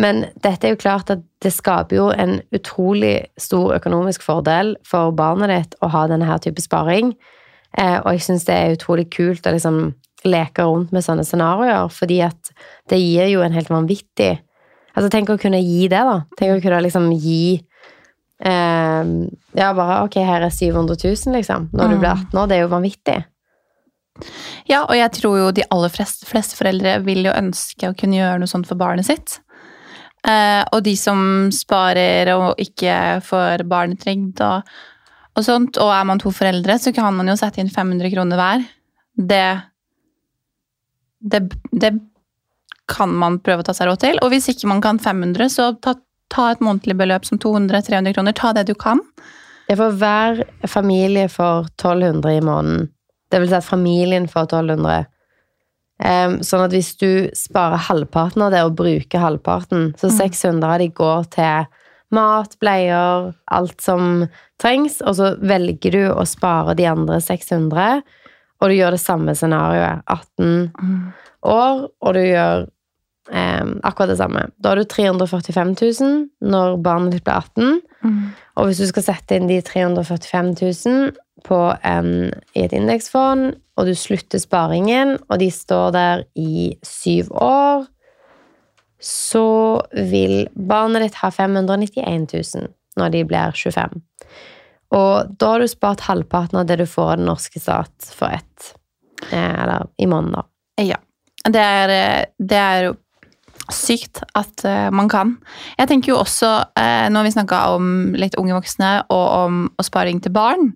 Men 0.00 0.24
dette 0.42 0.64
er 0.66 0.70
jo 0.74 0.80
klart 0.80 1.10
at 1.10 1.20
det 1.42 1.52
skaper 1.52 1.96
jo 1.96 2.08
en 2.14 2.40
utrolig 2.54 3.26
stor 3.38 3.74
økonomisk 3.76 4.22
fordel 4.22 4.76
for 4.86 5.10
barnet 5.12 5.50
ditt 5.50 5.74
å 5.82 5.90
ha 5.90 6.06
denne 6.08 6.24
her 6.26 6.38
type 6.38 6.62
sparing. 6.62 7.12
Eh, 7.76 7.98
og 8.00 8.12
jeg 8.16 8.20
syns 8.26 8.46
det 8.48 8.54
er 8.56 8.76
utrolig 8.78 9.10
kult 9.12 9.46
å 9.46 9.52
liksom 9.52 9.92
leke 10.28 10.64
rundt 10.66 10.92
med 10.92 11.04
sånne 11.04 11.24
scenarioer, 11.24 11.88
fordi 11.92 12.20
at 12.26 12.50
det 12.88 12.98
gir 13.00 13.28
jo 13.32 13.42
en 13.46 13.52
helt 13.56 13.68
vanvittig 13.72 14.38
Altså, 14.90 15.06
tenk 15.08 15.28
å 15.30 15.36
kunne 15.38 15.60
gi 15.62 15.84
det, 15.86 16.00
da. 16.02 16.16
Tenk 16.36 16.56
å 16.56 16.62
kunne 16.64 16.80
liksom 16.82 17.04
gi 17.14 17.60
eh, 18.42 19.04
Ja, 19.54 19.68
bare 19.72 20.00
ok, 20.04 20.16
her 20.26 20.42
er 20.42 20.50
700 20.50 20.96
000, 20.98 21.34
liksom. 21.36 21.68
Når 21.72 21.88
du 21.88 21.94
Mm. 21.94 22.00
blir 22.00 22.10
18 22.10 22.38
år. 22.40 22.48
Det 22.48 22.56
er 22.56 22.62
jo 22.64 22.72
vanvittig. 22.74 23.24
Ja, 24.68 24.82
og 24.84 24.94
jeg 24.96 25.12
tror 25.12 25.38
jo 25.38 25.50
de 25.52 25.62
aller 25.70 25.88
fleste, 25.88 26.26
fleste 26.26 26.56
foreldre 26.58 26.98
vil 27.06 27.22
jo 27.24 27.32
ønske 27.32 27.88
å 27.88 27.96
kunne 27.96 28.18
gjøre 28.18 28.40
noe 28.42 28.50
sånt 28.50 28.66
for 28.68 28.74
barnet 28.76 29.06
sitt. 29.06 29.38
Eh, 30.26 30.64
og 30.72 30.82
de 30.84 30.96
som 30.96 31.48
sparer 31.54 32.28
og 32.34 32.58
ikke 32.60 33.22
får 33.24 33.62
barnetrygd 33.70 34.42
og, 34.44 34.62
og 35.36 35.44
sånt, 35.46 35.78
og 35.78 35.94
er 35.94 36.04
man 36.04 36.18
to 36.18 36.30
foreldre, 36.30 36.76
så 36.78 36.92
kan 36.92 37.14
man 37.16 37.28
jo 37.28 37.36
sette 37.36 37.62
inn 37.62 37.70
500 37.70 38.10
kroner 38.12 38.36
hver. 38.36 38.66
Det, 39.16 39.46
det, 41.20 41.42
det 41.70 41.92
kan 42.90 43.12
man 43.14 43.38
prøve 43.44 43.62
å 43.62 43.68
ta 43.68 43.74
seg 43.76 43.90
råd 43.90 44.02
til. 44.02 44.18
Og 44.24 44.32
hvis 44.32 44.50
ikke 44.52 44.70
man 44.70 44.82
kan 44.84 44.98
500, 44.98 45.52
så 45.52 45.70
ta, 45.82 45.94
ta 46.32 46.50
et 46.52 46.64
månedlig 46.64 46.96
beløp 46.98 47.28
som 47.28 47.38
200-300 47.38 48.16
kroner. 48.16 48.36
Ta 48.36 48.52
det 48.56 48.66
du 48.70 48.74
kan. 48.74 49.02
Ja, 49.70 49.76
for 49.78 49.94
hver 49.94 50.42
familie 50.66 51.28
får 51.30 51.70
1200 51.76 52.36
i 52.40 52.42
måneden. 52.42 52.88
Det 53.30 53.38
vil 53.38 53.52
si 53.52 53.58
at 53.60 53.68
familien 53.68 54.26
får 54.30 54.48
1200. 54.48 55.04
Um, 56.00 56.38
sånn 56.42 56.64
at 56.64 56.72
hvis 56.72 56.94
du 56.98 57.28
sparer 57.36 57.82
halvparten 57.90 58.42
av 58.46 58.54
det 58.54 58.64
og 58.64 58.78
bruker 58.78 59.20
halvparten, 59.20 59.92
så 60.00 60.08
Mm. 60.08 60.16
600 60.16 60.72
av 60.72 60.78
de 60.80 60.88
går 60.88 61.28
til 61.36 61.68
mat, 62.10 62.56
bleier, 62.58 63.34
alt 63.46 63.80
som 63.80 64.26
trengs, 64.58 65.00
og 65.06 65.14
så 65.14 65.36
velger 65.38 65.92
du 65.94 66.02
å 66.10 66.24
spare 66.26 66.74
de 66.74 66.88
andre 66.90 67.20
600, 67.20 68.02
og 68.60 68.68
du 68.68 68.76
gjør 68.76 68.96
det 68.96 69.02
samme 69.02 69.34
scenarioet. 69.36 70.04
18 70.06 70.70
år, 71.48 71.86
og 71.88 72.14
du 72.14 72.20
gjør 72.20 72.66
eh, 73.32 73.70
akkurat 73.88 74.12
det 74.12 74.18
samme. 74.20 74.44
Da 74.60 74.72
har 74.72 74.80
du 74.80 74.84
345 74.84 75.74
000 75.80 76.50
når 76.52 76.76
barnet 76.84 77.16
ditt 77.16 77.24
blir 77.24 77.40
18. 77.40 77.80
Og 78.56 78.68
hvis 78.68 78.82
du 78.82 78.86
skal 78.90 79.06
sette 79.06 79.36
inn 79.36 79.48
de 79.48 79.60
345 79.64 80.52
000 80.60 81.12
på 81.46 81.60
en, 81.88 82.10
i 82.52 82.66
et 82.66 82.76
indeksfond, 82.76 83.54
og 83.80 83.88
du 83.88 83.94
slutter 83.96 84.42
sparingen, 84.42 85.16
og 85.30 85.40
de 85.40 85.48
står 85.50 85.94
der 85.96 86.24
i 86.36 86.76
syv 86.84 87.32
år, 87.32 87.86
så 89.00 89.80
vil 89.96 90.44
barnet 90.52 91.06
ditt 91.06 91.16
ha 91.22 91.30
591 91.32 92.28
000 92.54 92.68
når 93.00 93.14
de 93.14 93.24
blir 93.24 93.56
25. 93.56 94.02
Og 94.96 95.36
da 95.38 95.52
har 95.52 95.62
du 95.62 95.70
spart 95.70 96.06
halvparten 96.08 96.60
av 96.60 96.66
det 96.66 96.80
du 96.80 96.86
får 96.88 97.12
av 97.12 97.20
den 97.20 97.28
norske 97.30 97.62
stat 97.62 98.10
for 98.14 98.32
ett 98.34 98.72
eh, 99.30 99.62
Eller 99.62 99.86
i 99.98 100.08
måneden, 100.10 100.40
da. 100.40 100.46
Ja. 100.82 100.98
Det 101.46 101.60
er, 101.60 101.92
eh, 101.94 102.24
det 102.38 102.58
er 102.58 102.90
sykt 103.70 104.22
at 104.34 104.64
eh, 104.66 104.88
man 104.90 105.08
kan. 105.08 105.36
Jeg 105.78 105.92
tenker 105.92 106.12
jo 106.12 106.18
også, 106.24 106.50
når 107.14 107.26
vi 107.26 107.32
snakka 107.36 107.60
om 107.76 108.16
litt 108.18 108.34
unge 108.40 108.56
voksne 108.56 108.90
og 109.14 109.26
om 109.44 109.62
og 109.78 109.86
sparing 109.86 110.18
til 110.24 110.34
barn. 110.34 110.72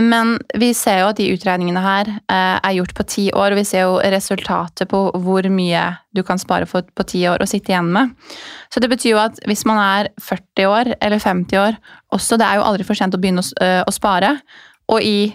Men 0.00 0.38
vi 0.56 0.70
ser 0.74 1.02
jo 1.02 1.10
at 1.10 1.18
de 1.18 1.28
utregningene 1.34 1.80
her 1.84 2.08
eh, 2.08 2.56
er 2.56 2.76
gjort 2.78 2.94
på 2.96 3.04
ti 3.12 3.26
år, 3.28 3.52
og 3.52 3.60
vi 3.60 3.66
ser 3.68 3.84
jo 3.84 3.98
resultatet 4.14 4.88
på 4.88 5.02
hvor 5.20 5.48
mye 5.52 5.82
du 6.16 6.22
kan 6.24 6.40
spare 6.40 6.68
for, 6.68 6.86
på 6.96 7.06
ti 7.10 7.20
år 7.28 7.44
og 7.44 7.50
sitte 7.50 7.74
igjen 7.74 7.90
med. 7.92 8.14
Så 8.72 8.80
det 8.80 8.88
betyr 8.92 9.12
jo 9.12 9.20
at 9.20 9.42
hvis 9.48 9.66
man 9.68 9.82
er 9.82 10.08
40 10.16 10.70
år 10.70 10.94
eller 10.96 11.20
50 11.20 11.60
år, 11.60 11.78
også 12.16 12.40
det 12.40 12.48
er 12.48 12.60
jo 12.60 12.66
aldri 12.70 12.88
for 12.88 12.96
sent 12.96 13.16
å 13.16 13.20
begynne 13.20 13.44
å, 13.44 13.52
eh, 13.60 13.82
å 13.84 13.92
spare. 13.92 14.38
Og 14.88 15.04
i 15.04 15.34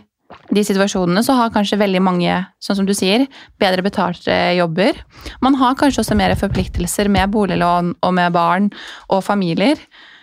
de 0.52 0.64
situasjonene 0.66 1.22
så 1.24 1.38
har 1.38 1.54
kanskje 1.54 1.80
veldig 1.80 2.02
mange, 2.04 2.42
sånn 2.64 2.82
som 2.82 2.88
du 2.88 2.96
sier, 2.98 3.28
bedre 3.62 3.86
betalte 3.86 4.34
jobber. 4.58 4.98
Man 5.46 5.56
har 5.62 5.78
kanskje 5.80 6.02
også 6.04 6.18
mer 6.20 6.34
forpliktelser 6.40 7.12
med 7.14 7.32
boliglån 7.32 7.94
og 8.02 8.14
med 8.18 8.34
barn 8.36 8.72
og 9.14 9.24
familier. 9.28 9.80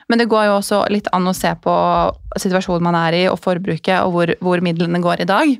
Men 0.08 0.20
det 0.20 0.28
går 0.30 0.48
jo 0.48 0.56
også 0.58 0.82
litt 0.92 1.08
an 1.16 1.28
å 1.30 1.36
se 1.36 1.50
på 1.64 1.74
situasjonen 2.40 2.84
man 2.84 2.98
er 2.98 3.16
i, 3.16 3.22
og 3.30 3.40
forbruket, 3.40 3.96
og 4.04 4.12
hvor, 4.14 4.34
hvor 4.44 4.64
midlene 4.64 5.00
går 5.04 5.24
i 5.24 5.28
dag. 5.28 5.54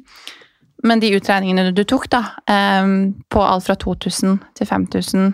Men 0.85 1.01
de 1.01 1.15
utregningene 1.17 1.73
du 1.73 1.85
tok, 1.89 2.11
da, 2.13 2.23
på 2.45 3.45
alt 3.45 3.65
fra 3.65 3.77
2000 3.81 4.37
til 4.59 4.69
5000 4.69 5.33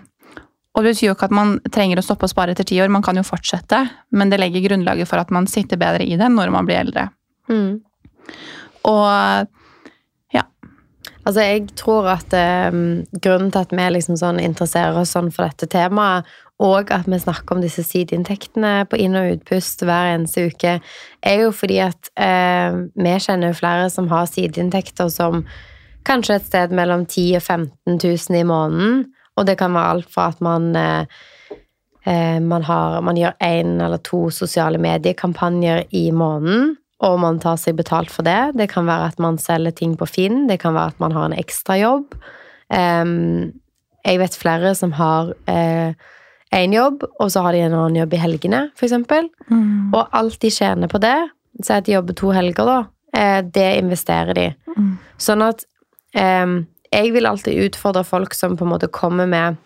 Og 0.78 0.84
det 0.84 0.92
betyr 0.92 1.08
jo 1.08 1.14
ikke 1.16 1.26
at 1.26 1.34
man 1.34 1.56
trenger 1.74 1.98
å 1.98 2.04
stoppe 2.06 2.28
å 2.28 2.30
spare 2.30 2.54
etter 2.54 2.68
ti 2.68 2.78
år, 2.78 2.92
man 2.92 3.02
kan 3.02 3.18
jo 3.18 3.26
fortsette, 3.26 3.80
men 4.14 4.30
det 4.30 4.38
legger 4.38 4.68
grunnlaget 4.68 5.10
for 5.10 5.18
at 5.18 5.32
man 5.34 5.48
sitter 5.50 5.80
bedre 5.80 6.06
i 6.06 6.14
det 6.20 6.28
når 6.30 6.52
man 6.54 6.68
blir 6.68 6.78
eldre. 6.84 7.08
Mm. 7.50 7.80
Og 8.86 9.48
Altså, 11.30 11.42
jeg 11.44 11.66
tror 11.76 12.08
at 12.14 12.32
um, 12.72 13.02
grunnen 13.22 13.50
til 13.52 13.60
at 13.60 13.72
vi 13.76 13.88
liksom 13.92 14.16
sånn 14.18 14.40
interesserer 14.40 14.96
oss 14.96 15.12
sånn 15.14 15.28
for 15.34 15.44
dette 15.46 15.68
temaet, 15.70 16.28
og 16.60 16.90
at 16.92 17.08
vi 17.08 17.18
snakker 17.20 17.56
om 17.56 17.62
disse 17.64 17.82
sideinntektene 17.86 18.84
på 18.90 18.98
inn- 19.00 19.16
og 19.16 19.30
utpust 19.38 19.80
hver 19.86 20.12
eneste 20.12 20.50
uke, 20.50 20.76
er 21.24 21.38
jo 21.40 21.52
fordi 21.56 21.78
at 21.86 22.10
eh, 22.20 22.76
vi 23.00 23.14
kjenner 23.24 23.56
flere 23.56 23.88
som 23.92 24.10
har 24.12 24.28
sideinntekter 24.28 25.08
som 25.12 25.46
kanskje 26.04 26.36
et 26.36 26.50
sted 26.50 26.74
mellom 26.76 27.06
10 27.06 27.24
000 27.32 27.40
og 27.40 27.46
15 27.46 27.96
000 28.04 28.40
i 28.40 28.44
måneden, 28.44 29.06
og 29.36 29.48
det 29.48 29.56
kan 29.60 29.72
være 29.72 29.94
alt 29.94 30.12
fra 30.12 30.28
at 30.34 30.44
man 30.44 30.68
eh, 30.76 31.08
eh, 32.04 32.36
man, 32.44 32.68
har, 32.68 33.00
man 33.08 33.16
gjør 33.16 33.40
én 33.40 33.80
eller 33.80 34.04
to 34.04 34.26
sosiale 34.34 34.80
mediekampanjer 34.80 35.86
i 35.96 36.10
måneden, 36.12 36.76
og 37.00 37.16
man 37.22 37.40
tar 37.40 37.56
seg 37.56 37.78
betalt 37.78 38.12
for 38.12 38.26
det. 38.28 38.52
Det 38.60 38.68
kan 38.68 38.84
være 38.84 39.08
at 39.14 39.20
man 39.22 39.40
selger 39.40 39.72
ting 39.72 39.96
på 39.96 40.04
Finn, 40.04 40.44
det 40.50 40.60
kan 40.60 40.76
være 40.76 40.92
at 40.92 41.00
man 41.00 41.16
har 41.16 41.30
en 41.30 41.40
ekstrajobb. 41.40 42.12
Eh, 42.68 43.04
jeg 44.04 44.20
vet 44.20 44.42
flere 44.44 44.76
som 44.76 44.92
har 45.00 45.32
én 46.56 46.74
jobb, 46.74 47.04
og 47.20 47.30
så 47.30 47.44
har 47.44 47.54
de 47.54 47.62
en 47.64 47.76
annen 47.76 48.00
jobb 48.00 48.14
i 48.16 48.20
helgene, 48.20 48.62
f.eks. 48.74 48.96
Og 49.94 50.02
alt 50.18 50.40
de 50.42 50.50
tjener 50.50 50.90
på 50.90 51.00
det, 51.02 51.16
si 51.62 51.72
at 51.74 51.86
de 51.86 51.94
jobber 51.94 52.16
to 52.18 52.32
helger, 52.34 52.66
da, 52.66 52.78
eh, 53.14 53.40
det 53.46 53.68
investerer 53.78 54.34
de. 54.34 54.46
Mm. 54.76 54.92
Sånn 55.20 55.46
at 55.46 55.64
em, 56.18 56.64
jeg 56.90 57.12
vil 57.14 57.28
alltid 57.30 57.68
utfordre 57.68 58.04
folk 58.06 58.34
som 58.34 58.56
på 58.58 58.66
en 58.66 58.72
måte 58.74 58.90
kommer 58.90 59.30
med 59.30 59.60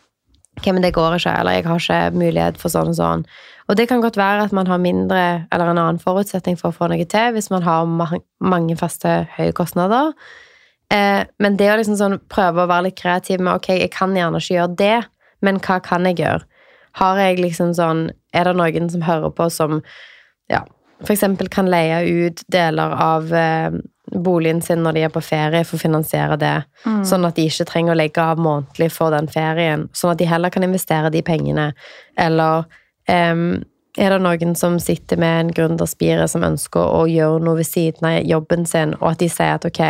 men 0.62 0.82
det 0.84 0.94
går 0.94 1.16
ikke, 1.16 1.32
eller 1.34 1.56
jeg 1.56 1.66
har 1.66 1.80
ikke 1.82 2.18
mulighet 2.18 2.58
for 2.60 2.70
sånn 2.70 2.92
og 2.92 2.94
sånn. 2.94 3.24
Og 3.66 3.78
det 3.78 3.88
kan 3.90 4.02
godt 4.04 4.18
være 4.20 4.44
at 4.46 4.52
man 4.54 4.68
har 4.68 4.78
mindre 4.78 5.22
eller 5.52 5.72
en 5.72 5.80
annen 5.80 5.98
forutsetning 5.98 6.58
for 6.60 6.70
å 6.70 6.76
få 6.76 6.88
noe 6.92 7.06
til 7.10 7.32
hvis 7.34 7.50
man 7.50 7.64
har 7.66 7.88
ma 7.88 8.06
mange 8.38 8.76
faste 8.78 9.24
høye 9.34 9.54
kostnader. 9.56 10.12
Eh, 10.92 11.24
men 11.40 11.56
det 11.58 11.70
å 11.72 11.78
liksom 11.80 11.98
sånn 11.98 12.18
prøve 12.30 12.64
å 12.64 12.70
være 12.70 12.90
litt 12.90 13.00
kreativ 13.00 13.40
med 13.40 13.56
ok, 13.56 13.72
jeg 13.80 13.92
kan 13.94 14.14
gjerne 14.14 14.38
ikke 14.38 14.58
gjøre 14.58 14.78
det, 14.78 14.98
men 15.42 15.58
hva 15.64 15.80
kan 15.82 16.06
jeg 16.06 16.20
gjøre? 16.22 16.44
Har 17.00 17.18
jeg 17.18 17.40
liksom 17.42 17.74
sånn 17.74 18.06
Er 18.34 18.48
det 18.48 18.56
noen 18.58 18.90
som 18.90 19.02
hører 19.06 19.32
på 19.34 19.48
som 19.50 19.80
ja, 20.50 20.64
eksempel 21.08 21.48
kan 21.48 21.70
leie 21.70 22.02
ut 22.04 22.42
deler 22.52 22.94
av 23.00 23.32
eh, 23.34 23.72
boligen 24.14 24.62
sin 24.62 24.82
når 24.84 24.96
de 24.96 25.04
er 25.06 25.12
på 25.14 25.22
ferie, 25.24 25.64
for 25.64 25.78
å 25.78 25.84
finansiere 25.84 26.36
det. 26.40 26.56
Mm. 26.84 27.02
Sånn 27.08 27.24
at 27.26 27.38
de 27.38 27.46
ikke 27.48 27.66
trenger 27.70 27.94
å 27.94 27.98
legge 27.98 28.22
av 28.22 28.40
månedlig 28.42 28.90
for 28.92 29.14
den 29.14 29.30
ferien. 29.32 29.88
Sånn 29.96 30.12
at 30.12 30.20
de 30.20 30.28
heller 30.28 30.52
kan 30.52 30.66
investere 30.66 31.12
de 31.14 31.22
pengene. 31.24 31.70
Eller 32.20 32.66
eh, 33.10 33.32
er 33.94 34.10
det 34.10 34.20
noen 34.24 34.56
som 34.58 34.80
sitter 34.82 35.20
med 35.20 35.40
en 35.40 35.52
gründerspire 35.54 36.26
som 36.30 36.46
ønsker 36.46 36.82
å 36.82 37.04
gjøre 37.10 37.42
noe 37.46 37.60
ved 37.60 37.68
siden 37.68 38.08
av 38.10 38.20
jobben 38.26 38.66
sin, 38.66 38.96
og 39.00 39.12
at 39.12 39.22
de 39.22 39.30
sier 39.30 39.54
at 39.54 39.66
ok, 39.68 39.82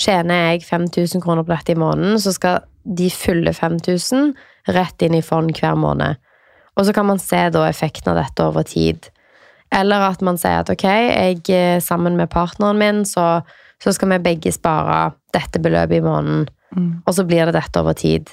tjener 0.00 0.48
jeg 0.50 0.64
5000 0.66 1.22
kroner 1.22 1.46
på 1.46 1.54
dette 1.54 1.74
i 1.74 1.78
måneden, 1.78 2.18
så 2.18 2.34
skal 2.34 2.64
de 2.84 3.08
fylle 3.14 3.54
5000 3.54 4.32
rett 4.74 5.04
inn 5.06 5.14
i 5.14 5.22
fond 5.24 5.54
hver 5.54 5.78
måned. 5.78 6.18
Og 6.74 6.86
så 6.86 6.94
kan 6.94 7.06
man 7.06 7.20
se 7.22 7.40
da 7.54 7.66
effekten 7.68 8.12
av 8.12 8.18
dette 8.18 8.46
over 8.46 8.66
tid. 8.66 9.10
Eller 9.74 10.06
at 10.08 10.22
man 10.24 10.38
sier 10.38 10.62
at 10.62 10.70
ok, 10.70 10.84
jeg 10.86 11.42
eh, 11.54 11.78
sammen 11.82 12.18
med 12.18 12.30
partneren 12.32 12.78
min, 12.78 13.04
så, 13.08 13.42
så 13.82 13.94
skal 13.94 14.14
vi 14.14 14.24
begge 14.26 14.52
spare 14.54 15.14
dette 15.34 15.62
beløpet 15.62 15.98
i 15.98 16.04
måneden. 16.04 16.48
Mm. 16.74 16.90
Og 17.06 17.14
så 17.14 17.24
blir 17.26 17.46
det 17.46 17.56
dette 17.56 17.80
over 17.80 17.96
tid. 17.98 18.30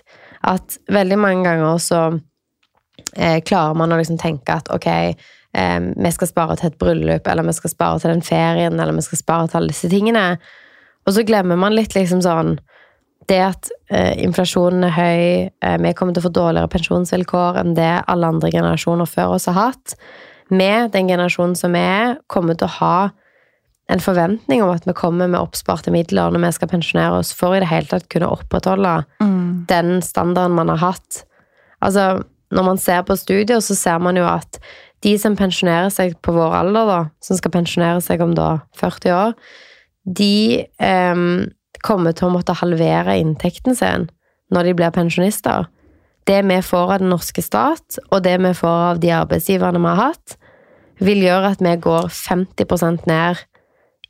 At 0.47 0.77
veldig 0.89 1.19
mange 1.21 1.45
ganger 1.45 1.77
så 1.81 2.01
eh, 3.15 3.39
klarer 3.45 3.77
man 3.77 3.93
å 3.93 4.01
liksom 4.01 4.19
tenke 4.21 4.57
at 4.57 4.69
ok, 4.73 4.89
eh, 4.89 5.79
vi 5.79 6.13
skal 6.13 6.29
spare 6.29 6.57
til 6.57 6.71
et 6.71 6.79
bryllup, 6.81 7.29
eller 7.29 7.47
vi 7.47 7.57
skal 7.57 7.73
spare 7.73 8.01
til 8.01 8.13
den 8.13 8.25
ferien, 8.25 8.79
eller 8.79 8.97
vi 8.97 9.05
skal 9.05 9.21
spare 9.21 9.49
til 9.49 9.61
alle 9.61 9.73
disse 9.73 9.89
tingene. 9.91 10.25
Og 11.05 11.15
så 11.15 11.25
glemmer 11.25 11.57
man 11.57 11.77
litt 11.77 11.95
liksom 11.97 12.21
sånn 12.25 12.57
det 13.31 13.39
at 13.45 13.71
eh, 13.89 14.13
inflasjonen 14.25 14.85
er 14.89 14.93
høy, 14.95 15.23
eh, 15.63 15.77
vi 15.81 15.93
kommer 15.97 16.15
til 16.15 16.23
å 16.23 16.27
få 16.27 16.33
dårligere 16.35 16.71
pensjonsvilkår 16.73 17.61
enn 17.63 17.73
det 17.77 17.93
alle 18.11 18.29
andre 18.35 18.51
generasjoner 18.53 19.09
før 19.09 19.37
oss 19.37 19.47
har 19.49 19.57
hatt. 19.57 19.95
Vi, 20.51 20.69
den 20.91 21.07
generasjonen 21.09 21.55
som 21.55 21.75
vi 21.75 21.81
er, 21.81 22.17
kommer 22.31 22.59
til 22.59 22.67
å 22.67 22.75
ha 22.81 22.95
en 23.91 24.03
forventning 24.03 24.61
om 24.63 24.71
at 24.71 24.85
vi 24.87 24.95
kommer 24.95 25.27
med 25.31 25.41
oppsparte 25.41 25.91
midler 25.91 26.31
når 26.31 26.45
vi 26.45 26.51
skal 26.55 26.69
pensjonere 26.71 27.19
oss, 27.19 27.31
for 27.35 27.55
i 27.55 27.63
det 27.63 27.71
hele 27.71 27.89
tatt 27.91 28.07
kunne 28.11 28.29
opprettholde 28.31 29.01
Mm. 29.19 29.65
den 29.67 30.01
standarden 30.01 30.55
man 30.55 30.69
har 30.69 30.79
hatt. 30.91 31.23
Altså, 31.81 32.23
når 32.51 32.63
man 32.67 32.77
ser 32.77 33.01
på 33.03 33.17
studier, 33.19 33.59
så 33.59 33.75
ser 33.75 33.99
man 33.99 34.15
jo 34.19 34.23
at 34.27 34.59
de 35.03 35.17
som 35.17 35.35
pensjonerer 35.35 35.89
seg 35.91 36.15
på 36.21 36.33
vår 36.35 36.53
alder, 36.53 36.85
da, 36.87 36.99
som 37.23 37.37
skal 37.37 37.51
pensjonere 37.51 38.01
seg 38.03 38.21
om 38.21 38.35
da 38.37 38.61
40 38.77 39.11
år, 39.15 39.33
de 40.05 40.65
em, 40.79 41.51
kommer 41.85 42.15
til 42.15 42.29
å 42.29 42.33
måtte 42.35 42.57
halvere 42.57 43.17
inntekten 43.19 43.77
sin 43.77 44.09
når 44.51 44.67
de 44.67 44.75
blir 44.79 44.93
pensjonister. 44.95 45.67
Det 46.27 46.41
vi 46.45 46.59
får 46.61 46.95
av 46.95 47.01
den 47.01 47.11
norske 47.13 47.41
stat, 47.41 47.97
og 48.11 48.21
det 48.25 48.35
vi 48.43 48.53
får 48.57 48.83
av 48.91 49.01
de 49.01 49.13
arbeidsgiverne 49.15 49.81
vi 49.81 49.89
har 49.89 50.11
hatt, 50.11 50.35
vil 51.01 51.23
gjøre 51.25 51.55
at 51.55 51.63
vi 51.65 51.73
går 51.81 52.11
50% 52.13 53.07
ned 53.09 53.41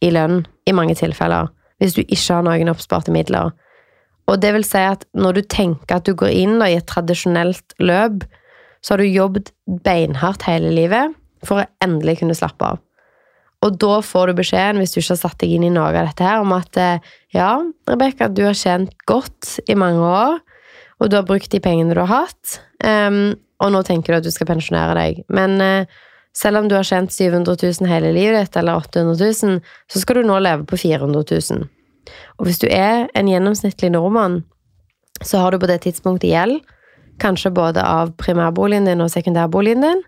i 0.04 0.12
lønn 0.12 0.42
i 0.68 0.76
mange 0.76 0.98
tilfeller, 1.00 1.48
hvis 1.80 1.96
du 1.96 2.02
ikke 2.04 2.40
har 2.40 2.46
noen 2.46 2.74
oppsparte 2.74 3.14
midler. 3.14 3.54
Og 4.28 4.42
det 4.44 4.52
vil 4.56 4.66
si 4.68 4.82
at 4.84 5.06
når 5.18 5.40
du 5.40 5.42
tenker 5.50 5.98
at 5.98 6.08
du 6.08 6.16
går 6.18 6.34
inn 6.36 6.60
i 6.64 6.76
et 6.76 6.88
tradisjonelt 6.90 7.76
løp, 7.80 8.26
så 8.82 8.96
har 8.96 9.02
du 9.02 9.08
jobbet 9.08 9.52
beinhardt 9.86 10.46
hele 10.50 10.72
livet 10.74 11.16
for 11.46 11.62
å 11.62 11.70
endelig 11.84 12.20
kunne 12.22 12.38
slappe 12.38 12.74
av. 12.74 12.82
Og 13.62 13.78
da 13.78 14.00
får 14.02 14.32
du 14.32 14.40
beskjeden, 14.40 14.80
hvis 14.82 14.96
du 14.96 15.00
ikke 15.02 15.14
har 15.14 15.22
satt 15.22 15.42
deg 15.44 15.54
inn 15.54 15.66
i 15.68 15.74
noe 15.74 15.92
av 15.92 15.98
dette 16.00 16.26
her, 16.26 16.42
om 16.42 16.54
at 16.56 16.78
eh, 16.82 17.12
ja, 17.36 17.52
Rebekka, 17.90 18.32
du 18.34 18.44
har 18.48 18.58
tjent 18.58 18.96
godt 19.10 19.60
i 19.70 19.78
mange 19.78 20.02
år, 20.02 20.40
og 21.02 21.10
du 21.10 21.18
har 21.18 21.28
brukt 21.28 21.52
de 21.54 21.62
pengene 21.62 21.94
du 21.94 22.02
har 22.02 22.10
hatt, 22.10 22.58
um, 22.86 23.34
og 23.62 23.74
nå 23.74 23.82
tenker 23.86 24.14
du 24.14 24.20
at 24.20 24.26
du 24.26 24.34
skal 24.34 24.50
pensjonere 24.50 24.96
deg. 24.98 25.22
Men 25.34 25.56
uh, 25.62 26.02
selv 26.38 26.62
om 26.62 26.70
du 26.70 26.76
har 26.78 26.88
tjent 26.88 27.14
700 27.14 27.58
000 27.58 27.90
hele 27.90 28.14
livet 28.16 28.38
ditt, 28.38 28.58
eller 28.58 28.82
800 28.82 29.18
000, 29.18 29.62
så 29.90 30.02
skal 30.02 30.22
du 30.22 30.30
nå 30.30 30.40
leve 30.42 30.66
på 30.70 30.78
400 30.82 31.26
000. 31.30 31.66
Og 32.40 32.48
hvis 32.48 32.62
du 32.62 32.68
er 32.70 33.08
en 33.18 33.30
gjennomsnittlig 33.30 33.92
nordmann, 33.94 34.42
så 35.22 35.42
har 35.42 35.54
du 35.54 35.62
på 35.62 35.70
det 35.70 35.84
tidspunktet 35.86 36.32
gjeld, 36.32 36.62
kanskje 37.22 37.54
både 37.54 37.84
av 37.86 38.16
primærboligen 38.18 38.90
din 38.90 39.04
og 39.06 39.12
sekundærboligen 39.14 39.86
din, 39.86 40.04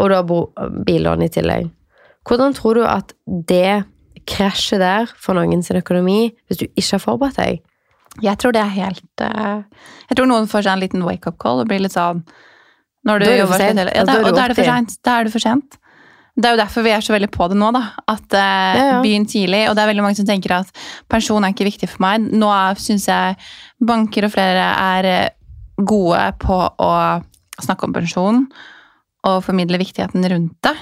og 0.00 0.08
du 0.08 0.16
har 0.16 0.24
bilån 0.24 0.84
billån 0.86 1.24
i 1.26 1.32
tillegg. 1.32 1.68
Hvordan 2.28 2.54
tror 2.54 2.78
du 2.78 2.84
at 2.86 3.12
det 3.26 3.82
krasjer 4.28 4.78
der 4.78 5.10
for 5.18 5.34
noen 5.34 5.64
sin 5.66 5.80
økonomi 5.80 6.30
hvis 6.46 6.60
du 6.62 6.66
ikke 6.68 6.94
har 6.96 7.02
forberedt 7.02 7.40
deg? 7.40 7.60
Jeg 8.22 8.38
tror 8.38 8.52
det 8.52 8.60
er 8.60 8.72
helt 8.76 9.22
eh, 9.24 9.62
Jeg 10.10 10.18
tror 10.18 10.28
noen 10.28 10.48
får 10.50 10.66
seg 10.66 10.74
en 10.74 10.82
liten 10.82 11.04
wake-up 11.06 11.38
call 11.40 11.62
og 11.62 11.70
blir 11.70 11.80
litt 11.80 11.94
sånn 11.96 12.20
når 13.08 13.18
du 13.18 13.24
Da 13.24 13.30
er 13.32 13.40
jobber 13.40 13.62
sent. 13.62 13.80
Ja, 13.82 14.02
da, 14.06 14.18
og 14.22 14.36
da 14.36 14.42
er 14.44 14.52
det 14.52 14.56
for 14.60 14.68
sent. 14.68 14.92
Da 15.02 15.14
er 15.18 15.26
det 15.26 15.32
for 15.34 15.42
sent. 15.42 15.78
Det 16.38 16.48
er 16.48 16.54
jo 16.54 16.60
derfor 16.60 16.84
vi 16.86 16.92
er 16.94 17.02
så 17.04 17.12
veldig 17.12 17.28
på 17.34 17.48
det 17.50 17.56
nå, 17.58 17.70
da. 17.74 17.80
At 18.08 18.36
eh, 18.38 18.76
Ja, 18.78 18.84
ja. 18.92 19.00
begynn 19.02 19.26
tidlig. 19.28 19.64
Og 19.68 19.74
det 19.74 19.82
er 19.82 19.90
veldig 19.90 20.04
mange 20.06 20.20
som 20.20 20.28
tenker 20.28 20.54
at 20.60 20.70
pensjon 21.10 21.42
er 21.42 21.50
ikke 21.52 21.66
viktig 21.66 21.88
for 21.90 22.04
meg. 22.04 22.28
Nå 22.30 22.52
syns 22.80 23.08
jeg 23.10 23.34
banker 23.82 24.28
og 24.28 24.34
flere 24.36 24.68
er 24.70 25.08
eh, 25.10 25.34
gode 25.82 26.22
på 26.44 26.60
å 26.62 26.92
snakke 27.58 27.88
om 27.88 27.96
pensjon 27.96 28.44
og 29.26 29.42
formidle 29.44 29.82
viktigheten 29.82 30.24
rundt 30.30 30.54
det. 30.62 30.76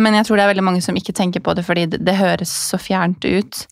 Men 0.00 0.16
jeg 0.16 0.28
tror 0.28 0.38
det 0.38 0.44
er 0.44 0.52
veldig 0.54 0.64
mange 0.64 0.82
som 0.84 0.96
ikke 0.96 1.14
tenker 1.16 1.42
på 1.44 1.54
det 1.56 1.64
fordi 1.66 1.86
det, 1.92 2.02
det 2.06 2.16
høres 2.16 2.52
så 2.70 2.80
fjernt 2.80 3.24
ut. 3.24 3.64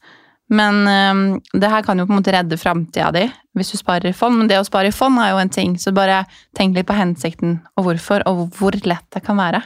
Men 0.51 0.83
um, 0.83 1.21
det 1.55 1.71
her 1.71 1.85
kan 1.87 2.01
jo 2.01 2.09
på 2.09 2.13
en 2.13 2.19
måte 2.19 2.33
redde 2.35 2.59
framtida 2.59 3.13
di 3.15 3.23
hvis 3.55 3.71
du 3.71 3.77
sparer 3.79 4.11
i 4.11 4.17
fond. 4.17 4.35
Men 4.39 4.51
det 4.51 4.59
å 4.59 4.67
spare 4.67 4.91
i 4.91 4.95
fond 4.95 5.19
er 5.23 5.31
jo 5.33 5.39
en 5.43 5.53
ting, 5.53 5.77
så 5.79 5.93
bare 5.95 6.25
tenk 6.59 6.75
litt 6.75 6.89
på 6.89 6.97
hensikten 6.99 7.61
og 7.79 7.87
hvorfor, 7.87 8.25
og 8.27 8.57
hvor 8.59 8.75
lett 8.87 9.07
det 9.15 9.23
kan 9.27 9.39
være. 9.39 9.63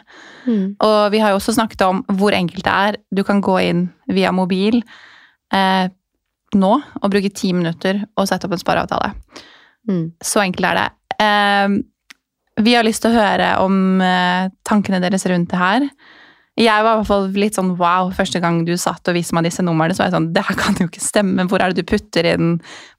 Og 0.85 0.99
vi 1.13 1.21
har 1.25 1.33
jo 1.33 1.41
også 1.41 1.57
snakket 1.57 1.85
om 1.87 2.03
hvor 2.21 2.37
enkelt 2.37 2.65
det 2.67 2.77
er. 2.89 2.99
Du 3.13 3.25
kan 3.25 3.43
gå 3.45 3.59
inn 3.65 3.87
via 4.13 4.33
mobil 4.33 4.83
eh, 5.55 5.87
nå 6.55 6.73
og 7.01 7.13
bruke 7.13 7.33
ti 7.33 7.53
minutter 7.57 8.03
og 8.15 8.29
sette 8.29 8.49
opp 8.49 8.57
en 8.57 8.63
spareavtale. 8.63 9.13
Mm. 9.89 10.05
Så 10.25 10.45
enkelt 10.45 10.69
er 10.69 10.81
det. 10.81 10.89
Eh, 11.25 11.79
vi 12.65 12.77
har 12.77 12.87
lyst 12.87 13.05
til 13.05 13.13
å 13.13 13.19
høre 13.19 13.55
om 13.65 14.05
eh, 14.05 14.53
tankene 14.69 15.01
deres 15.05 15.25
rundt 15.33 15.53
det 15.53 15.61
her. 15.61 15.89
Jeg 16.55 16.85
var 16.87 16.93
i 16.93 16.99
hvert 17.01 17.09
fall 17.09 17.25
litt 17.35 17.57
sånn 17.59 17.73
wow 17.81 18.13
første 18.15 18.39
gang 18.43 18.61
du 18.67 18.77
satt 18.79 19.09
og 19.11 19.17
viste 19.17 19.35
meg 19.35 19.49
disse 19.49 19.63
numrene. 19.67 19.95
så 19.95 20.05
var 20.05 20.13
jeg 20.13 20.15
sånn, 20.15 20.29
det 20.37 20.45
her 20.47 20.59
kan 20.59 20.77
jo 20.79 20.87
ikke 20.87 21.03
stemme. 21.03 21.47
Hvor 21.51 21.63
er 21.63 21.73
det 21.73 21.83
du 21.83 21.89
putter 21.91 22.29
inn? 22.31 22.53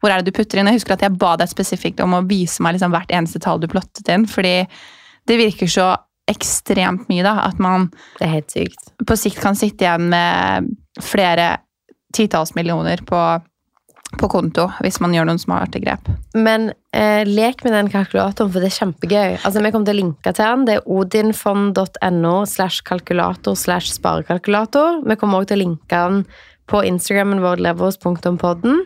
Hvor 0.04 0.12
er 0.12 0.20
det 0.20 0.28
du 0.28 0.36
putter 0.36 0.60
inn? 0.60 0.68
Jeg 0.68 0.82
husker 0.82 0.98
at 0.98 1.06
jeg 1.06 1.16
ba 1.22 1.38
deg 1.40 1.52
spesifikt 1.52 2.04
om 2.04 2.18
å 2.18 2.26
vise 2.28 2.64
meg 2.66 2.76
liksom 2.76 2.92
hvert 2.92 3.14
eneste 3.16 3.40
tall 3.40 3.64
du 3.64 3.70
plottet 3.72 4.12
inn. 4.12 4.28
Fordi 4.28 4.58
det 5.26 5.40
virker 5.40 5.72
så 5.72 5.94
ekstremt 6.28 7.08
mye, 7.08 7.24
da. 7.24 7.38
At 7.48 7.62
man 7.64 7.88
Det 8.20 8.28
er 8.28 8.34
helt 8.42 8.52
sykt. 8.52 8.92
på 9.06 9.18
sikt 9.20 9.40
kan 9.40 9.56
sitte 9.56 9.86
igjen 9.86 10.10
med 10.12 10.76
flere 11.00 11.58
titalls 12.16 12.56
millioner 12.56 13.00
på, 13.08 13.22
på 14.20 14.30
konto 14.32 14.68
hvis 14.84 15.00
man 15.04 15.14
gjør 15.16 15.30
noen 15.30 15.42
smarte 15.42 15.82
grep. 15.84 16.10
Men 16.36 16.70
eh, 16.96 17.24
lek 17.28 17.64
med 17.66 17.76
den 17.76 17.92
kalkulatoren, 17.94 18.52
for 18.54 18.64
det 18.64 18.72
er 18.72 18.78
kjempegøy. 18.80 19.38
Altså, 19.42 19.62
Vi 19.62 19.72
kommer 19.74 19.90
til 19.90 19.96
å 19.96 20.02
linke 20.02 20.34
til 20.34 20.44
den. 20.44 20.66
Det 20.68 20.78
er 20.78 20.90
odinfond.no 20.98 22.36
slash 22.50 22.86
kalkulator 22.88 23.58
slash 23.60 23.96
sparekalkulator. 23.96 25.02
Vi 25.06 25.20
kommer 25.20 25.42
også 25.42 25.54
til 25.54 25.60
å 25.60 25.64
linke 25.66 26.04
den 26.06 26.24
på 26.72 26.82
Instagrammen 26.88 27.44
vår 27.44 27.62
levers.podden. 27.66 28.86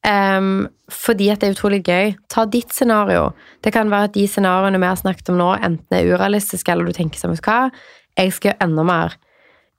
Um, 0.00 0.68
fordi 0.88 1.28
at 1.28 1.42
det 1.42 1.50
er 1.50 1.56
utrolig 1.56 1.82
gøy. 1.84 2.14
Ta 2.32 2.46
ditt 2.48 2.72
scenario. 2.72 3.30
Det 3.64 3.72
kan 3.74 3.90
være 3.92 4.08
at 4.08 4.14
de 4.16 4.24
scenarioene 4.28 4.80
vi 4.80 4.88
har 4.88 5.00
snakket 5.00 5.28
om 5.32 5.38
nå, 5.40 5.50
enten 5.60 5.96
er 5.96 6.08
urealistiske, 6.08 6.72
eller 6.72 6.88
du 6.88 6.96
tenker 6.96 7.20
som 7.20 7.34
hva, 7.36 7.58
jeg 8.16 8.32
skal 8.32 8.52
gjøre 8.52 8.64
enda 8.66 8.86
mer. 8.88 9.18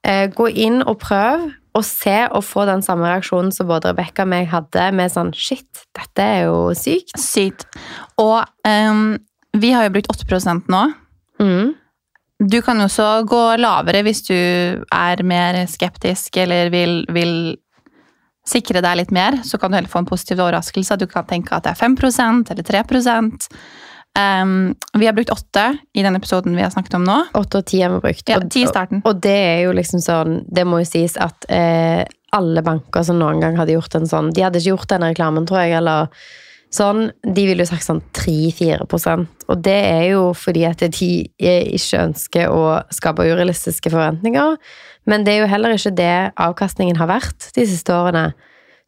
Uh, 0.06 0.26
gå 0.34 0.48
inn 0.64 0.80
og 0.86 1.00
prøv, 1.02 1.50
og 1.72 1.84
se 1.88 2.16
og 2.28 2.44
få 2.44 2.66
den 2.68 2.82
samme 2.84 3.08
reaksjonen 3.08 3.52
som 3.54 3.68
både 3.70 3.92
Rebekka 3.92 4.26
og 4.26 4.32
meg 4.32 4.50
hadde, 4.52 4.88
med 4.96 5.12
sånn 5.12 5.32
shit, 5.36 5.86
dette 5.96 6.24
er 6.24 6.44
jo 6.46 6.72
sykt. 6.76 7.14
Sykt. 7.20 7.64
Og 8.20 8.42
um, 8.68 9.16
vi 9.56 9.72
har 9.72 9.86
jo 9.86 9.94
brukt 9.94 10.12
8 10.12 10.58
nå. 10.72 10.82
Mm. 11.40 11.72
Du 12.42 12.58
kan 12.64 12.80
jo 12.80 12.88
også 12.88 13.08
gå 13.28 13.42
lavere 13.60 14.02
hvis 14.02 14.24
du 14.26 14.34
er 14.34 15.22
mer 15.24 15.62
skeptisk 15.70 16.36
eller 16.42 16.72
vil, 16.74 17.02
vil 17.14 17.34
sikre 18.48 18.82
deg 18.82 18.98
litt 18.98 19.14
mer. 19.14 19.40
Så 19.46 19.60
kan 19.60 19.70
du 19.70 19.78
heller 19.78 19.92
få 19.92 20.02
en 20.02 20.08
positiv 20.08 20.42
overraskelse. 20.42 20.98
Du 20.98 21.06
kan 21.10 21.28
tenke 21.28 21.54
at 21.54 21.66
det 21.66 21.74
er 21.74 21.82
5% 21.82 22.52
eller 22.52 22.66
3 22.66 22.82
um, 24.18 24.74
Vi 24.98 25.06
har 25.06 25.16
brukt 25.16 25.30
åtte 25.30 25.64
i 25.92 26.02
den 26.02 26.16
episoden 26.16 26.56
vi 26.56 26.62
har 26.62 26.70
snakket 26.70 26.94
om 26.98 27.06
nå. 27.06 27.18
Åtte 27.38 27.62
og 27.62 27.66
ti 27.68 27.82
har 27.82 27.92
vi 27.94 28.02
brukt. 28.04 28.28
Ja, 28.28 28.38
og, 28.40 28.50
10 28.50 28.62
i 28.62 28.70
starten. 28.70 29.02
og 29.04 29.20
det 29.24 29.36
er 29.36 29.60
jo 29.66 29.74
liksom 29.76 30.02
sånn 30.04 30.42
Det 30.48 30.66
må 30.68 30.82
jo 30.82 30.88
sies 30.88 31.16
at 31.20 31.46
eh, 31.52 32.04
alle 32.32 32.64
banker 32.64 33.04
som 33.04 33.18
noen 33.20 33.42
gang 33.42 33.58
hadde 33.60 33.76
gjort 33.76 33.98
en 33.98 34.08
sånn 34.08 34.32
De 34.32 34.44
hadde 34.44 34.60
ikke 34.60 34.74
gjort 34.74 34.94
den 34.94 35.06
reklamen, 35.10 35.48
tror 35.48 35.64
jeg, 35.64 35.76
eller 35.80 36.12
sånn. 36.72 37.10
De 37.22 37.44
ville 37.48 37.64
jo 37.64 37.68
sagt 37.68 37.86
sånn 37.86 38.00
3-4% 38.16 39.48
Og 39.52 39.64
det 39.64 39.80
er 39.90 40.06
jo 40.12 40.30
fordi 40.36 40.64
at 40.68 40.84
de 40.84 41.12
ikke 41.28 42.06
ønsker 42.06 42.52
å 42.52 42.80
skape 42.94 43.26
urealistiske 43.28 43.92
forventninger. 43.92 44.56
Men 45.08 45.26
det 45.26 45.34
er 45.34 45.42
jo 45.42 45.50
heller 45.50 45.76
ikke 45.76 45.94
det 45.98 46.16
avkastningen 46.40 46.96
har 47.00 47.10
vært 47.10 47.50
de 47.56 47.66
siste 47.66 47.92
årene. 47.92 48.30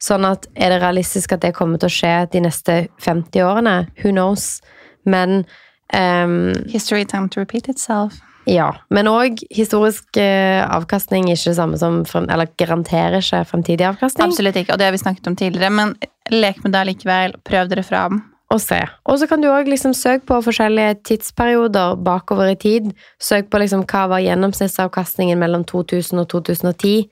Sånn 0.01 0.25
at 0.27 0.47
er 0.55 0.73
det 0.73 0.81
realistisk 0.83 1.35
at 1.35 1.43
det 1.43 1.53
kommer 1.55 1.79
til 1.79 1.89
å 1.89 1.95
skje 1.95 2.13
de 2.33 2.41
neste 2.43 2.77
50 3.03 3.45
årene? 3.45 3.75
Who 4.01 4.11
knows? 4.15 4.61
Men 5.05 5.45
um, 5.93 6.53
History 6.69 7.05
time 7.05 7.29
to 7.29 7.39
repeat 7.39 7.69
itself. 7.69 8.21
Ja, 8.45 8.67
men 8.93 9.07
òg 9.09 9.41
historisk 9.53 10.19
eh, 10.21 10.61
avkastning 10.61 11.31
ikke 11.31 11.49
det 11.49 11.57
samme 11.57 11.79
som 11.81 12.03
Eller 12.29 12.51
garanterer 12.61 13.17
ikke 13.17 13.41
fremtidig 13.49 13.87
avkastning. 13.87 14.29
Absolutt 14.29 14.59
ikke, 14.61 14.75
og 14.75 14.79
det 14.79 14.85
har 14.85 14.93
vi 14.93 15.01
snakket 15.01 15.27
om 15.31 15.37
tidligere, 15.39 15.73
men 15.73 15.95
lek 16.29 16.61
med 16.63 16.75
det 16.77 16.83
likevel. 16.91 17.35
Prøv 17.45 17.71
dere 17.71 17.83
fram. 17.83 18.21
Og 18.53 18.61
se. 18.61 18.77
Og 19.09 19.17
så 19.17 19.25
kan 19.25 19.41
du 19.41 19.49
òg 19.49 19.65
liksom 19.71 19.95
søke 19.97 20.27
på 20.29 20.37
forskjellige 20.45 20.99
tidsperioder 21.09 21.97
bakover 22.05 22.51
i 22.53 22.59
tid. 22.61 22.91
Søk 23.17 23.49
på 23.49 23.57
liksom 23.63 23.87
hva 23.89 24.05
var 24.11 24.21
gjennomsnittsavkastningen 24.21 25.41
mellom 25.41 25.65
2000 25.65 26.21
og 26.21 26.29
2010. 26.29 27.09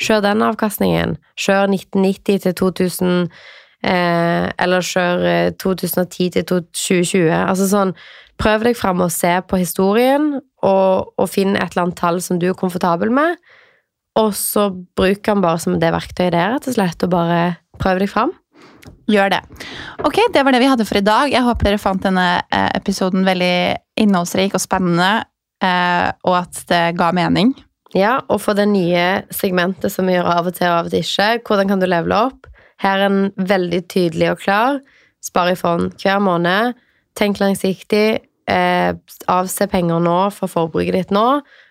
Kjør 0.00 0.24
den 0.24 0.46
avkastningen. 0.46 1.18
Kjør 1.36 1.68
1990 1.76 2.40
til 2.46 2.56
2000 2.56 3.28
eh, 3.82 4.46
Eller 4.60 4.84
kjør 4.84 5.54
2010 5.60 6.26
eh, 6.26 6.32
til 6.36 6.44
2020. 6.48 7.30
Altså 7.36 7.68
sånn 7.70 7.94
Prøv 8.40 8.62
deg 8.64 8.76
fram 8.78 9.02
og 9.04 9.10
se 9.12 9.34
på 9.44 9.58
historien, 9.60 10.38
og, 10.64 11.10
og 11.20 11.26
finn 11.28 11.58
et 11.58 11.74
eller 11.74 11.82
annet 11.82 11.98
tall 12.00 12.22
som 12.24 12.38
du 12.40 12.46
er 12.48 12.56
komfortabel 12.56 13.12
med. 13.12 13.36
Og 14.16 14.32
så 14.32 14.70
bruk 14.96 15.20
den 15.26 15.42
bare 15.44 15.60
som 15.60 15.76
det 15.76 15.90
verktøyet 15.92 16.32
det 16.32 16.40
er, 16.40 16.54
rett 16.54 16.68
og 16.70 16.76
slett, 16.78 17.04
og 17.04 17.12
bare 17.12 17.40
prøv 17.80 18.00
deg 18.00 18.08
fram. 18.08 18.32
Gjør 19.10 19.32
det. 19.34 19.40
Ok, 20.06 20.22
det 20.32 20.44
var 20.46 20.54
det 20.54 20.62
vi 20.62 20.70
hadde 20.70 20.86
for 20.88 21.00
i 21.00 21.04
dag. 21.04 21.32
Jeg 21.32 21.44
håper 21.44 21.68
dere 21.68 21.82
fant 21.82 22.04
denne 22.04 22.28
eh, 22.48 22.68
episoden 22.78 23.26
veldig 23.26 23.54
innholdsrik 24.00 24.54
og 24.56 24.62
spennende, 24.62 25.10
eh, 25.64 26.08
og 26.24 26.36
at 26.40 26.62
det 26.70 26.84
ga 26.98 27.10
mening. 27.16 27.52
Ja, 27.96 28.20
og 28.30 28.38
for 28.44 28.54
det 28.54 28.68
nye 28.70 29.24
segmentet 29.34 29.90
som 29.92 30.06
vi 30.06 30.14
gjør 30.14 30.30
av 30.30 30.50
og 30.50 30.54
til 30.56 30.68
og 30.68 30.76
av 30.76 30.88
og 30.88 30.94
til 30.94 31.02
ikke, 31.02 31.30
hvordan 31.46 31.72
kan 31.72 31.82
du 31.82 31.88
levele 31.90 32.20
opp? 32.30 32.49
Her 32.80 33.04
er 33.04 33.10
en 33.10 33.22
veldig 33.36 33.82
tydelig 33.92 34.30
og 34.32 34.40
klar. 34.44 34.80
Spar 35.24 35.52
i 35.52 35.58
fond 35.58 35.92
hver 36.00 36.20
måned. 36.24 36.78
Tenk 37.18 37.40
langsiktig 37.42 38.20
eh, 38.50 38.92
avse 39.28 39.66
penger 39.70 40.00
nå 40.04 40.16
for 40.34 40.50
forbruket 40.50 40.96
ditt 40.96 41.12
nå, 41.14 41.26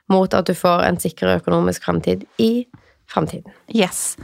mot 0.10 0.38
at 0.38 0.50
du 0.50 0.56
får 0.58 0.86
en 0.88 1.00
sikker 1.02 1.36
økonomisk 1.40 1.86
framtid 1.88 2.26
i 2.42 2.68
framtiden. 3.10 3.52
Yes. 3.74 4.18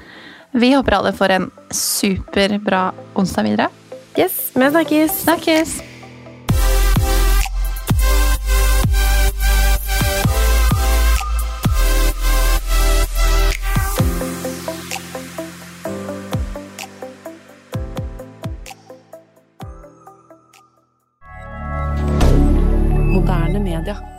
Vi 0.56 0.72
håper 0.76 1.00
alle 1.00 1.16
får 1.16 1.36
en 1.36 1.50
superbra 1.74 2.88
onsdag 3.18 3.50
videre. 3.50 3.70
Yes, 4.16 4.54
vi 4.56 4.70
snakkes. 4.70 5.20
Snakkes. 5.26 5.78
dire 23.86 24.15